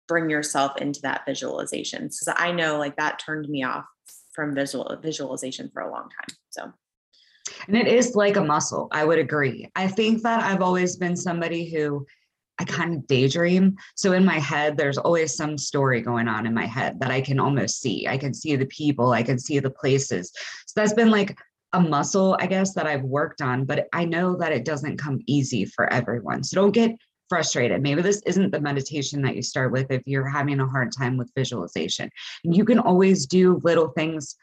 bring 0.08 0.30
yourself 0.30 0.76
into 0.78 1.00
that 1.02 1.22
visualization. 1.26 2.10
So 2.10 2.32
I 2.36 2.52
know 2.52 2.78
like 2.78 2.96
that 2.96 3.18
turned 3.18 3.48
me 3.48 3.64
off 3.64 3.84
from 4.32 4.54
visual 4.54 4.96
visualization 5.02 5.70
for 5.72 5.82
a 5.82 5.90
long 5.90 6.08
time. 6.10 6.36
So 6.50 6.72
and 7.68 7.76
it 7.76 7.86
is 7.86 8.14
like 8.14 8.36
a 8.36 8.44
muscle. 8.44 8.88
I 8.90 9.04
would 9.04 9.18
agree. 9.18 9.70
I 9.76 9.88
think 9.88 10.22
that 10.22 10.42
I've 10.42 10.62
always 10.62 10.96
been 10.96 11.16
somebody 11.16 11.70
who 11.70 12.06
I 12.58 12.64
kind 12.64 12.94
of 12.94 13.06
daydream. 13.06 13.76
So 13.96 14.12
in 14.12 14.24
my 14.24 14.38
head, 14.38 14.76
there's 14.76 14.98
always 14.98 15.34
some 15.34 15.58
story 15.58 16.00
going 16.00 16.28
on 16.28 16.46
in 16.46 16.54
my 16.54 16.66
head 16.66 17.00
that 17.00 17.10
I 17.10 17.20
can 17.20 17.40
almost 17.40 17.80
see. 17.80 18.06
I 18.06 18.16
can 18.16 18.32
see 18.32 18.54
the 18.56 18.66
people, 18.66 19.12
I 19.12 19.22
can 19.22 19.38
see 19.38 19.58
the 19.58 19.70
places. 19.70 20.32
So 20.66 20.72
that's 20.76 20.94
been 20.94 21.10
like 21.10 21.36
a 21.72 21.80
muscle, 21.80 22.36
I 22.40 22.46
guess, 22.46 22.72
that 22.74 22.86
I've 22.86 23.02
worked 23.02 23.42
on, 23.42 23.64
but 23.64 23.88
I 23.92 24.04
know 24.04 24.36
that 24.36 24.52
it 24.52 24.64
doesn't 24.64 24.98
come 24.98 25.20
easy 25.26 25.64
for 25.64 25.92
everyone. 25.92 26.44
So 26.44 26.60
don't 26.60 26.70
get 26.70 26.92
frustrated. 27.28 27.82
Maybe 27.82 28.02
this 28.02 28.22
isn't 28.26 28.50
the 28.50 28.60
meditation 28.60 29.22
that 29.22 29.36
you 29.36 29.42
start 29.42 29.72
with 29.72 29.90
if 29.90 30.02
you're 30.06 30.28
having 30.28 30.60
a 30.60 30.66
hard 30.66 30.92
time 30.96 31.16
with 31.16 31.32
visualization. 31.34 32.10
And 32.44 32.54
you 32.56 32.64
can 32.64 32.78
always 32.78 33.26
do 33.26 33.60
little 33.64 33.88
things 33.88 34.36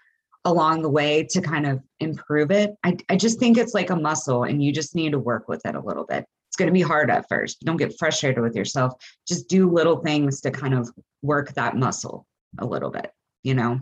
along 0.46 0.82
the 0.82 0.90
way 0.90 1.24
to 1.30 1.42
kind 1.42 1.68
of 1.68 1.82
improve 2.00 2.52
it. 2.52 2.76
I, 2.84 2.98
I 3.10 3.16
just 3.16 3.40
think 3.40 3.58
it's 3.58 3.74
like 3.74 3.92
a 3.92 3.96
muscle 3.96 4.44
and 4.44 4.64
you 4.64 4.72
just 4.72 4.96
need 4.96 5.12
to 5.12 5.20
work 5.20 5.48
with 5.48 5.66
it 5.66 5.76
a 5.76 5.80
little 5.80 6.06
bit. 6.06 6.26
It's 6.50 6.58
going 6.58 6.68
to 6.68 6.74
be 6.74 6.82
hard 6.82 7.10
at 7.12 7.28
first. 7.30 7.62
Don't 7.62 7.78
get 7.78 7.98
frustrated 7.98 8.42
with 8.42 8.56
yourself. 8.56 8.94
Just 9.28 9.48
do 9.48 9.70
little 9.70 9.98
things 9.98 10.42
to 10.42 10.52
kind 10.52 10.74
of 10.74 10.90
work 11.22 11.54
that 11.54 11.78
muscle 11.78 12.26
a 12.58 12.66
little 12.66 12.90
bit, 12.90 13.12
you 13.44 13.54
know? 13.54 13.80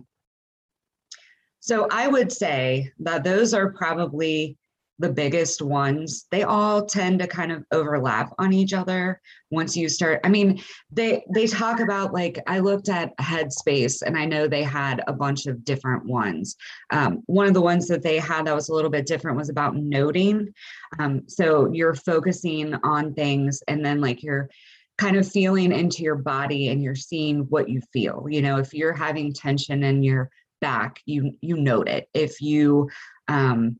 So 1.61 1.87
I 1.89 2.07
would 2.07 2.31
say 2.31 2.91
that 2.99 3.23
those 3.23 3.53
are 3.53 3.71
probably 3.71 4.57
the 4.99 5.09
biggest 5.09 5.61
ones, 5.61 6.27
they 6.29 6.43
all 6.43 6.85
tend 6.85 7.19
to 7.19 7.27
kind 7.27 7.51
of 7.51 7.65
overlap 7.71 8.33
on 8.37 8.51
each 8.51 8.73
other 8.73 9.21
once 9.49 9.75
you 9.75 9.87
start. 9.87 10.19
I 10.25 10.29
mean, 10.29 10.61
they 10.91 11.23
they 11.33 11.47
talk 11.47 11.79
about 11.79 12.13
like 12.13 12.37
I 12.47 12.59
looked 12.59 12.89
at 12.89 13.17
Headspace 13.17 14.01
and 14.01 14.17
I 14.17 14.25
know 14.25 14.47
they 14.47 14.63
had 14.63 15.01
a 15.07 15.13
bunch 15.13 15.47
of 15.47 15.63
different 15.63 16.05
ones. 16.05 16.57
Um, 16.91 17.23
one 17.27 17.47
of 17.47 17.53
the 17.53 17.61
ones 17.61 17.87
that 17.87 18.03
they 18.03 18.19
had 18.19 18.45
that 18.45 18.55
was 18.55 18.67
a 18.67 18.73
little 18.73 18.91
bit 18.91 19.07
different 19.07 19.37
was 19.37 19.49
about 19.49 19.75
noting. 19.75 20.53
Um, 20.99 21.23
so 21.27 21.71
you're 21.71 21.95
focusing 21.95 22.75
on 22.83 23.13
things 23.13 23.63
and 23.69 23.83
then 23.83 24.01
like 24.01 24.21
you're 24.21 24.49
kind 24.97 25.15
of 25.15 25.25
feeling 25.25 25.71
into 25.71 26.03
your 26.03 26.15
body 26.15 26.67
and 26.67 26.83
you're 26.83 26.93
seeing 26.93 27.39
what 27.49 27.69
you 27.69 27.81
feel. 27.93 28.27
You 28.29 28.41
know, 28.41 28.57
if 28.57 28.73
you're 28.73 28.93
having 28.93 29.31
tension 29.31 29.83
in 29.83 30.03
your 30.03 30.29
back, 30.59 30.99
you 31.05 31.37
you 31.39 31.55
note 31.55 31.87
it. 31.87 32.09
If 32.13 32.41
you 32.41 32.89
um 33.29 33.79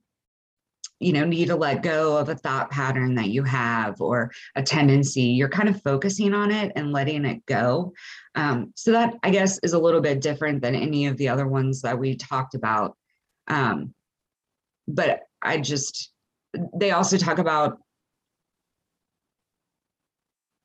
you 1.00 1.14
know 1.14 1.26
need 1.26 1.48
to 1.48 1.56
let 1.56 1.82
go 1.82 2.18
of 2.18 2.30
a 2.30 2.36
thought 2.36 2.70
pattern 2.70 3.16
that 3.16 3.30
you 3.30 3.44
have 3.44 4.00
or 4.02 4.32
a 4.56 4.62
tendency 4.62 5.22
you're 5.24 5.50
kind 5.50 5.70
of 5.70 5.82
focusing 5.82 6.34
on 6.34 6.52
it 6.52 6.72
and 6.76 6.92
letting 6.92 7.26
it 7.26 7.46
go. 7.46 7.94
Um, 8.36 8.74
so 8.76 8.92
that 8.92 9.16
i 9.24 9.30
guess 9.30 9.60
is 9.64 9.74
a 9.74 9.80
little 9.80 10.02
bit 10.02 10.22
different 10.22 10.62
than 10.62 10.76
any 10.76 11.08
of 11.08 11.18
the 11.18 11.30
other 11.30 11.48
ones 11.48 11.82
that 11.82 11.98
we 11.98 12.16
talked 12.16 12.56
about. 12.56 12.96
Um, 13.48 13.94
but 14.88 15.22
i 15.42 15.58
just 15.58 16.12
they 16.76 16.92
also 16.92 17.18
talk 17.18 17.38
about 17.38 17.80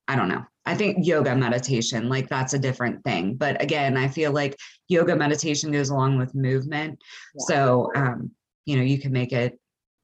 i 0.08 0.16
don't 0.16 0.28
know. 0.28 0.44
I 0.66 0.74
think 0.74 1.06
yoga 1.06 1.36
meditation 1.36 2.08
like 2.08 2.28
that's 2.28 2.54
a 2.54 2.58
different 2.58 3.04
thing. 3.04 3.34
But 3.36 3.62
again 3.62 3.96
i 3.96 4.08
feel 4.08 4.32
like 4.32 4.56
yoga 4.88 5.14
meditation 5.14 5.70
goes 5.70 5.90
along 5.90 6.18
with 6.18 6.34
movement. 6.34 6.98
Yeah. 7.34 7.44
so 7.46 7.90
um, 7.94 8.30
you 8.66 8.76
know 8.76 8.82
you 8.82 8.98
can 8.98 9.12
make 9.12 9.32
it 9.32 9.58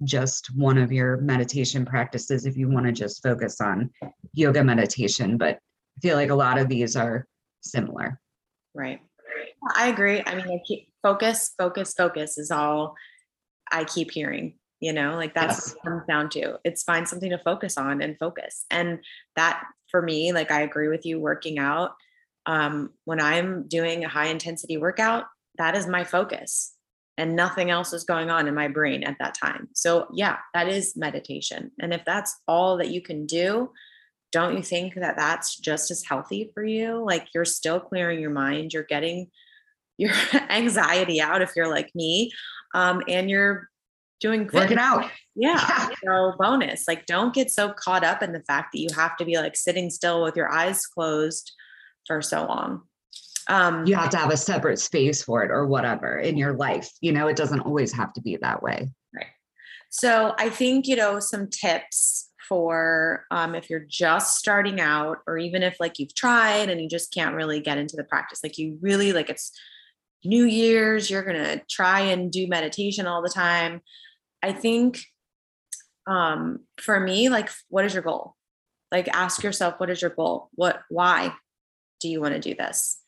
just 0.04 0.54
one 0.56 0.78
of 0.78 0.92
your 0.92 1.18
meditation 1.18 1.84
practices 1.84 2.46
if 2.46 2.56
you 2.56 2.68
want 2.68 2.86
to 2.86 2.92
just 2.92 3.22
focus 3.22 3.60
on 3.60 3.90
yoga 4.32 4.64
meditation. 4.64 5.36
But 5.36 5.58
I 5.98 6.00
feel 6.00 6.16
like 6.16 6.30
a 6.30 6.34
lot 6.34 6.58
of 6.58 6.68
these 6.68 6.96
are 6.96 7.26
similar. 7.60 8.20
Right. 8.74 9.00
I 9.76 9.88
agree. 9.88 10.22
I 10.24 10.34
mean, 10.34 10.46
I 10.46 10.60
keep 10.66 10.88
focus, 11.02 11.52
focus, 11.58 11.94
focus 11.94 12.38
is 12.38 12.50
all 12.50 12.94
I 13.70 13.84
keep 13.84 14.10
hearing. 14.10 14.54
You 14.80 14.94
know, 14.94 15.16
like 15.16 15.34
that's 15.34 15.74
yes. 15.74 15.76
comes 15.84 16.02
down 16.08 16.30
to. 16.30 16.58
It's 16.64 16.84
find 16.84 17.06
something 17.06 17.30
to 17.30 17.38
focus 17.38 17.76
on 17.76 18.00
and 18.00 18.18
focus. 18.18 18.64
And 18.70 19.00
that 19.36 19.62
for 19.90 20.00
me, 20.00 20.32
like 20.32 20.50
I 20.50 20.62
agree 20.62 20.88
with 20.88 21.04
you, 21.04 21.20
working 21.20 21.58
out. 21.58 21.92
Um, 22.46 22.94
when 23.04 23.20
I'm 23.20 23.68
doing 23.68 24.04
a 24.04 24.08
high 24.08 24.28
intensity 24.28 24.78
workout, 24.78 25.26
that 25.58 25.76
is 25.76 25.86
my 25.86 26.04
focus 26.04 26.74
and 27.20 27.36
nothing 27.36 27.70
else 27.70 27.92
is 27.92 28.04
going 28.04 28.30
on 28.30 28.48
in 28.48 28.54
my 28.54 28.66
brain 28.66 29.04
at 29.04 29.18
that 29.18 29.34
time. 29.34 29.68
So, 29.74 30.08
yeah, 30.14 30.38
that 30.54 30.68
is 30.68 30.96
meditation. 30.96 31.70
And 31.78 31.92
if 31.92 32.02
that's 32.06 32.34
all 32.48 32.78
that 32.78 32.90
you 32.90 33.02
can 33.02 33.26
do, 33.26 33.72
don't 34.32 34.56
you 34.56 34.62
think 34.62 34.94
that 34.94 35.18
that's 35.18 35.58
just 35.58 35.90
as 35.90 36.02
healthy 36.02 36.50
for 36.54 36.64
you? 36.64 37.04
Like 37.04 37.28
you're 37.34 37.44
still 37.44 37.78
clearing 37.78 38.20
your 38.20 38.30
mind, 38.30 38.72
you're 38.72 38.84
getting 38.84 39.28
your 39.98 40.14
anxiety 40.48 41.20
out 41.20 41.42
if 41.42 41.52
you're 41.54 41.68
like 41.68 41.90
me, 41.94 42.32
um, 42.74 43.02
and 43.06 43.28
you're 43.28 43.68
doing 44.20 44.48
working 44.50 44.78
out. 44.78 45.10
Yeah. 45.36 45.58
yeah. 45.68 45.88
So 46.02 46.32
bonus, 46.38 46.88
like 46.88 47.04
don't 47.04 47.34
get 47.34 47.50
so 47.50 47.74
caught 47.74 48.02
up 48.02 48.22
in 48.22 48.32
the 48.32 48.42
fact 48.44 48.72
that 48.72 48.80
you 48.80 48.88
have 48.96 49.18
to 49.18 49.26
be 49.26 49.36
like 49.36 49.56
sitting 49.56 49.90
still 49.90 50.22
with 50.22 50.36
your 50.36 50.50
eyes 50.50 50.86
closed 50.86 51.52
for 52.06 52.22
so 52.22 52.46
long 52.46 52.84
um, 53.48 53.86
you 53.86 53.94
have 53.94 54.10
to 54.10 54.16
have 54.16 54.30
a 54.30 54.36
separate 54.36 54.78
space 54.78 55.22
for 55.22 55.42
it 55.42 55.50
or 55.50 55.66
whatever 55.66 56.18
in 56.18 56.36
your 56.36 56.52
life 56.54 56.90
you 57.00 57.12
know 57.12 57.26
it 57.26 57.36
doesn't 57.36 57.60
always 57.60 57.92
have 57.92 58.12
to 58.12 58.20
be 58.20 58.36
that 58.36 58.62
way. 58.62 58.88
Right. 59.14 59.26
So 59.90 60.34
i 60.38 60.48
think 60.48 60.86
you 60.86 60.96
know 60.96 61.20
some 61.20 61.48
tips 61.48 62.28
for 62.48 63.26
um, 63.30 63.54
if 63.54 63.70
you're 63.70 63.86
just 63.88 64.36
starting 64.36 64.80
out 64.80 65.18
or 65.28 65.38
even 65.38 65.62
if 65.62 65.76
like 65.78 66.00
you've 66.00 66.14
tried 66.16 66.68
and 66.68 66.80
you 66.80 66.88
just 66.88 67.14
can't 67.14 67.36
really 67.36 67.60
get 67.60 67.78
into 67.78 67.94
the 67.96 68.02
practice 68.02 68.40
like 68.42 68.58
you 68.58 68.76
really 68.82 69.12
like 69.12 69.30
it's 69.30 69.52
new 70.24 70.44
year's 70.44 71.10
you're 71.10 71.22
gonna 71.22 71.60
try 71.68 72.00
and 72.00 72.30
do 72.30 72.46
meditation 72.46 73.06
all 73.06 73.22
the 73.22 73.28
time. 73.28 73.80
I 74.42 74.52
think 74.52 75.00
um, 76.06 76.60
for 76.80 76.98
me 76.98 77.28
like 77.28 77.50
what 77.68 77.84
is 77.84 77.94
your 77.94 78.02
goal? 78.02 78.34
Like 78.90 79.08
ask 79.08 79.42
yourself 79.42 79.74
what 79.78 79.90
is 79.90 80.02
your 80.02 80.10
goal? 80.10 80.50
What 80.54 80.82
why 80.88 81.32
do 82.00 82.08
you 82.08 82.20
want 82.20 82.34
to 82.34 82.40
do 82.40 82.54
this 82.54 82.99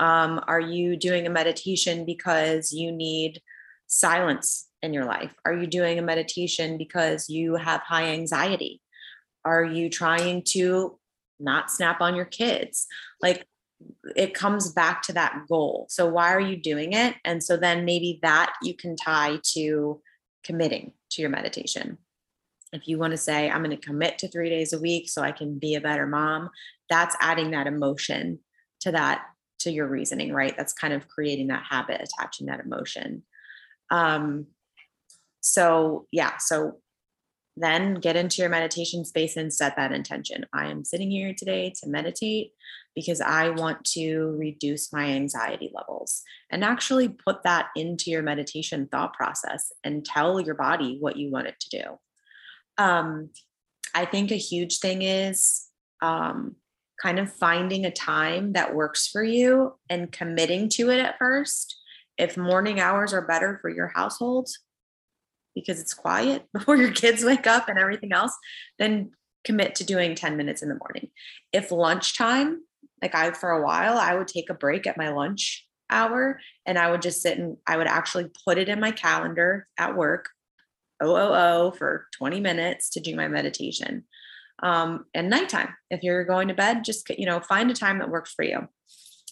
um, 0.00 0.42
are 0.48 0.60
you 0.60 0.96
doing 0.96 1.26
a 1.26 1.30
meditation 1.30 2.04
because 2.04 2.72
you 2.72 2.90
need 2.90 3.40
silence 3.86 4.66
in 4.82 4.94
your 4.94 5.04
life? 5.04 5.34
Are 5.44 5.52
you 5.52 5.66
doing 5.66 5.98
a 5.98 6.02
meditation 6.02 6.78
because 6.78 7.28
you 7.28 7.56
have 7.56 7.82
high 7.82 8.06
anxiety? 8.06 8.80
Are 9.44 9.64
you 9.64 9.90
trying 9.90 10.42
to 10.48 10.98
not 11.38 11.70
snap 11.70 12.00
on 12.00 12.16
your 12.16 12.24
kids? 12.24 12.86
Like 13.22 13.46
it 14.16 14.34
comes 14.34 14.72
back 14.72 15.02
to 15.02 15.12
that 15.12 15.44
goal. 15.48 15.86
So 15.90 16.06
why 16.06 16.32
are 16.32 16.40
you 16.40 16.56
doing 16.56 16.94
it? 16.94 17.16
And 17.24 17.42
so 17.42 17.56
then 17.56 17.84
maybe 17.84 18.18
that 18.22 18.54
you 18.62 18.74
can 18.74 18.96
tie 18.96 19.38
to 19.52 20.00
committing 20.44 20.92
to 21.12 21.22
your 21.22 21.30
meditation. 21.30 21.98
If 22.72 22.88
you 22.88 22.98
want 22.98 23.10
to 23.12 23.18
say, 23.18 23.50
I'm 23.50 23.62
going 23.62 23.76
to 23.76 23.86
commit 23.86 24.18
to 24.18 24.28
three 24.28 24.48
days 24.48 24.72
a 24.72 24.80
week 24.80 25.10
so 25.10 25.22
I 25.22 25.32
can 25.32 25.58
be 25.58 25.74
a 25.74 25.80
better 25.80 26.06
mom, 26.06 26.50
that's 26.88 27.16
adding 27.20 27.50
that 27.50 27.66
emotion 27.66 28.38
to 28.80 28.92
that 28.92 29.22
to 29.60 29.70
your 29.70 29.86
reasoning, 29.86 30.32
right? 30.32 30.56
That's 30.56 30.72
kind 30.72 30.92
of 30.92 31.08
creating 31.08 31.48
that 31.48 31.64
habit, 31.68 32.00
attaching 32.02 32.46
that 32.46 32.60
emotion. 32.60 33.22
Um, 33.90 34.46
so, 35.40 36.06
yeah, 36.12 36.36
so 36.38 36.80
then 37.56 37.94
get 37.94 38.16
into 38.16 38.40
your 38.40 38.50
meditation 38.50 39.04
space 39.04 39.36
and 39.36 39.52
set 39.52 39.76
that 39.76 39.92
intention. 39.92 40.46
I 40.52 40.68
am 40.68 40.84
sitting 40.84 41.10
here 41.10 41.34
today 41.36 41.72
to 41.82 41.88
meditate 41.88 42.52
because 42.94 43.20
I 43.20 43.50
want 43.50 43.84
to 43.92 44.36
reduce 44.38 44.92
my 44.92 45.06
anxiety 45.06 45.70
levels 45.74 46.22
and 46.50 46.64
actually 46.64 47.08
put 47.08 47.42
that 47.42 47.66
into 47.76 48.10
your 48.10 48.22
meditation 48.22 48.88
thought 48.90 49.14
process 49.14 49.72
and 49.84 50.04
tell 50.04 50.40
your 50.40 50.54
body 50.54 50.96
what 51.00 51.16
you 51.16 51.30
want 51.30 51.48
it 51.48 51.60
to 51.60 51.82
do. 51.82 51.98
Um, 52.78 53.30
I 53.94 54.04
think 54.04 54.30
a 54.30 54.36
huge 54.36 54.78
thing 54.78 55.02
is 55.02 55.66
um, 56.00 56.56
kind 57.00 57.18
of 57.18 57.32
finding 57.32 57.84
a 57.84 57.90
time 57.90 58.52
that 58.52 58.74
works 58.74 59.08
for 59.08 59.22
you 59.22 59.74
and 59.88 60.12
committing 60.12 60.68
to 60.68 60.90
it 60.90 60.98
at 60.98 61.18
first. 61.18 61.76
If 62.18 62.36
morning 62.36 62.80
hours 62.80 63.12
are 63.12 63.26
better 63.26 63.58
for 63.60 63.70
your 63.70 63.88
household 63.88 64.50
because 65.54 65.80
it's 65.80 65.94
quiet 65.94 66.46
before 66.52 66.76
your 66.76 66.92
kids 66.92 67.24
wake 67.24 67.46
up 67.46 67.68
and 67.68 67.78
everything 67.78 68.12
else, 68.12 68.36
then 68.78 69.12
commit 69.44 69.74
to 69.76 69.84
doing 69.84 70.14
10 70.14 70.36
minutes 70.36 70.62
in 70.62 70.68
the 70.68 70.78
morning. 70.78 71.10
If 71.52 71.72
lunchtime, 71.72 72.62
like 73.00 73.14
I, 73.14 73.30
for 73.32 73.50
a 73.50 73.62
while, 73.64 73.96
I 73.96 74.14
would 74.14 74.28
take 74.28 74.50
a 74.50 74.54
break 74.54 74.86
at 74.86 74.98
my 74.98 75.08
lunch 75.08 75.66
hour 75.88 76.38
and 76.66 76.78
I 76.78 76.90
would 76.90 77.02
just 77.02 77.22
sit 77.22 77.38
and 77.38 77.56
I 77.66 77.76
would 77.78 77.86
actually 77.86 78.30
put 78.44 78.58
it 78.58 78.68
in 78.68 78.78
my 78.78 78.90
calendar 78.90 79.66
at 79.78 79.96
work, 79.96 80.28
OOO 81.02 81.72
for 81.72 82.06
20 82.18 82.40
minutes 82.40 82.90
to 82.90 83.00
do 83.00 83.16
my 83.16 83.28
meditation 83.28 84.04
um, 84.62 85.06
and 85.14 85.30
nighttime. 85.30 85.74
If 85.90 86.02
you're 86.02 86.24
going 86.24 86.48
to 86.48 86.54
bed, 86.54 86.84
just 86.84 87.08
you 87.10 87.26
know 87.26 87.40
find 87.40 87.70
a 87.70 87.74
time 87.74 87.98
that 87.98 88.10
works 88.10 88.32
for 88.32 88.44
you, 88.44 88.68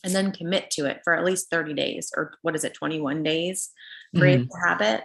and 0.05 0.15
then 0.15 0.33
commit 0.33 0.71
to 0.73 0.87
it 0.87 1.01
for 1.05 1.15
at 1.15 1.25
least 1.25 1.51
30 1.51 1.75
days 1.75 2.13
or 2.17 2.35
what 2.43 2.55
is 2.55 2.65
it, 2.65 2.75
21 2.75 3.23
days? 3.23 3.71
Create 4.17 4.41
mm-hmm. 4.41 4.49
the 4.49 4.69
habit. 4.69 5.03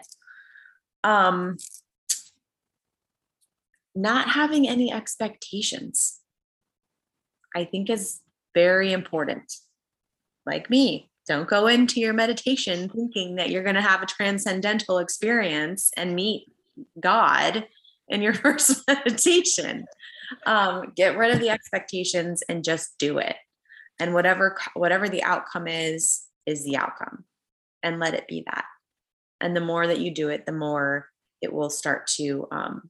Um, 1.04 1.58
not 3.96 4.30
having 4.30 4.68
any 4.68 4.92
expectations, 4.92 6.20
I 7.56 7.66
think, 7.66 7.90
is 7.90 8.22
very 8.54 8.94
important. 8.94 9.54
Like 10.46 10.70
me, 10.70 11.10
don't 11.28 11.48
go 11.48 11.68
into 11.68 12.00
your 12.00 12.14
meditation 12.14 12.90
thinking 12.90 13.36
that 13.36 13.50
you're 13.50 13.64
going 13.64 13.76
to 13.76 13.82
have 13.82 14.02
a 14.02 14.08
transcendental 14.08 14.98
experience 14.98 15.92
and 15.96 16.16
meet 16.16 16.52
God 17.00 17.68
in 18.08 18.22
your 18.22 18.34
first 18.34 18.84
meditation 18.88 19.86
um, 20.46 20.94
get 20.96 21.18
rid 21.18 21.34
of 21.34 21.40
the 21.40 21.50
expectations 21.50 22.44
and 22.48 22.64
just 22.64 22.98
do 22.98 23.18
it. 23.18 23.36
And 24.00 24.14
whatever 24.14 24.58
whatever 24.74 25.08
the 25.08 25.24
outcome 25.24 25.68
is 25.68 26.24
is 26.46 26.64
the 26.64 26.78
outcome. 26.78 27.26
And 27.82 28.00
let 28.00 28.14
it 28.14 28.28
be 28.28 28.44
that. 28.46 28.66
And 29.42 29.56
the 29.56 29.62
more 29.62 29.88
that 29.88 30.00
you 30.00 30.14
do 30.14 30.30
it 30.30 30.46
the 30.46 30.52
more 30.52 31.10
it 31.42 31.52
will 31.52 31.70
start 31.70 32.08
to 32.16 32.48
um, 32.52 32.90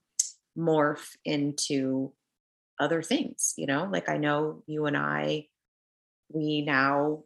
morph 0.57 1.15
into 1.25 2.13
other 2.79 3.01
things 3.01 3.53
you 3.57 3.65
know? 3.65 3.87
Like 3.91 4.09
i 4.09 4.17
know 4.17 4.63
you 4.67 4.85
and 4.85 4.97
i 4.97 5.47
we 6.29 6.61
now 6.61 7.23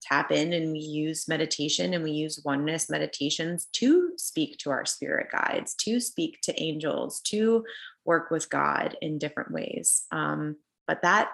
tap 0.00 0.30
in 0.30 0.52
and 0.52 0.72
we 0.72 0.78
use 0.78 1.28
meditation 1.28 1.92
and 1.92 2.04
we 2.04 2.12
use 2.12 2.40
oneness 2.44 2.88
meditations 2.88 3.66
to 3.72 4.12
speak 4.16 4.56
to 4.58 4.70
our 4.70 4.86
spirit 4.86 5.26
guides 5.30 5.74
to 5.74 6.00
speak 6.00 6.38
to 6.42 6.62
angels 6.62 7.20
to 7.20 7.64
work 8.08 8.30
with 8.30 8.48
God 8.48 8.96
in 9.02 9.18
different 9.18 9.52
ways. 9.52 10.04
Um, 10.10 10.56
but 10.88 11.02
that 11.02 11.28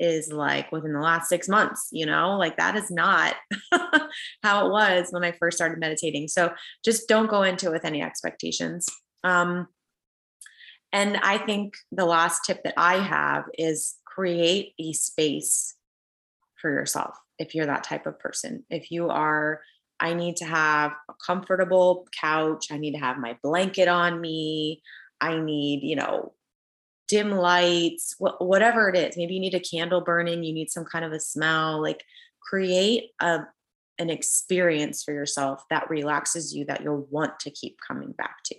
is 0.00 0.32
like 0.32 0.72
within 0.72 0.94
the 0.94 1.00
last 1.00 1.28
six 1.28 1.46
months, 1.46 1.88
you 1.92 2.06
know, 2.06 2.38
like 2.38 2.56
that 2.56 2.74
is 2.74 2.90
not 2.90 3.36
how 4.42 4.66
it 4.66 4.72
was 4.72 5.08
when 5.10 5.22
I 5.22 5.32
first 5.32 5.58
started 5.58 5.78
meditating. 5.78 6.28
So 6.28 6.52
just 6.84 7.06
don't 7.06 7.30
go 7.30 7.42
into 7.42 7.66
it 7.66 7.72
with 7.72 7.84
any 7.84 8.02
expectations. 8.02 8.88
Um, 9.22 9.68
and 10.90 11.18
I 11.18 11.38
think 11.38 11.74
the 11.92 12.06
last 12.06 12.44
tip 12.46 12.64
that 12.64 12.74
I 12.76 12.94
have 12.94 13.44
is 13.58 13.96
create 14.06 14.72
a 14.80 14.92
space 14.94 15.74
for 16.60 16.70
yourself 16.70 17.14
if 17.38 17.54
you're 17.54 17.66
that 17.66 17.84
type 17.84 18.06
of 18.06 18.18
person. 18.18 18.64
If 18.70 18.90
you 18.90 19.10
are, 19.10 19.60
I 20.00 20.14
need 20.14 20.36
to 20.36 20.44
have 20.44 20.92
a 21.10 21.14
comfortable 21.24 22.06
couch, 22.18 22.66
I 22.70 22.78
need 22.78 22.92
to 22.92 22.98
have 22.98 23.18
my 23.18 23.36
blanket 23.42 23.88
on 23.88 24.20
me, 24.20 24.82
I 25.20 25.38
need, 25.38 25.82
you 25.82 25.96
know, 25.96 26.32
dim 27.08 27.30
lights, 27.30 28.14
wh- 28.18 28.40
whatever 28.40 28.88
it 28.88 28.96
is. 28.96 29.16
Maybe 29.16 29.34
you 29.34 29.40
need 29.40 29.54
a 29.54 29.60
candle 29.60 30.00
burning, 30.00 30.42
you 30.42 30.52
need 30.52 30.70
some 30.70 30.84
kind 30.84 31.04
of 31.04 31.12
a 31.12 31.20
smell, 31.20 31.82
like 31.82 32.02
create 32.40 33.10
a 33.20 33.40
an 33.98 34.10
experience 34.10 35.04
for 35.04 35.12
yourself 35.12 35.62
that 35.70 35.88
relaxes 35.88 36.52
you 36.52 36.64
that 36.64 36.82
you'll 36.82 37.06
want 37.10 37.38
to 37.38 37.50
keep 37.50 37.76
coming 37.86 38.10
back 38.10 38.42
to. 38.44 38.56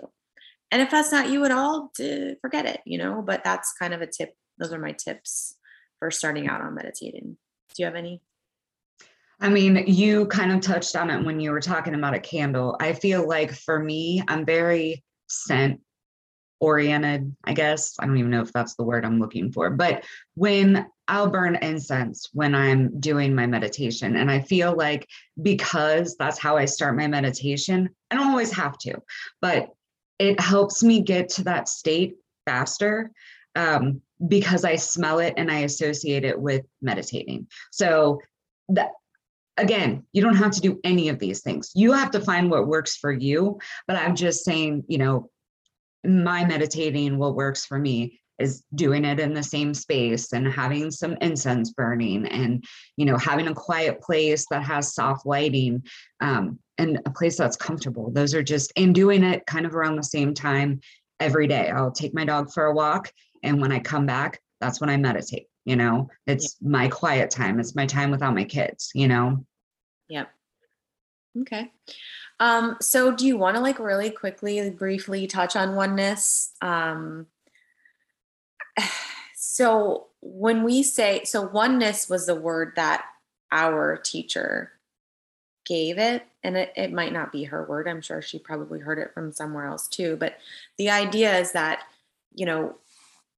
And 0.72 0.82
if 0.82 0.90
that's 0.90 1.12
not 1.12 1.30
you 1.30 1.44
at 1.44 1.52
all, 1.52 1.92
forget 2.42 2.66
it, 2.66 2.80
you 2.86 2.98
know, 2.98 3.22
but 3.22 3.44
that's 3.44 3.74
kind 3.74 3.94
of 3.94 4.02
a 4.02 4.08
tip. 4.08 4.34
Those 4.58 4.72
are 4.72 4.80
my 4.80 4.94
tips 4.94 5.58
for 6.00 6.10
starting 6.10 6.48
out 6.48 6.62
on 6.62 6.76
meditating. 6.76 7.38
Do 7.74 7.76
you 7.78 7.86
have 7.86 7.96
any? 7.96 8.22
I 9.42 9.50
mean, 9.50 9.84
you 9.88 10.28
kind 10.28 10.54
of 10.54 10.62
touched 10.62 10.96
on 10.96 11.10
it 11.10 11.26
when 11.26 11.42
you 11.42 11.52
were 11.52 11.60
talking 11.60 11.94
about 11.94 12.14
a 12.14 12.20
candle. 12.20 12.78
I 12.80 12.94
feel 12.94 13.28
like 13.28 13.54
for 13.54 13.78
me, 13.78 14.24
I'm 14.30 14.46
very 14.46 15.04
scent 15.28 15.82
oriented, 16.60 17.36
I 17.44 17.54
guess. 17.54 17.96
I 18.00 18.06
don't 18.06 18.18
even 18.18 18.32
know 18.32 18.42
if 18.42 18.54
that's 18.54 18.76
the 18.76 18.84
word 18.84 19.06
I'm 19.06 19.20
looking 19.20 19.52
for. 19.52 19.70
But 19.70 20.06
when 20.36 20.88
I'll 21.08 21.30
burn 21.30 21.56
incense 21.58 22.30
when 22.34 22.56
I'm 22.56 23.00
doing 23.00 23.36
my 23.36 23.46
meditation, 23.46 24.16
and 24.16 24.32
I 24.32 24.40
feel 24.40 24.76
like 24.76 25.08
because 25.42 26.16
that's 26.18 26.40
how 26.40 26.58
I 26.58 26.66
start 26.66 26.96
my 26.96 27.08
meditation, 27.08 27.90
I 28.10 28.16
don't 28.16 28.30
always 28.30 28.54
have 28.54 28.78
to, 28.80 29.02
but 29.42 29.70
it 30.18 30.40
helps 30.40 30.84
me 30.84 31.02
get 31.02 31.30
to 31.30 31.44
that 31.44 31.68
state 31.68 32.16
faster 32.46 33.12
um, 33.56 34.02
because 34.28 34.64
I 34.64 34.78
smell 34.78 35.20
it 35.20 35.34
and 35.38 35.52
I 35.52 35.60
associate 35.60 36.24
it 36.24 36.40
with 36.40 36.66
meditating. 36.82 37.48
So 37.72 38.22
that 38.70 38.92
again, 39.58 40.04
you 40.12 40.22
don't 40.22 40.36
have 40.36 40.52
to 40.52 40.62
do 40.62 40.80
any 40.84 41.10
of 41.10 41.20
these 41.20 41.42
things. 41.42 41.72
You 41.76 41.92
have 41.94 42.12
to 42.12 42.20
find 42.20 42.50
what 42.50 42.68
works 42.68 42.96
for 42.96 43.12
you. 43.12 43.60
But 43.88 43.98
I'm 43.98 44.16
just 44.16 44.44
saying, 44.44 44.84
you 44.88 44.98
know, 44.98 45.30
my 46.08 46.46
meditating, 46.46 47.18
what 47.18 47.36
works 47.36 47.66
for 47.66 47.80
me 47.80 48.20
is 48.40 48.64
doing 48.76 49.06
it 49.06 49.20
in 49.20 49.34
the 49.34 49.44
same 49.44 49.74
space 49.74 50.34
and 50.34 50.48
having 50.48 50.92
some 50.92 51.16
incense 51.22 51.72
burning 51.72 52.26
and 52.28 52.66
you 52.98 53.06
know 53.06 53.18
having 53.18 53.48
a 53.48 53.54
quiet 53.54 54.02
place 54.02 54.46
that 54.50 54.62
has 54.62 54.94
soft 54.94 55.26
lighting 55.26 55.82
um, 56.22 56.60
and 56.78 57.00
a 57.06 57.10
place 57.10 57.38
that's 57.38 57.56
comfortable. 57.56 58.12
Those 58.12 58.34
are 58.34 58.44
just 58.44 58.74
and 58.76 58.94
doing 58.94 59.24
it 59.24 59.46
kind 59.46 59.66
of 59.66 59.74
around 59.74 59.96
the 59.96 60.04
same 60.04 60.34
time 60.34 60.82
every 61.20 61.48
day. 61.48 61.70
I'll 61.70 61.92
take 61.92 62.14
my 62.14 62.26
dog 62.26 62.52
for 62.52 62.66
a 62.66 62.74
walk 62.74 63.12
and 63.44 63.62
when 63.62 63.72
i 63.72 63.80
come 63.80 64.06
back 64.06 64.42
that's 64.60 64.82
when 64.82 64.90
i 64.90 64.98
meditate 64.98 65.48
you 65.66 65.76
know? 65.76 66.10
It's 66.28 66.58
yeah. 66.62 66.70
my 66.70 66.88
quiet 66.88 67.32
time. 67.32 67.60
It's 67.60 67.76
my 67.76 67.88
time 67.88 68.12
without 68.12 68.36
my 68.36 68.44
kids 68.44 68.92
you 68.94 69.08
know? 69.08 69.46
Yep. 70.10 70.30
Okay 71.42 71.72
um, 72.40 72.78
so 72.82 73.16
do 73.16 73.26
you 73.26 73.38
want 73.38 73.56
to 73.56 73.62
like 73.62 73.80
really 73.80 74.10
quickly, 74.10 74.70
briefly 74.70 75.28
touch 75.28 75.56
on 75.56 75.76
oneness? 75.76 76.52
Um, 76.62 77.28
so 79.36 80.08
when 80.22 80.64
we 80.64 80.84
say, 80.84 81.24
so 81.24 81.42
oneness 81.42 82.10
was 82.10 82.26
the 82.26 82.36
word 82.36 82.74
that 82.76 83.06
our 83.52 83.98
teacher 83.98 84.72
gave 85.66 85.98
it, 85.98 86.26
and 86.44 86.58
it, 86.58 86.74
it 86.76 86.92
might 86.92 87.14
not 87.14 87.32
be 87.32 87.46
her 87.46 87.66
word. 87.66 87.88
I'm 87.88 88.02
sure 88.02 88.22
she 88.22 88.38
probably 88.38 88.80
heard 88.80 89.00
it 89.00 89.14
from 89.14 89.32
somewhere 89.32 89.66
else 89.66 89.88
too. 89.88 90.18
But 90.18 90.38
the 90.78 90.90
idea 90.90 91.38
is 91.40 91.54
that, 91.54 91.84
you 92.34 92.46
know, 92.46 92.76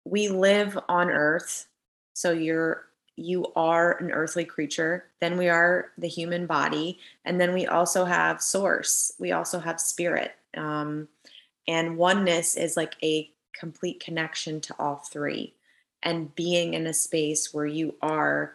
we 0.06 0.28
live 0.28 0.78
on 0.90 1.10
earth. 1.10 1.68
So 2.14 2.32
you're 2.32 2.87
you 3.18 3.52
are 3.56 3.98
an 3.98 4.12
earthly 4.12 4.46
creature, 4.46 5.06
then 5.20 5.38
we 5.38 5.50
are 5.50 5.92
the 5.98 6.08
human 6.08 6.46
body, 6.46 7.00
and 7.26 7.42
then 7.42 7.54
we 7.54 7.66
also 7.66 8.06
have 8.06 8.42
source, 8.42 9.12
we 9.20 9.32
also 9.32 9.60
have 9.60 9.82
spirit. 9.82 10.36
Um, 10.56 11.08
and 11.68 11.98
oneness 11.98 12.56
is 12.56 12.78
like 12.78 12.96
a 13.04 13.30
complete 13.54 14.00
connection 14.00 14.62
to 14.62 14.76
all 14.80 14.98
three. 14.98 15.54
And 16.04 16.34
being 16.36 16.76
in 16.76 16.88
a 16.88 16.94
space 16.94 17.54
where 17.54 17.66
you 17.66 17.96
are 18.02 18.54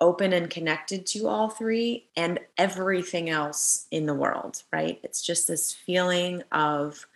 open 0.00 0.32
and 0.32 0.50
connected 0.50 1.06
to 1.06 1.28
all 1.28 1.48
three 1.48 2.08
and 2.16 2.40
everything 2.58 3.30
else 3.30 3.86
in 3.92 4.04
the 4.04 4.14
world, 4.14 4.64
right? 4.72 4.98
It's 5.04 5.22
just 5.22 5.46
this 5.46 5.72
feeling 5.72 6.42
of 6.50 7.06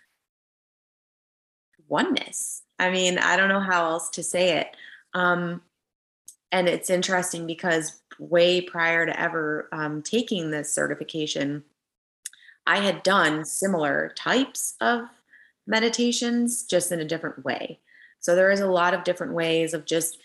oneness. 1.89 2.63
I 2.79 2.89
mean, 2.89 3.17
I 3.17 3.35
don't 3.35 3.49
know 3.49 3.59
how 3.59 3.89
else 3.89 4.09
to 4.11 4.23
say 4.23 4.57
it. 4.59 4.75
Um, 5.13 5.61
and 6.51 6.67
it's 6.67 6.89
interesting 6.89 7.45
because 7.45 8.01
way 8.19 8.61
prior 8.61 9.05
to 9.05 9.19
ever 9.19 9.67
um, 9.71 10.01
taking 10.01 10.51
this 10.51 10.71
certification, 10.71 11.63
I 12.65 12.79
had 12.79 13.03
done 13.03 13.45
similar 13.45 14.13
types 14.15 14.75
of 14.81 15.07
meditations, 15.65 16.63
just 16.63 16.91
in 16.91 16.99
a 16.99 17.05
different 17.05 17.43
way. 17.43 17.79
So 18.19 18.35
there 18.35 18.51
is 18.51 18.61
a 18.61 18.67
lot 18.67 18.93
of 18.93 19.03
different 19.03 19.33
ways 19.33 19.73
of 19.73 19.85
just 19.85 20.17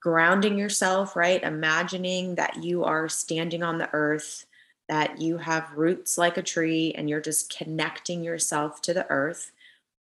grounding 0.00 0.58
yourself, 0.58 1.16
right? 1.16 1.42
Imagining 1.42 2.34
that 2.34 2.62
you 2.62 2.84
are 2.84 3.08
standing 3.08 3.62
on 3.62 3.78
the 3.78 3.90
earth, 3.92 4.46
that 4.88 5.20
you 5.20 5.38
have 5.38 5.72
roots 5.76 6.18
like 6.18 6.36
a 6.36 6.42
tree, 6.42 6.92
and 6.96 7.08
you're 7.08 7.20
just 7.20 7.56
connecting 7.56 8.22
yourself 8.22 8.82
to 8.82 8.94
the 8.94 9.08
earth, 9.10 9.52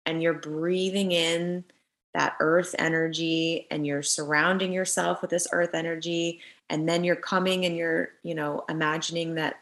and 0.05 0.22
you're 0.22 0.34
breathing 0.34 1.11
in 1.11 1.63
that 2.16 2.38
earth 2.39 2.74
energy 2.80 3.68
and 3.70 3.86
you're 3.86 4.01
surrounding 4.01 4.72
yourself 4.72 5.22
with 5.22 5.30
this 5.30 5.47
earth 5.51 5.74
energy 5.74 6.39
and 6.70 6.88
then 6.88 7.03
you're 7.03 7.16
coming 7.16 7.66
and 7.66 7.76
you're 7.76 8.09
you 8.24 8.34
know 8.34 8.63
imagining 8.70 9.36
that 9.36 9.59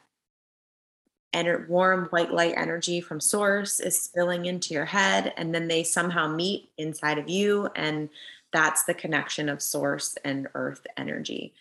ener- 1.34 1.68
warm 1.68 2.06
white 2.06 2.32
light 2.32 2.54
energy 2.56 3.02
from 3.02 3.20
source 3.20 3.80
is 3.80 4.00
spilling 4.00 4.46
into 4.46 4.74
your 4.74 4.86
head 4.86 5.34
and 5.36 5.54
then 5.54 5.68
they 5.68 5.84
somehow 5.84 6.28
meet 6.28 6.70
inside 6.78 7.18
of 7.18 7.28
you 7.28 7.68
and 7.76 8.08
that's 8.52 8.84
the 8.84 8.94
connection 8.94 9.50
of 9.50 9.62
source 9.62 10.16
and 10.24 10.48
earth 10.54 10.86
energy. 10.96 11.54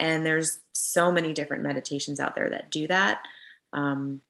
And 0.00 0.24
there's 0.24 0.60
so 0.72 1.12
many 1.12 1.34
different 1.34 1.62
meditations 1.62 2.20
out 2.20 2.34
there 2.34 2.48
that 2.48 2.70
do 2.70 2.88
that. 2.88 3.20
Um, 3.74 4.22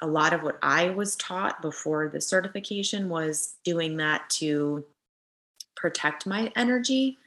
a 0.00 0.06
lot 0.06 0.32
of 0.32 0.42
what 0.42 0.58
i 0.60 0.90
was 0.90 1.14
taught 1.16 1.62
before 1.62 2.08
the 2.08 2.20
certification 2.20 3.08
was 3.08 3.54
doing 3.64 3.96
that 3.96 4.28
to 4.28 4.84
protect 5.76 6.26
my 6.26 6.52
energy 6.56 7.18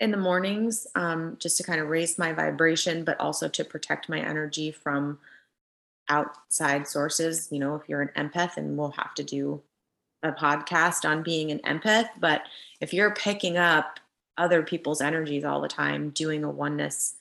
in 0.00 0.10
the 0.10 0.16
mornings 0.16 0.86
um, 0.94 1.36
just 1.40 1.56
to 1.56 1.62
kind 1.62 1.80
of 1.80 1.88
raise 1.88 2.18
my 2.18 2.32
vibration, 2.32 3.04
but 3.04 3.18
also 3.18 3.48
to 3.48 3.64
protect 3.64 4.08
my 4.08 4.20
energy 4.20 4.70
from 4.70 5.18
outside 6.08 6.86
sources. 6.86 7.48
You 7.50 7.58
know, 7.58 7.74
if 7.74 7.88
you're 7.88 8.02
an 8.02 8.10
empath, 8.16 8.56
and 8.56 8.76
we'll 8.76 8.90
have 8.92 9.14
to 9.14 9.24
do 9.24 9.62
a 10.22 10.32
podcast 10.32 11.08
on 11.08 11.22
being 11.22 11.50
an 11.50 11.60
empath, 11.60 12.08
but 12.18 12.42
if 12.80 12.92
you're 12.92 13.14
picking 13.14 13.56
up 13.56 14.00
other 14.38 14.62
people's 14.62 15.00
energies 15.00 15.44
all 15.44 15.60
the 15.60 15.68
time, 15.68 16.10
doing 16.10 16.44
a 16.44 16.50
oneness 16.50 17.14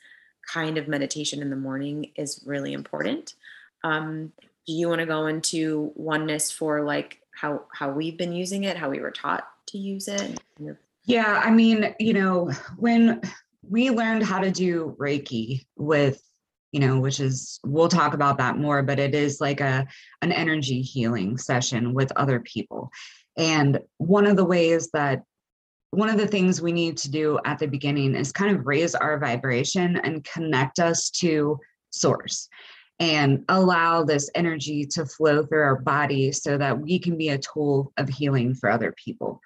kind 0.45 0.77
of 0.77 0.88
meditation 0.88 1.41
in 1.41 1.49
the 1.49 1.55
morning 1.55 2.11
is 2.15 2.41
really 2.45 2.73
important. 2.73 3.36
Um, 3.83 4.31
do 4.67 4.73
you 4.73 4.89
want 4.89 4.99
to 4.99 5.05
go 5.05 5.27
into 5.27 5.91
oneness 5.95 6.51
for 6.51 6.83
like 6.83 7.19
how 7.31 7.63
how 7.71 7.91
we've 7.91 8.17
been 8.17 8.33
using 8.33 8.63
it, 8.63 8.77
how 8.77 8.89
we 8.89 8.99
were 8.99 9.11
taught 9.11 9.47
to 9.68 9.78
use 9.78 10.07
it? 10.07 10.39
Yeah, 11.05 11.41
I 11.43 11.51
mean, 11.51 11.93
you 11.99 12.13
know, 12.13 12.51
when 12.78 13.22
we 13.68 13.89
learned 13.89 14.24
how 14.24 14.39
to 14.39 14.51
do 14.51 14.95
Reiki 14.99 15.66
with, 15.78 16.22
you 16.72 16.80
know, 16.80 16.99
which 16.99 17.20
is 17.20 17.59
we'll 17.63 17.88
talk 17.88 18.13
about 18.13 18.38
that 18.39 18.57
more, 18.57 18.84
but 18.84 18.99
it 18.99 19.16
is 19.16 19.39
like 19.39 19.61
a 19.61 19.88
an 20.22 20.32
energy 20.32 20.82
healing 20.82 21.38
session 21.38 21.93
with 21.93 22.11
other 22.16 22.39
people. 22.39 22.91
And 23.38 23.80
one 23.97 24.26
of 24.26 24.36
the 24.36 24.45
ways 24.45 24.89
that 24.91 25.24
one 25.91 26.09
of 26.09 26.18
the 26.18 26.28
things 26.28 26.61
we 26.61 26.72
need 26.72 26.97
to 26.97 27.11
do 27.11 27.39
at 27.45 27.59
the 27.59 27.68
beginning 27.68 28.16
is 28.16 28.32
kind 28.32 28.55
of 28.55 28.66
raise 28.66 28.95
our 28.95 29.18
vibration 29.20 29.97
and 29.97 30.24
connect 30.24 30.80
us 30.80 31.09
to 31.09 31.59
source 31.91 32.49
and 32.99 33.43
allow 33.49 34.03
this 34.03 34.30
energy 34.36 34.86
to 34.86 35.05
flow 35.05 35.45
through 35.45 35.61
our 35.61 35.80
body 35.80 36.32
so 36.32 36.57
that 36.57 36.80
we 36.80 36.99
can 36.99 37.18
be 37.18 37.30
a 37.30 37.38
tool 37.38 37.91
of 37.97 38.09
healing 38.09 38.53
for 38.53 38.70
other 38.70 38.93
people. 38.93 39.41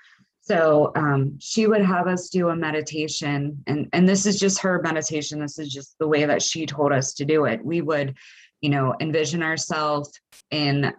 So 0.50 0.92
um, 0.96 1.38
she 1.40 1.68
would 1.68 1.84
have 1.84 2.08
us 2.08 2.30
do 2.30 2.50
a 2.50 2.56
meditation, 2.56 3.62
and 3.68 3.88
and 3.94 4.10
this 4.10 4.26
is 4.26 4.40
just 4.40 4.60
her 4.62 4.82
meditation. 4.82 5.40
This 5.40 5.60
is 5.60 5.72
just 5.72 5.96
the 6.00 6.08
way 6.08 6.26
that 6.26 6.42
she 6.42 6.66
told 6.66 6.92
us 6.92 7.14
to 7.16 7.26
do 7.26 7.46
it. 7.46 7.64
We 7.64 7.82
would, 7.82 8.16
you 8.62 8.72
know, 8.72 8.96
envision 9.00 9.44
ourselves 9.44 10.12
in 10.50 10.92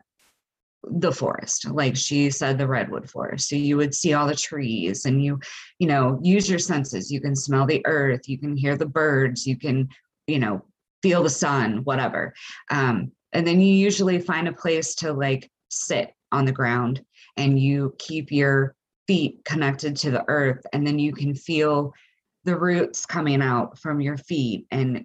the 0.84 1.12
forest 1.12 1.68
like 1.72 1.94
she 1.94 2.30
said 2.30 2.59
the 2.59 2.66
redwood 2.66 3.11
forest. 3.11 3.48
So 3.48 3.57
you 3.57 3.76
would 3.76 3.92
see 3.92 4.14
all 4.14 4.26
the 4.26 4.36
trees 4.36 5.05
and 5.05 5.22
you 5.22 5.40
you 5.80 5.88
know 5.88 6.20
use 6.22 6.48
your 6.48 6.61
senses. 6.61 7.11
You 7.11 7.20
can 7.20 7.34
smell 7.34 7.66
the 7.66 7.84
earth. 7.86 8.28
You 8.28 8.38
can 8.38 8.57
hear 8.57 8.76
the 8.76 8.86
birds. 8.86 9.48
You 9.48 9.57
can 9.57 9.88
you 10.28 10.38
know 10.38 10.64
feel 11.03 11.24
the 11.24 11.30
sun 11.30 11.78
whatever. 11.82 12.34
Um, 12.70 13.11
and 13.32 13.44
then 13.44 13.61
you 13.61 13.74
usually 13.74 14.20
find 14.20 14.46
a 14.46 14.53
place 14.53 14.94
to 14.96 15.12
like 15.12 15.51
sit 15.70 16.12
on 16.30 16.44
the 16.44 16.53
ground 16.53 17.03
and 17.36 17.59
you 17.59 17.96
keep 17.98 18.30
your 18.30 18.76
feet 19.07 19.40
connected 19.44 19.96
to 19.96 20.11
the 20.11 20.24
earth 20.28 20.64
and 20.72 20.86
then 20.86 20.98
you 20.98 21.12
can 21.12 21.34
feel 21.34 21.92
the 22.44 22.57
roots 22.57 23.07
coming 23.07 23.42
out 23.42 23.78
from 23.78 24.01
your 24.01 24.16
feet 24.16 24.66
and 24.70 25.05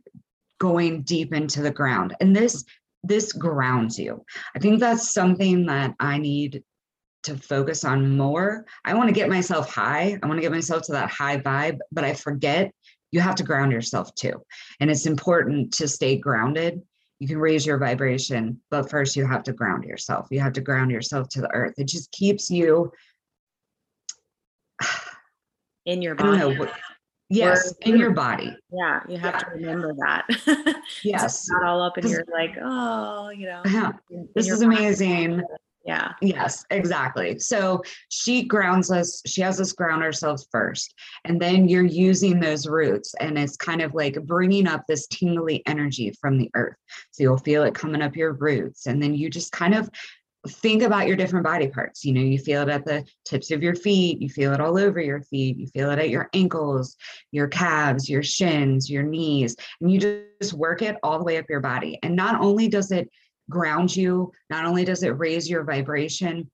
going 0.60 1.02
deep 1.02 1.34
into 1.34 1.62
the 1.62 1.72
ground. 1.72 2.16
And 2.20 2.36
this 2.36 2.64
this 3.04 3.34
grounds 3.34 4.00
you. 4.00 4.26
I 4.56 4.60
think 4.60 4.80
that's 4.80 5.14
something 5.14 5.68
that 5.68 5.94
i 6.00 6.18
need 6.18 6.64
to 7.24 7.38
focus 7.38 7.84
on 7.84 8.18
more. 8.18 8.66
I 8.84 8.94
want 8.94 9.10
to 9.10 9.14
get 9.14 9.30
myself 9.30 9.74
high. 9.74 10.18
I 10.22 10.28
want 10.28 10.38
to 10.38 10.42
get 10.42 10.52
myself 10.52 10.84
to 10.84 10.92
that 10.94 11.10
high 11.10 11.38
vibe 11.38 11.80
but 11.92 12.04
i 12.04 12.14
forget 12.14 12.72
you 13.12 13.20
have 13.22 13.36
to 13.36 13.44
ground 13.44 13.72
yourself 13.72 14.14
too. 14.16 14.42
And 14.80 14.90
it's 14.90 15.06
important 15.06 15.74
to 15.74 15.88
stay 15.88 16.18
grounded. 16.18 16.82
You 17.20 17.28
can 17.28 17.38
raise 17.38 17.66
your 17.66 17.78
vibration 17.78 18.60
but 18.72 18.90
first 18.90 19.16
you 19.16 19.26
have 19.26 19.44
to 19.44 19.54
ground 19.54 19.84
yourself. 19.84 20.28
You 20.32 20.40
have 20.40 20.54
to 20.54 20.62
ground 20.62 20.92
yourself 20.92 21.30
to 21.30 21.42
the 21.42 21.52
earth. 21.54 21.76
It 21.78 21.88
just 21.88 22.12
keeps 22.12 22.50
you 22.50 22.92
in 25.86 26.02
your 26.02 26.16
body. 26.16 26.56
Know. 26.56 26.68
Yes, 27.30 27.74
in 27.82 27.98
your 27.98 28.12
body. 28.12 28.56
Yeah, 28.72 29.00
you 29.10 29.18
have 29.18 29.34
yeah. 29.34 29.40
to 29.40 29.50
remember 29.56 29.94
that. 29.96 30.76
yes. 31.04 31.48
not 31.50 31.64
all 31.64 31.82
up 31.82 31.98
and 31.98 32.08
you're 32.08 32.24
like, 32.32 32.56
oh, 32.62 33.30
you 33.30 33.48
know. 33.48 33.62
Uh-huh. 33.66 33.94
Yeah. 34.10 34.22
This 34.36 34.50
is 34.50 34.62
amazing. 34.62 35.42
Yeah. 35.86 36.14
Yes, 36.20 36.66
exactly. 36.72 37.38
So 37.38 37.84
she 38.10 38.44
grounds 38.44 38.92
us, 38.92 39.22
she 39.28 39.42
has 39.42 39.62
us 39.62 39.72
ground 39.72 40.02
ourselves 40.02 40.48
first. 40.52 40.96
And 41.26 41.40
then 41.40 41.68
you're 41.68 41.84
using 41.84 42.40
those 42.40 42.68
roots, 42.68 43.14
and 43.20 43.38
it's 43.38 43.56
kind 43.56 43.82
of 43.82 43.94
like 43.94 44.16
bringing 44.26 44.68
up 44.68 44.84
this 44.88 45.06
tingly 45.08 45.62
energy 45.68 46.12
from 46.20 46.40
the 46.40 46.50
earth. 46.56 46.76
So 47.12 47.24
you'll 47.24 47.38
feel 47.38 47.64
it 47.64 47.76
coming 47.76 48.02
up 48.02 48.16
your 48.16 48.34
roots. 48.34 48.88
And 48.88 49.02
then 49.02 49.14
you 49.14 49.30
just 49.30 49.52
kind 49.52 49.76
of 49.76 49.90
think 50.48 50.84
about 50.84 51.08
your 51.08 51.16
different 51.16 51.46
body 51.46 51.68
parts. 51.68 52.06
You 52.06 52.14
know, 52.14 52.22
you 52.22 52.38
feel 52.38 52.62
it 52.62 52.70
at 52.70 52.86
the 52.86 53.06
tips 53.26 53.52
of 53.52 53.64
your 53.64 53.76
feet, 53.76 54.22
you 54.22 54.30
feel 54.30 54.54
it 54.54 54.62
all 54.62 54.78
over 54.78 55.00
your 55.00 55.22
feet, 55.22 55.58
you 55.58 55.68
feel 55.68 55.92
it 55.92 56.00
at 56.00 56.10
your 56.10 56.30
ankles, 56.34 56.96
your 57.32 57.48
calves, 57.48 58.10
your 58.10 58.24
shins, 58.24 58.90
your 58.90 59.04
knees, 59.04 59.56
and 59.82 59.92
you 59.92 60.26
just 60.40 60.54
work 60.54 60.82
it 60.82 60.98
all 61.04 61.18
the 61.18 61.24
way 61.24 61.38
up 61.38 61.50
your 61.50 61.62
body. 61.62 62.00
And 62.04 62.16
not 62.16 62.42
only 62.42 62.68
does 62.68 62.92
it 62.92 63.10
ground 63.50 63.96
you, 63.96 64.32
not 64.50 64.66
only 64.66 64.86
does 64.86 65.04
it 65.04 65.18
raise 65.18 65.50
your 65.50 65.64
vibration, 65.64 66.50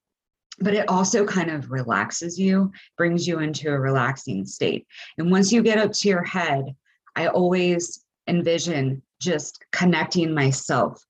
but 0.60 0.74
it 0.74 0.88
also 0.90 1.26
kind 1.26 1.50
of 1.50 1.72
relaxes 1.72 2.40
you, 2.40 2.72
brings 2.98 3.28
you 3.28 3.40
into 3.40 3.70
a 3.72 3.80
relaxing 3.80 4.46
state. 4.46 4.86
And 5.18 5.32
once 5.32 5.52
you 5.52 5.64
get 5.64 5.80
up 5.80 5.92
to 5.94 6.10
your 6.10 6.24
head, 6.24 6.76
I 7.16 7.28
always 7.28 8.04
envision 8.28 9.02
just 9.20 9.64
connecting 9.72 10.34
myself 10.34 11.04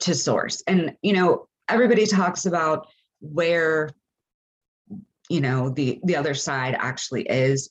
to 0.00 0.14
source. 0.14 0.62
And, 0.66 0.96
you 1.02 1.12
know, 1.12 1.48
everybody 1.68 2.06
talks 2.06 2.46
about 2.46 2.88
where 3.20 3.90
you 5.28 5.40
know 5.40 5.70
the 5.70 6.00
the 6.04 6.16
other 6.16 6.34
side 6.34 6.76
actually 6.78 7.22
is. 7.22 7.68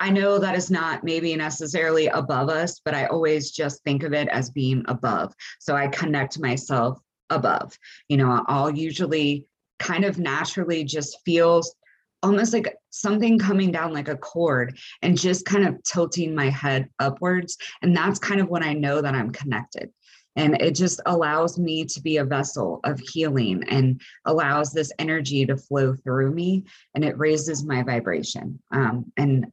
I 0.00 0.10
know 0.10 0.38
that 0.38 0.54
is 0.54 0.70
not 0.70 1.02
maybe 1.02 1.34
necessarily 1.34 2.06
above 2.06 2.48
us 2.48 2.80
but 2.84 2.94
i 2.94 3.06
always 3.06 3.50
just 3.50 3.82
think 3.82 4.04
of 4.04 4.12
it 4.12 4.28
as 4.28 4.50
being 4.50 4.84
above. 4.88 5.32
So 5.58 5.74
i 5.74 5.88
connect 5.88 6.38
myself 6.38 6.98
above. 7.30 7.78
You 8.08 8.18
know 8.18 8.44
i'll 8.46 8.70
usually 8.70 9.46
kind 9.78 10.04
of 10.04 10.18
naturally 10.18 10.84
just 10.84 11.18
feels 11.24 11.74
almost 12.22 12.52
like 12.52 12.74
something 12.90 13.38
coming 13.38 13.70
down 13.70 13.92
like 13.92 14.08
a 14.08 14.16
cord 14.16 14.76
and 15.02 15.16
just 15.16 15.44
kind 15.44 15.64
of 15.64 15.80
tilting 15.84 16.34
my 16.34 16.50
head 16.50 16.88
upwards. 16.98 17.56
And 17.82 17.96
that's 17.96 18.18
kind 18.18 18.40
of 18.40 18.48
when 18.48 18.62
i 18.62 18.72
know 18.72 19.00
that 19.00 19.14
i'm 19.14 19.30
connected 19.30 19.90
and 20.38 20.62
it 20.62 20.74
just 20.74 21.00
allows 21.04 21.58
me 21.58 21.84
to 21.84 22.00
be 22.00 22.18
a 22.18 22.24
vessel 22.24 22.80
of 22.84 23.00
healing 23.00 23.64
and 23.68 24.00
allows 24.24 24.72
this 24.72 24.92
energy 24.98 25.44
to 25.44 25.56
flow 25.56 25.94
through 25.94 26.30
me 26.30 26.64
and 26.94 27.04
it 27.04 27.18
raises 27.18 27.64
my 27.64 27.82
vibration. 27.82 28.58
Um, 28.70 29.12
and 29.16 29.52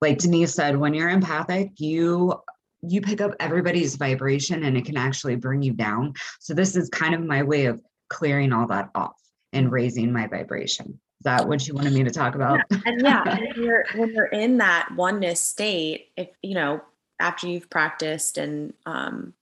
like 0.00 0.18
denise 0.18 0.54
said 0.54 0.76
when 0.76 0.94
you're 0.94 1.10
empathic 1.10 1.72
you 1.78 2.34
you 2.82 3.02
pick 3.02 3.20
up 3.20 3.34
everybody's 3.38 3.96
vibration 3.96 4.64
and 4.64 4.76
it 4.76 4.86
can 4.86 4.96
actually 4.96 5.36
bring 5.36 5.60
you 5.60 5.74
down. 5.74 6.14
So 6.38 6.54
this 6.54 6.76
is 6.76 6.88
kind 6.88 7.14
of 7.14 7.22
my 7.22 7.42
way 7.42 7.66
of 7.66 7.80
clearing 8.08 8.54
all 8.54 8.66
that 8.68 8.88
off 8.94 9.20
and 9.52 9.70
raising 9.70 10.10
my 10.10 10.26
vibration. 10.26 10.86
Is 11.20 11.24
that 11.24 11.46
what 11.46 11.68
you 11.68 11.74
wanted 11.74 11.92
me 11.92 12.02
to 12.04 12.10
talk 12.10 12.34
about? 12.34 12.60
Yeah. 12.70 12.78
and 12.86 13.02
yeah 13.02 13.38
when 13.38 13.64
you're 13.64 13.84
when 13.94 14.14
you're 14.14 14.26
in 14.26 14.56
that 14.58 14.88
oneness 14.96 15.40
state 15.40 16.08
if 16.16 16.28
you 16.42 16.54
know 16.54 16.80
after 17.20 17.46
you've 17.46 17.68
practiced 17.68 18.38
and 18.38 18.72
um, 18.86 19.34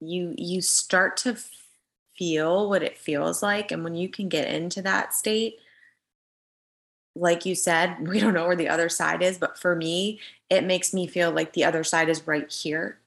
you 0.00 0.34
you 0.36 0.60
start 0.60 1.16
to 1.16 1.36
feel 2.16 2.68
what 2.68 2.82
it 2.82 2.98
feels 2.98 3.42
like 3.42 3.70
and 3.70 3.84
when 3.84 3.94
you 3.94 4.08
can 4.08 4.28
get 4.28 4.48
into 4.48 4.82
that 4.82 5.14
state 5.14 5.58
like 7.14 7.46
you 7.46 7.54
said 7.54 7.96
we 8.08 8.20
don't 8.20 8.34
know 8.34 8.46
where 8.46 8.56
the 8.56 8.68
other 8.68 8.88
side 8.88 9.22
is 9.22 9.38
but 9.38 9.58
for 9.58 9.74
me 9.74 10.20
it 10.50 10.64
makes 10.64 10.94
me 10.94 11.06
feel 11.06 11.30
like 11.30 11.52
the 11.52 11.64
other 11.64 11.84
side 11.84 12.08
is 12.08 12.26
right 12.26 12.50
here 12.50 12.98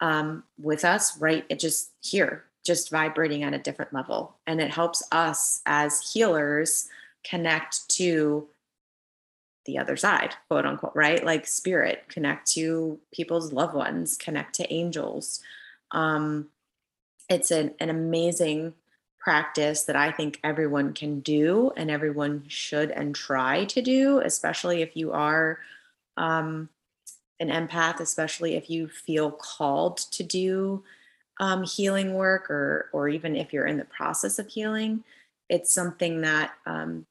um, 0.00 0.44
with 0.60 0.84
us 0.84 1.18
right 1.18 1.44
it 1.48 1.58
just 1.58 1.90
here 2.00 2.44
just 2.64 2.90
vibrating 2.90 3.42
at 3.42 3.54
a 3.54 3.58
different 3.58 3.92
level. 3.92 4.36
And 4.46 4.60
it 4.60 4.70
helps 4.70 5.02
us 5.12 5.62
as 5.66 6.12
healers 6.12 6.88
connect 7.24 7.88
to 7.90 8.48
the 9.66 9.76
other 9.76 9.96
side 9.96 10.34
quote 10.48 10.64
unquote 10.64 10.92
right? 10.94 11.24
Like 11.24 11.46
spirit 11.46 12.04
connect 12.08 12.50
to 12.52 12.98
people's 13.12 13.52
loved 13.52 13.74
ones 13.74 14.16
connect 14.16 14.54
to 14.54 14.72
angels 14.72 15.40
um, 15.92 16.48
it's 17.28 17.50
an, 17.50 17.74
an 17.80 17.90
amazing 17.90 18.74
practice 19.18 19.84
that 19.84 19.96
I 19.96 20.10
think 20.10 20.40
everyone 20.42 20.94
can 20.94 21.20
do 21.20 21.72
and 21.76 21.90
everyone 21.90 22.44
should 22.48 22.90
and 22.90 23.14
try 23.14 23.66
to 23.66 23.82
do, 23.82 24.20
especially 24.20 24.82
if 24.82 24.96
you 24.96 25.12
are 25.12 25.58
um, 26.16 26.68
an 27.38 27.48
empath, 27.48 28.00
especially 28.00 28.56
if 28.56 28.70
you 28.70 28.88
feel 28.88 29.30
called 29.30 29.98
to 29.98 30.22
do 30.22 30.82
um, 31.38 31.64
healing 31.64 32.14
work 32.14 32.50
or 32.50 32.90
or 32.92 33.08
even 33.08 33.36
if 33.36 33.52
you're 33.52 33.66
in 33.66 33.78
the 33.78 33.84
process 33.84 34.38
of 34.38 34.48
healing. 34.48 35.04
It's 35.48 35.72
something 35.72 36.20
that 36.20 36.52
um, 36.66 37.06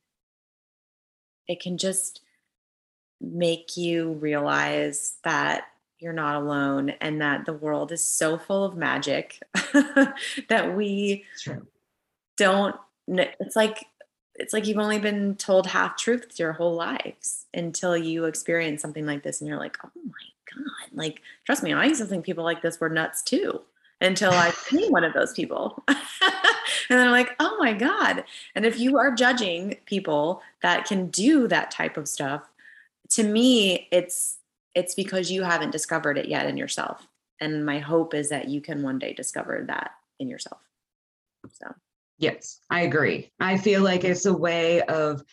it 1.48 1.60
can 1.60 1.78
just 1.78 2.22
make 3.20 3.76
you 3.76 4.14
realize 4.14 5.16
that 5.24 5.66
you're 6.00 6.14
not 6.14 6.36
alone 6.36 6.91
and 7.02 7.22
that 7.22 7.45
the 7.45 7.54
world 7.54 7.91
is 7.91 8.06
so 8.06 8.38
full 8.38 8.64
of 8.64 8.76
magic 8.76 9.41
that 10.50 10.74
we 10.76 11.26
don't 12.38 12.76
it's 13.08 13.56
like 13.56 13.86
it's 14.36 14.54
like 14.54 14.66
you've 14.66 14.78
only 14.78 15.00
been 15.00 15.36
told 15.36 15.68
half 15.68 15.97
truths 15.97 16.39
your 16.39 16.54
whole 16.54 16.76
lives 16.76 17.45
until 17.54 17.97
you 17.97 18.26
experience 18.26 18.82
something 18.82 19.06
like 19.06 19.24
this 19.24 19.41
and 19.41 19.47
you're 19.47 19.60
like 19.60 19.78
oh 19.86 19.89
my 20.06 20.56
god 20.56 20.97
like 20.97 21.22
trust 21.45 21.64
me 21.64 21.74
i 21.74 21.86
used 21.86 22.02
to 22.02 22.08
think 22.08 22.26
people 22.26 22.43
like 22.43 22.62
this 22.62 22.80
were 22.80 22.89
nuts 22.89 23.22
too 23.22 23.62
until 24.02 24.32
i 24.32 24.50
see 24.68 24.88
one 24.89 25.04
of 25.04 25.14
those 25.14 25.34
people. 25.34 25.84
And 26.89 26.97
then 26.97 27.08
i'm 27.08 27.12
like 27.12 27.36
oh 27.39 27.56
my 27.60 27.74
god. 27.74 28.24
And 28.56 28.66
if 28.66 28.80
you 28.80 28.97
are 28.97 29.14
judging 29.14 29.78
people 29.86 30.41
that 30.62 30.86
can 30.86 31.08
do 31.08 31.47
that 31.47 31.70
type 31.70 31.97
of 31.97 32.08
stuff 32.08 32.50
to 33.10 33.24
me 33.24 33.88
it's 33.91 34.39
it's 34.76 34.95
because 34.95 35.32
you 35.32 35.43
haven't 35.43 35.72
discovered 35.72 36.17
it 36.17 36.28
yet 36.28 36.45
in 36.45 36.57
yourself. 36.57 37.05
And 37.41 37.65
my 37.65 37.80
hope 37.80 38.13
is 38.13 38.30
that 38.30 38.49
you 38.49 38.61
can 38.61 38.84
one 38.84 38.99
day 38.99 39.13
discover 39.13 39.63
that 39.67 39.91
in 40.20 40.30
yourself. 40.30 40.61
So, 41.53 41.74
yes, 42.17 42.59
I 42.70 42.82
agree. 42.82 43.32
I 43.39 43.57
feel 43.57 43.82
like 43.82 44.03
it's 44.03 44.26
a 44.26 44.34
way 44.34 44.82
of 44.82 45.24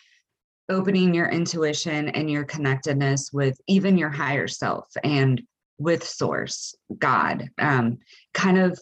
opening 0.69 1.15
your 1.15 1.29
intuition 1.29 2.09
and 2.11 2.31
your 2.31 2.45
connectedness 2.45 3.33
with 3.33 3.61
even 3.67 3.99
your 3.99 4.11
higher 4.11 4.49
self 4.49 4.89
and 5.05 5.43
with 5.79 6.05
source, 6.05 6.75
God. 6.99 7.51
Um, 7.59 7.99
kind 8.35 8.59
of 8.59 8.81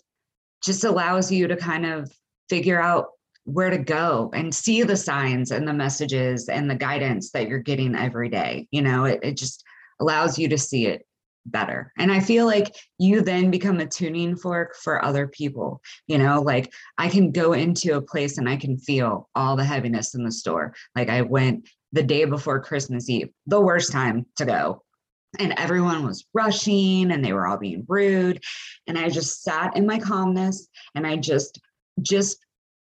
just 0.63 0.85
allows 0.85 1.31
you 1.31 1.49
to 1.49 1.57
kind 1.57 1.85
of 1.87 2.11
figure 2.49 2.81
out 2.81 3.09
where 3.45 3.71
to 3.71 3.79
go 3.79 4.31
and 4.33 4.55
see 4.55 4.83
the 4.83 4.97
signs 4.97 5.51
and 5.51 5.69
the 5.69 5.73
messages 5.73 6.49
and 6.49 6.71
the 6.71 6.75
guidance 6.75 7.31
that 7.33 7.49
you're 7.49 7.59
getting 7.59 7.95
every 7.95 8.31
day. 8.31 8.67
You 8.71 8.83
know, 8.83 9.05
it, 9.05 9.21
it 9.23 9.37
just 9.37 9.65
allows 10.05 10.39
you 10.39 10.49
to 10.49 10.59
see 10.59 10.87
it 10.87 11.07
better. 11.47 11.93
And 11.99 12.13
I 12.13 12.21
feel 12.21 12.47
like 12.47 12.75
you 12.99 13.23
then 13.23 13.51
become 13.51 13.81
a 13.81 13.87
tuning 13.87 14.37
fork 14.37 14.75
for 14.77 15.05
other 15.05 15.27
people. 15.27 15.81
You 16.07 16.19
know, 16.19 16.43
like 16.43 16.73
I 16.99 17.09
can 17.09 17.33
go 17.33 17.53
into 17.55 17.97
a 17.97 18.03
place 18.03 18.39
and 18.39 18.49
I 18.49 18.57
can 18.57 18.79
feel 18.79 19.29
all 19.35 19.57
the 19.57 19.65
heaviness 19.65 20.15
in 20.15 20.25
the 20.25 20.33
store. 20.33 20.75
Like 20.95 21.09
I 21.09 21.23
went 21.23 21.69
the 21.93 22.03
day 22.03 22.25
before 22.25 22.61
Christmas 22.61 23.09
Eve, 23.09 23.31
the 23.47 23.61
worst 23.61 23.93
time 23.93 24.27
to 24.37 24.45
go. 24.45 24.83
And 25.39 25.55
everyone 25.57 26.07
was 26.07 26.27
rushing 26.33 27.11
and 27.11 27.25
they 27.25 27.33
were 27.33 27.47
all 27.47 27.59
being 27.59 27.85
rude. 27.89 28.43
And 28.87 28.99
I 28.99 29.09
just 29.09 29.43
sat 29.43 29.77
in 29.77 29.87
my 29.87 29.99
calmness 29.99 30.69
and 30.95 31.07
I 31.07 31.17
just, 31.17 31.61
just 32.03 32.44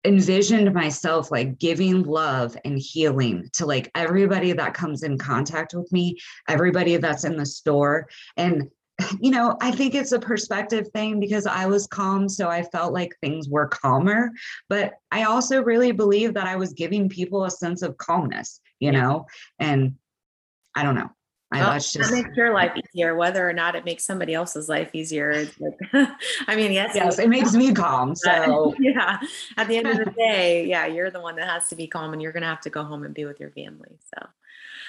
envisioned 0.07 0.73
myself 0.73 1.31
like 1.31 1.59
giving 1.59 2.05
love 2.05 2.57
and 2.65 2.79
healing 2.79 3.49
to 3.55 3.67
like 3.67 3.91
everybody 3.95 4.53
that 4.53 4.75
comes 4.75 5.03
in 5.03 5.19
contact 5.19 5.75
with 5.75 5.91
me, 5.93 6.17
everybody 6.49 6.97
that's 6.97 7.25
in 7.25 7.37
the 7.37 7.47
store. 7.47 8.09
And 8.37 8.71
you 9.21 9.31
know, 9.31 9.57
I 9.61 9.71
think 9.71 9.95
it's 9.95 10.13
a 10.13 10.19
perspective 10.19 10.89
thing 10.89 11.21
because 11.21 11.47
I 11.47 11.67
was 11.67 11.87
calm. 11.87 12.29
So 12.29 12.49
I 12.49 12.63
felt 12.63 12.93
like 12.93 13.17
things 13.21 13.49
were 13.49 13.69
calmer. 13.69 14.31
But 14.69 14.95
I 15.11 15.25
also 15.25 15.63
really 15.63 15.93
believe 15.93 16.35
that 16.35 16.47
I 16.47 16.57
was 16.57 16.73
giving 16.73 17.09
people 17.09 17.45
a 17.45 17.51
sense 17.51 17.83
of 17.83 17.97
calmness, 17.97 18.61
you 18.81 18.93
know, 18.93 19.27
and 19.59 19.97
I 20.75 20.83
don't 20.83 20.95
know. 20.95 21.11
I, 21.53 21.61
oh, 21.61 21.75
just, 21.75 21.95
that 21.95 22.11
makes 22.11 22.37
your 22.37 22.53
life 22.53 22.73
easier, 22.77 23.15
whether 23.15 23.49
or 23.49 23.53
not 23.53 23.77
it 23.77 23.85
makes 23.85 24.05
somebody 24.05 24.35
else's 24.35 24.69
life 24.69 24.91
easier. 24.93 25.49
Like, 25.61 25.79
I 26.49 26.57
mean, 26.57 26.73
yes, 26.73 26.93
yes, 26.95 27.21
it 27.21 27.29
makes 27.29 27.55
me 27.55 27.73
calm. 27.73 28.15
So 28.27 28.75
yeah, 28.81 29.19
at 29.57 29.69
the 29.69 29.77
end 29.77 29.87
of 29.87 29.99
the 29.99 30.11
day, 30.11 30.67
yeah, 30.67 30.87
you're 30.87 31.11
the 31.11 31.21
one 31.21 31.37
that 31.37 31.49
has 31.49 31.69
to 31.69 31.77
be 31.77 31.87
calm 31.87 32.13
and 32.13 32.21
you're 32.21 32.33
going 32.33 32.43
to 32.43 32.49
have 32.49 32.61
to 32.63 32.71
go 32.71 32.83
home 32.83 33.05
and 33.05 33.15
be 33.15 33.25
with 33.25 33.39
your 33.39 33.51
family. 33.53 33.99
So, 34.15 34.27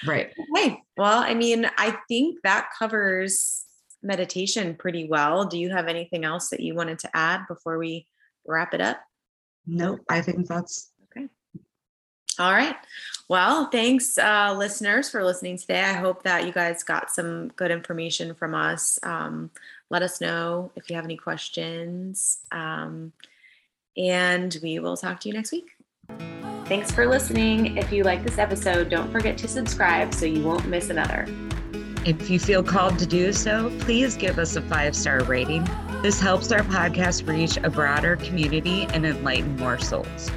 right. 0.06 0.32
okay. 0.56 0.82
Well, 0.96 1.22
I 1.22 1.34
mean, 1.34 1.70
I 1.78 1.96
think 2.08 2.40
that 2.42 2.70
covers 2.76 3.64
meditation 4.02 4.74
pretty 4.74 5.06
well. 5.08 5.44
Do 5.44 5.58
you 5.58 5.70
have 5.70 5.86
anything 5.86 6.24
else 6.24 6.48
that 6.50 6.60
you 6.60 6.74
wanted 6.74 6.98
to 7.00 7.16
add 7.16 7.42
before 7.46 7.78
we 7.78 8.08
wrap 8.46 8.74
it 8.74 8.80
up? 8.80 9.00
Nope. 9.66 10.00
I 10.08 10.22
think 10.22 10.48
that's 10.48 10.90
All 12.38 12.52
right. 12.52 12.76
Well, 13.28 13.66
thanks, 13.66 14.16
uh, 14.16 14.54
listeners, 14.56 15.10
for 15.10 15.22
listening 15.24 15.58
today. 15.58 15.82
I 15.82 15.92
hope 15.92 16.22
that 16.22 16.46
you 16.46 16.52
guys 16.52 16.82
got 16.82 17.10
some 17.10 17.48
good 17.48 17.70
information 17.70 18.34
from 18.34 18.54
us. 18.54 18.98
Um, 19.02 19.50
let 19.90 20.02
us 20.02 20.20
know 20.20 20.70
if 20.76 20.88
you 20.88 20.96
have 20.96 21.04
any 21.04 21.16
questions. 21.16 22.38
Um, 22.52 23.12
and 23.96 24.56
we 24.62 24.78
will 24.78 24.96
talk 24.96 25.20
to 25.20 25.28
you 25.28 25.34
next 25.34 25.52
week. 25.52 25.72
Thanks 26.66 26.90
for 26.90 27.06
listening. 27.06 27.76
If 27.76 27.92
you 27.92 28.04
like 28.04 28.22
this 28.22 28.38
episode, 28.38 28.88
don't 28.88 29.10
forget 29.10 29.36
to 29.38 29.48
subscribe 29.48 30.14
so 30.14 30.24
you 30.24 30.42
won't 30.42 30.66
miss 30.66 30.88
another. 30.88 31.26
If 32.06 32.30
you 32.30 32.38
feel 32.38 32.62
called 32.62 32.98
to 33.00 33.06
do 33.06 33.32
so, 33.32 33.70
please 33.80 34.16
give 34.16 34.38
us 34.38 34.56
a 34.56 34.62
five 34.62 34.94
star 34.94 35.24
rating. 35.24 35.68
This 36.02 36.20
helps 36.20 36.52
our 36.52 36.62
podcast 36.62 37.26
reach 37.26 37.58
a 37.58 37.68
broader 37.68 38.16
community 38.16 38.86
and 38.94 39.04
enlighten 39.04 39.56
more 39.56 39.78
souls. 39.78 40.30